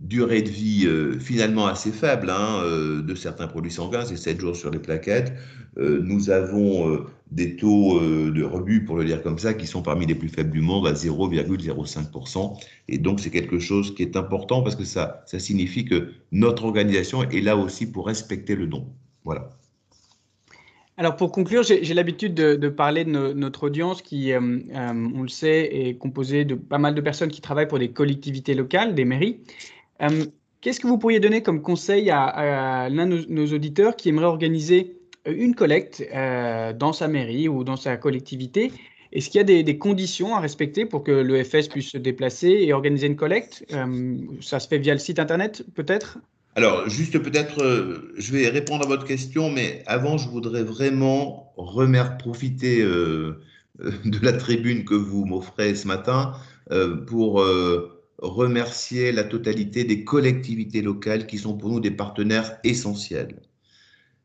durée 0.00 0.42
de 0.42 0.48
vie 0.48 0.86
euh, 0.86 1.18
finalement 1.18 1.66
assez 1.66 1.92
faible 1.92 2.30
hein, 2.30 2.60
euh, 2.62 3.02
de 3.02 3.14
certains 3.14 3.46
produits 3.46 3.70
sanguins, 3.70 4.04
c'est 4.04 4.16
7 4.16 4.40
jours 4.40 4.56
sur 4.56 4.70
les 4.70 4.78
plaquettes. 4.78 5.32
Euh, 5.78 6.00
nous 6.02 6.30
avons 6.30 7.04
des 7.32 7.56
taux 7.56 8.00
de 8.00 8.44
rebut, 8.44 8.84
pour 8.84 8.96
le 8.96 9.04
dire 9.04 9.22
comme 9.22 9.38
ça, 9.38 9.54
qui 9.54 9.66
sont 9.66 9.82
parmi 9.82 10.06
les 10.06 10.14
plus 10.14 10.28
faibles 10.28 10.52
du 10.52 10.60
monde, 10.60 10.86
à 10.86 10.92
0,05%. 10.92 12.60
Et 12.88 12.98
donc 12.98 13.18
c'est 13.18 13.30
quelque 13.30 13.58
chose 13.58 13.92
qui 13.94 14.02
est 14.02 14.16
important 14.16 14.62
parce 14.62 14.76
que 14.76 14.84
ça, 14.84 15.24
ça 15.26 15.40
signifie 15.40 15.84
que 15.84 16.10
notre 16.30 16.64
organisation 16.64 17.24
est 17.24 17.40
là 17.40 17.56
aussi 17.56 17.90
pour 17.90 18.06
respecter 18.06 18.54
le 18.54 18.68
don. 18.68 18.86
Voilà. 19.24 19.50
Alors 20.96 21.16
pour 21.16 21.32
conclure, 21.32 21.64
j'ai 21.64 21.94
l'habitude 21.94 22.34
de, 22.34 22.68
parler 22.68 23.04
de 23.04 23.10
notre 23.10 23.64
audience 23.64 24.00
qui, 24.00 24.30
on 24.32 25.22
le 25.22 25.28
sait, 25.28 25.88
est 25.88 25.94
composée 25.96 26.44
de 26.44 26.54
pas 26.54 26.78
mal 26.78 26.94
de 26.94 27.00
personnes 27.00 27.30
qui 27.30 27.40
travaillent 27.40 27.66
pour 27.66 27.80
des 27.80 27.90
collectivités 27.90 28.54
locales, 28.54 28.94
des 28.94 29.04
mairies. 29.04 29.40
Euh, 30.02 30.26
qu'est-ce 30.60 30.80
que 30.80 30.86
vous 30.86 30.98
pourriez 30.98 31.20
donner 31.20 31.42
comme 31.42 31.62
conseil 31.62 32.10
à, 32.10 32.88
l'un 32.90 33.06
de 33.06 33.24
nos, 33.28 33.46
auditeurs 33.52 33.96
qui 33.96 34.08
aimerait 34.08 34.26
organiser 34.26 34.96
euh, 35.26 35.34
une 35.36 35.54
collecte 35.54 36.04
euh, 36.14 36.72
dans 36.72 36.92
sa 36.92 37.08
mairie 37.08 37.48
ou 37.48 37.64
dans 37.64 37.76
sa 37.76 37.96
collectivité? 37.96 38.72
Est-ce 39.12 39.30
qu'il 39.30 39.38
y 39.38 39.58
a 39.58 39.62
des, 39.62 39.78
conditions 39.78 40.34
à 40.34 40.40
respecter 40.40 40.86
pour 40.86 41.04
que 41.04 41.12
l'EFS 41.12 41.68
puisse 41.68 41.90
se 41.90 41.98
déplacer 41.98 42.48
et 42.48 42.72
organiser 42.72 43.06
une 43.06 43.14
collecte? 43.14 43.64
Ça 44.40 44.58
se 44.58 44.66
fait 44.66 44.78
via 44.78 44.92
le 44.92 44.98
site 44.98 45.20
internet, 45.20 45.64
peut-être? 45.76 46.18
Alors, 46.56 46.88
juste 46.88 47.16
peut-être, 47.20 48.10
je 48.16 48.32
vais 48.32 48.48
répondre 48.48 48.84
à 48.84 48.88
votre 48.88 49.04
question, 49.04 49.50
mais 49.50 49.84
avant, 49.86 50.18
je 50.18 50.28
voudrais 50.28 50.64
vraiment 50.64 51.52
remercier, 51.56 52.18
profiter 52.18 52.82
de 53.78 54.18
la 54.20 54.32
tribune 54.32 54.84
que 54.84 54.94
vous 54.94 55.24
m'offrez 55.26 55.76
ce 55.76 55.86
matin 55.86 56.32
pour 57.06 57.40
remercier 58.18 59.12
la 59.12 59.24
totalité 59.24 59.84
des 59.84 60.04
collectivités 60.04 60.82
locales 60.82 61.26
qui 61.26 61.38
sont 61.38 61.56
pour 61.56 61.70
nous 61.70 61.80
des 61.80 61.90
partenaires 61.90 62.58
essentiels 62.64 63.40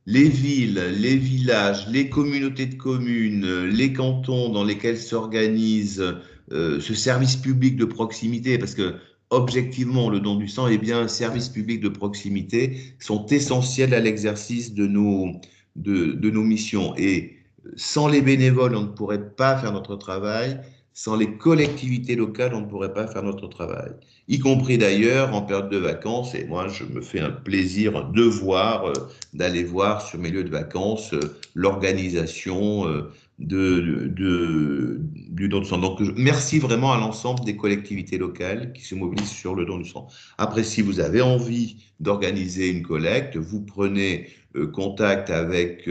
les 0.10 0.28
villes, 0.28 0.82
les 1.00 1.18
villages, 1.18 1.88
les 1.88 2.10
communautés 2.10 2.66
de 2.66 2.74
communes, 2.74 3.66
les 3.66 3.94
cantons 3.94 4.50
dans 4.50 4.64
lesquels 4.64 4.98
s'organise 4.98 6.04
euh, 6.52 6.80
ce 6.80 6.96
service 6.96 7.36
public 7.36 7.76
de 7.78 7.86
proximité, 7.86 8.58
parce 8.58 8.74
que 8.74 8.96
objectivement, 9.30 10.10
le 10.10 10.20
don 10.20 10.36
du 10.36 10.48
sang 10.48 10.68
et 10.68 10.80
bien 10.80 11.02
un 11.02 11.08
service 11.08 11.50
public 11.50 11.80
de 11.80 11.90
proximité, 11.90 12.96
sont 13.00 13.28
essentiels 13.28 13.94
à 13.94 14.00
l'exercice 14.00 14.74
de 14.74 14.88
nos, 14.88 15.28
de 15.76 16.30
nos 16.32 16.44
missions. 16.44 16.96
Et 16.98 17.38
sans 17.76 18.08
les 18.08 18.24
bénévoles, 18.24 18.76
on 18.76 18.82
ne 18.82 18.88
pourrait 18.88 19.30
pas 19.36 19.58
faire 19.58 19.74
notre 19.74 19.96
travail. 19.96 20.60
Sans 21.02 21.16
les 21.16 21.38
collectivités 21.38 22.18
locales, 22.18 22.54
on 22.54 22.60
ne 22.60 22.66
pourrait 22.66 22.92
pas 22.92 23.08
faire 23.08 23.24
notre 23.24 23.48
travail, 23.48 23.92
y 24.28 24.38
compris 24.38 24.78
d'ailleurs 24.78 25.34
en 25.34 25.42
période 25.42 25.70
de 25.70 25.78
vacances. 25.78 26.36
Et 26.36 26.44
moi, 26.44 26.68
je 26.68 26.84
me 26.84 27.00
fais 27.00 27.22
un 27.22 27.30
plaisir 27.32 28.12
de 28.12 28.24
voir, 28.24 28.88
euh, 28.88 28.94
d'aller 29.34 29.64
voir 29.64 30.02
sur 30.02 30.20
mes 30.20 30.30
lieux 30.30 30.44
de 30.44 30.50
vacances 30.50 31.14
euh, 31.14 31.40
l'organisation 31.56 32.86
euh, 32.86 33.14
de, 33.40 34.10
du 34.10 35.48
don 35.48 35.62
de 35.62 35.64
sang. 35.64 35.78
Donc, 35.78 36.02
merci 36.18 36.60
vraiment 36.60 36.92
à 36.92 36.98
l'ensemble 36.98 37.46
des 37.46 37.56
collectivités 37.56 38.18
locales 38.18 38.74
qui 38.74 38.82
se 38.82 38.94
mobilisent 38.94 39.30
sur 39.30 39.56
le 39.56 39.64
don 39.64 39.78
du 39.78 39.88
sang. 39.88 40.10
Après, 40.38 40.66
si 40.66 40.82
vous 40.82 41.00
avez 41.00 41.22
envie 41.22 41.78
d'organiser 42.02 42.68
une 42.68 42.84
collecte, 42.84 43.38
vous 43.38 43.62
prenez 43.62 44.28
contact 44.74 45.30
avec 45.30 45.88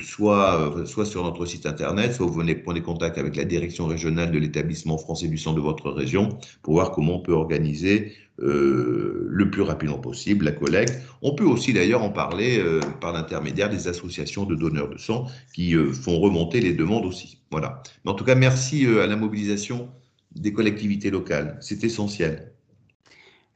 soit, 0.00 0.60
euh, 0.60 0.86
soit 0.86 1.04
sur 1.04 1.24
notre 1.24 1.46
site 1.46 1.66
internet, 1.66 2.14
soit 2.14 2.26
vous 2.26 2.32
venez 2.32 2.54
prendre 2.54 2.80
contact 2.80 3.18
avec 3.18 3.36
la 3.36 3.44
direction 3.44 3.86
régionale 3.86 4.30
de 4.30 4.38
l'établissement 4.38 4.98
français 4.98 5.28
du 5.28 5.38
sang 5.38 5.52
de 5.52 5.60
votre 5.60 5.90
région 5.90 6.38
pour 6.62 6.74
voir 6.74 6.92
comment 6.92 7.16
on 7.16 7.20
peut 7.20 7.32
organiser 7.32 8.12
euh, 8.40 9.26
le 9.28 9.50
plus 9.50 9.62
rapidement 9.62 9.98
possible 9.98 10.44
la 10.44 10.52
collecte. 10.52 11.00
On 11.22 11.34
peut 11.34 11.44
aussi 11.44 11.72
d'ailleurs 11.72 12.02
en 12.02 12.10
parler 12.10 12.62
par 13.00 13.12
l'intermédiaire 13.12 13.70
des 13.70 13.88
associations 13.88 14.44
de 14.44 14.54
donneurs 14.54 14.88
de 14.88 14.98
sang 14.98 15.26
qui 15.54 15.74
font 15.74 16.18
remonter 16.20 16.60
les 16.60 16.72
demandes 16.72 17.04
aussi. 17.04 17.38
Voilà. 17.50 17.82
Mais 18.04 18.10
en 18.10 18.14
tout 18.14 18.24
cas, 18.24 18.34
merci 18.34 18.86
à 18.86 19.06
la 19.06 19.16
mobilisation 19.16 19.88
des 20.34 20.52
collectivités 20.52 21.10
locales. 21.10 21.58
C'est 21.60 21.84
essentiel. 21.84 22.53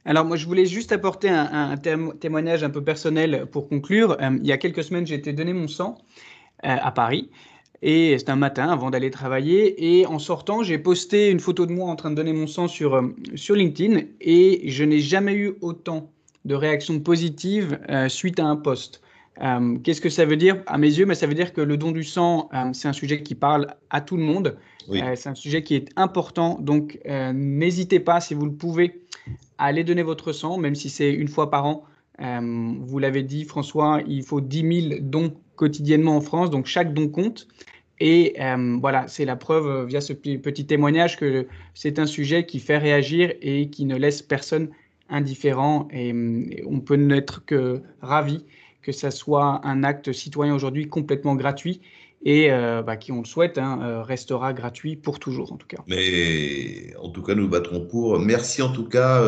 Alors 0.05 0.25
moi, 0.25 0.37
je 0.37 0.45
voulais 0.45 0.65
juste 0.65 0.91
apporter 0.91 1.29
un, 1.29 1.75
témoignage 1.77 2.63
un 2.63 2.69
peu 2.69 2.83
personnel 2.83 3.45
pour 3.51 3.67
conclure. 3.67 4.17
Euh, 4.21 4.37
il 4.39 4.47
y 4.47 4.51
a 4.51 4.57
quelques 4.57 4.83
semaines, 4.83 5.05
j'ai 5.05 5.15
été 5.15 5.33
donner 5.33 5.53
mon 5.53 5.67
sang 5.67 5.97
euh, 6.65 6.75
à 6.81 6.91
Paris. 6.91 7.29
Et 7.81 8.17
c'était 8.17 8.31
un 8.31 8.37
matin 8.37 8.69
avant 8.69 8.89
d'aller 8.89 9.11
travailler. 9.11 9.99
Et 9.99 10.05
en 10.05 10.19
sortant, 10.19 10.63
j'ai 10.63 10.77
posté 10.77 11.29
une 11.29 11.39
photo 11.39 11.65
de 11.65 11.73
moi 11.73 11.89
en 11.89 11.95
train 11.95 12.11
de 12.11 12.15
donner 12.15 12.33
mon 12.33 12.47
sang 12.47 12.67
sur, 12.67 12.95
euh, 12.95 13.15
sur 13.35 13.55
LinkedIn. 13.55 14.01
Et 14.21 14.69
je 14.69 14.83
n'ai 14.83 14.99
jamais 14.99 15.33
eu 15.33 15.53
autant 15.61 16.11
de 16.45 16.55
réactions 16.55 16.99
positives 16.99 17.77
suite 18.07 18.39
à 18.39 18.45
un 18.45 18.55
post. 18.55 19.01
Qu'est-ce 19.83 20.01
que 20.01 20.09
ça 20.09 20.25
veut 20.25 20.35
dire? 20.35 20.61
À 20.67 20.77
mes 20.77 20.87
yeux, 20.87 21.05
mais 21.05 21.15
ça 21.15 21.25
veut 21.25 21.33
dire 21.33 21.53
que 21.53 21.61
le 21.61 21.77
don 21.77 21.91
du 21.91 22.03
sang, 22.03 22.49
c'est 22.73 22.87
un 22.89 22.93
sujet 22.93 23.23
qui 23.23 23.35
parle 23.35 23.67
à 23.89 24.01
tout 24.01 24.17
le 24.17 24.23
monde. 24.23 24.57
c'est 24.89 25.27
un 25.27 25.35
sujet 25.35 25.63
qui 25.63 25.75
est 25.75 25.89
important. 25.95 26.57
Donc, 26.59 26.99
n'hésitez 27.05 27.99
pas, 27.99 28.19
si 28.19 28.33
vous 28.33 28.45
le 28.45 28.53
pouvez, 28.53 29.01
allez 29.57 29.83
donner 29.83 30.03
votre 30.03 30.33
sang, 30.33 30.57
même 30.57 30.75
si 30.75 30.89
c'est 30.89 31.11
une 31.11 31.27
fois 31.27 31.49
par 31.49 31.65
an. 31.65 31.85
Euh, 32.21 32.73
vous 32.81 32.99
l'avez 32.99 33.23
dit, 33.23 33.45
François, 33.45 34.01
il 34.07 34.23
faut 34.23 34.41
10 34.41 34.89
000 34.89 35.01
dons 35.01 35.33
quotidiennement 35.55 36.15
en 36.15 36.21
France, 36.21 36.49
donc 36.49 36.65
chaque 36.65 36.93
don 36.93 37.07
compte. 37.07 37.47
Et 37.99 38.35
euh, 38.39 38.77
voilà, 38.79 39.07
c'est 39.07 39.25
la 39.25 39.35
preuve 39.35 39.67
euh, 39.67 39.85
via 39.85 39.99
ce 39.99 40.13
petit 40.13 40.65
témoignage 40.65 41.17
que 41.17 41.47
c'est 41.73 41.99
un 41.99 42.05
sujet 42.05 42.45
qui 42.45 42.59
fait 42.59 42.77
réagir 42.77 43.33
et 43.41 43.69
qui 43.69 43.85
ne 43.85 43.97
laisse 43.97 44.21
personne 44.21 44.69
indifférent. 45.09 45.87
Et, 45.91 46.13
on 46.65 46.79
peut 46.79 46.95
n'être 46.95 47.45
que 47.45 47.81
ravi 48.01 48.45
que 48.81 48.91
ça 48.91 49.11
soit 49.11 49.61
un 49.65 49.83
acte 49.83 50.11
citoyen 50.13 50.55
aujourd'hui 50.55 50.87
complètement 50.87 51.35
gratuit 51.35 51.81
et 52.23 52.49
bah, 52.49 52.97
qui, 52.97 53.13
on 53.13 53.19
le 53.19 53.25
souhaite, 53.25 53.57
hein, 53.57 54.03
restera 54.03 54.51
gratuit 54.51 54.97
pour 54.97 55.19
toujours 55.19 55.53
en 55.53 55.57
tout 55.57 55.67
cas. 55.67 55.77
Mais 55.87 56.93
en 57.01 57.09
tout 57.09 57.23
cas, 57.23 57.33
nous 57.33 57.47
battrons 57.47 57.85
pour. 57.85 58.19
Merci 58.19 58.61
en 58.61 58.73
tout 58.73 58.89
cas. 58.89 59.23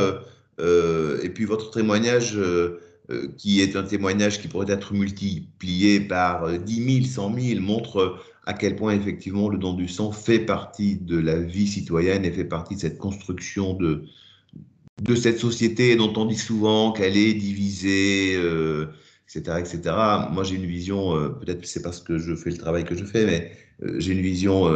Euh, 0.62 1.20
et 1.24 1.30
puis 1.30 1.46
votre 1.46 1.72
témoignage, 1.72 2.38
euh, 2.38 2.80
euh, 3.10 3.28
qui 3.38 3.62
est 3.62 3.76
un 3.76 3.84
témoignage 3.84 4.42
qui 4.42 4.48
pourrait 4.48 4.72
être 4.72 4.94
multiplié 4.94 6.00
par 6.00 6.60
10 6.60 7.02
000, 7.02 7.06
100 7.06 7.40
000, 7.40 7.62
montre 7.62 8.20
à 8.46 8.54
quel 8.54 8.76
point 8.76 8.94
effectivement 8.94 9.50
le 9.50 9.58
don 9.58 9.74
du 9.74 9.88
sang 9.88 10.12
fait 10.12 10.40
partie 10.40 10.96
de 10.96 11.18
la 11.18 11.40
vie 11.40 11.68
citoyenne 11.68 12.26
et 12.26 12.32
fait 12.32 12.46
partie 12.46 12.76
de 12.76 12.80
cette 12.80 12.98
construction 12.98 13.74
de, 13.74 14.04
de 15.02 15.16
cette 15.16 15.40
société 15.40 15.96
dont 15.96 16.14
on 16.16 16.26
dit 16.26 16.38
souvent 16.38 16.92
qu'elle 16.92 17.18
est 17.18 17.34
divisée, 17.34 18.36
etc., 19.34 19.58
etc. 19.60 19.96
Moi, 20.32 20.44
j'ai 20.44 20.56
une 20.56 20.66
vision, 20.66 21.14
peut-être 21.40 21.66
c'est 21.66 21.82
parce 21.82 22.02
que 22.02 22.18
je 22.18 22.36
fais 22.36 22.50
le 22.50 22.58
travail 22.58 22.84
que 22.84 22.96
je 22.96 23.06
fais, 23.06 23.26
mais 23.26 23.52
j'ai 23.98 24.12
une 24.12 24.22
vision 24.22 24.70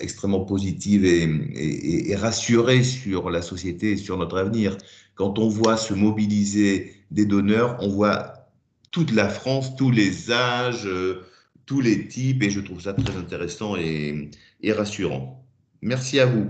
extrêmement 0.00 0.44
positive 0.44 1.04
et, 1.04 2.14
rassurée 2.16 2.82
sur 2.82 3.30
la 3.30 3.40
société 3.40 3.92
et 3.92 3.96
sur 3.96 4.18
notre 4.18 4.36
avenir 4.38 4.76
quand 5.20 5.38
on 5.38 5.48
voit 5.48 5.76
se 5.76 5.92
mobiliser 5.92 6.94
des 7.10 7.26
donneurs, 7.26 7.76
on 7.80 7.88
voit 7.88 8.48
toute 8.90 9.12
la 9.12 9.28
France, 9.28 9.76
tous 9.76 9.90
les 9.90 10.32
âges, 10.32 10.86
euh, 10.86 11.26
tous 11.66 11.82
les 11.82 12.08
types, 12.08 12.42
et 12.42 12.48
je 12.48 12.58
trouve 12.58 12.80
ça 12.80 12.94
très 12.94 13.14
intéressant 13.14 13.76
et, 13.76 14.30
rassurant. 14.72 15.44
Merci 15.82 16.20
à 16.20 16.24
vous. 16.24 16.46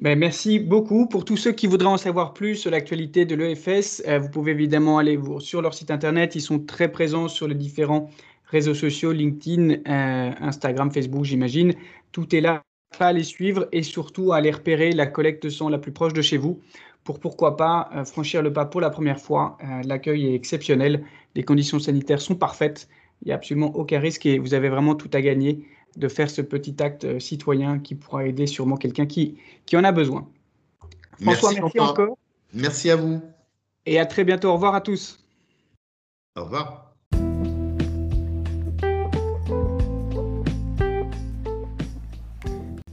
Ben, 0.00 0.18
merci 0.18 0.58
beaucoup. 0.58 1.06
Pour 1.06 1.24
tous 1.24 1.36
ceux 1.36 1.52
qui 1.52 1.68
voudraient 1.68 1.86
en 1.86 1.96
savoir 1.96 2.34
plus 2.34 2.56
sur 2.56 2.70
l'actualité 2.70 3.24
de 3.26 3.36
l'EFS, 3.36 4.02
euh, 4.08 4.18
vous 4.18 4.28
pouvez 4.28 4.50
évidemment 4.50 4.98
aller 4.98 5.18
sur 5.38 5.62
leur 5.62 5.72
site 5.72 5.90
internet. 5.90 6.34
Ils 6.34 6.40
sont 6.40 6.58
très 6.58 6.90
présents 6.90 7.28
sur 7.28 7.46
les 7.46 7.54
différents 7.54 8.10
réseaux 8.46 8.74
sociaux, 8.74 9.12
LinkedIn, 9.12 9.70
euh, 9.70 10.32
Instagram, 10.40 10.90
Facebook, 10.90 11.24
j'imagine. 11.24 11.74
Tout 12.10 12.34
est 12.34 12.40
là 12.40 12.62
à 12.98 13.12
les 13.12 13.22
suivre 13.22 13.68
et 13.72 13.82
surtout 13.82 14.32
à 14.32 14.36
aller 14.38 14.50
repérer 14.50 14.92
la 14.92 15.06
collecte 15.06 15.48
sang 15.48 15.68
la 15.68 15.78
plus 15.78 15.92
proche 15.92 16.12
de 16.12 16.22
chez 16.22 16.38
vous 16.38 16.60
pour 17.04 17.20
pourquoi 17.20 17.56
pas 17.56 17.88
euh, 17.94 18.04
franchir 18.04 18.42
le 18.42 18.52
pas 18.52 18.66
pour 18.66 18.80
la 18.80 18.90
première 18.90 19.20
fois. 19.20 19.58
L'accueil 19.84 20.26
est 20.26 20.34
exceptionnel, 20.34 21.04
les 21.34 21.44
conditions 21.44 21.78
sanitaires 21.78 22.20
sont 22.20 22.36
parfaites, 22.36 22.88
il 23.22 23.28
n'y 23.28 23.32
a 23.32 23.36
absolument 23.36 23.74
aucun 23.76 24.00
risque 24.00 24.26
et 24.26 24.38
vous 24.38 24.54
avez 24.54 24.68
vraiment 24.68 24.94
tout 24.94 25.10
à 25.12 25.20
gagner 25.20 25.66
de 25.96 26.08
faire 26.08 26.30
ce 26.30 26.42
petit 26.42 26.76
acte 26.80 27.04
euh, 27.04 27.20
citoyen 27.20 27.78
qui 27.78 27.94
pourra 27.94 28.26
aider 28.26 28.46
sûrement 28.46 28.76
quelqu'un 28.76 29.06
qui, 29.06 29.36
qui 29.66 29.76
en 29.76 29.84
a 29.84 29.92
besoin. 29.92 30.28
François, 31.20 31.52
merci, 31.52 31.80
encore. 31.80 32.18
Merci 32.52 32.90
à 32.90 32.96
vous. 32.96 33.20
Et 33.86 33.98
à 33.98 34.06
très 34.06 34.24
bientôt. 34.24 34.48
Au 34.48 34.54
revoir 34.54 34.74
à 34.74 34.80
tous. 34.80 35.18
Au 36.36 36.44
revoir. 36.44 36.94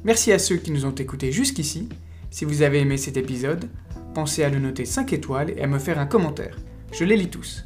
Merci 0.03 0.31
à 0.31 0.39
ceux 0.39 0.57
qui 0.57 0.71
nous 0.71 0.85
ont 0.85 0.95
écoutés 0.95 1.31
jusqu'ici. 1.31 1.87
Si 2.31 2.45
vous 2.45 2.63
avez 2.63 2.79
aimé 2.79 2.97
cet 2.97 3.17
épisode, 3.17 3.69
pensez 4.15 4.43
à 4.43 4.49
le 4.49 4.59
noter 4.59 4.85
5 4.85 5.13
étoiles 5.13 5.51
et 5.51 5.61
à 5.61 5.67
me 5.67 5.79
faire 5.79 5.99
un 5.99 6.07
commentaire. 6.07 6.57
Je 6.91 7.03
les 7.03 7.15
lis 7.15 7.29
tous. 7.29 7.65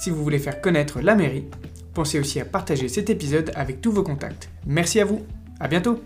Si 0.00 0.10
vous 0.10 0.22
voulez 0.22 0.38
faire 0.38 0.60
connaître 0.60 1.00
la 1.00 1.14
mairie, 1.14 1.46
pensez 1.94 2.20
aussi 2.20 2.40
à 2.40 2.44
partager 2.44 2.88
cet 2.88 3.08
épisode 3.08 3.52
avec 3.54 3.80
tous 3.80 3.92
vos 3.92 4.02
contacts. 4.02 4.50
Merci 4.66 5.00
à 5.00 5.04
vous, 5.04 5.22
à 5.60 5.68
bientôt 5.68 6.00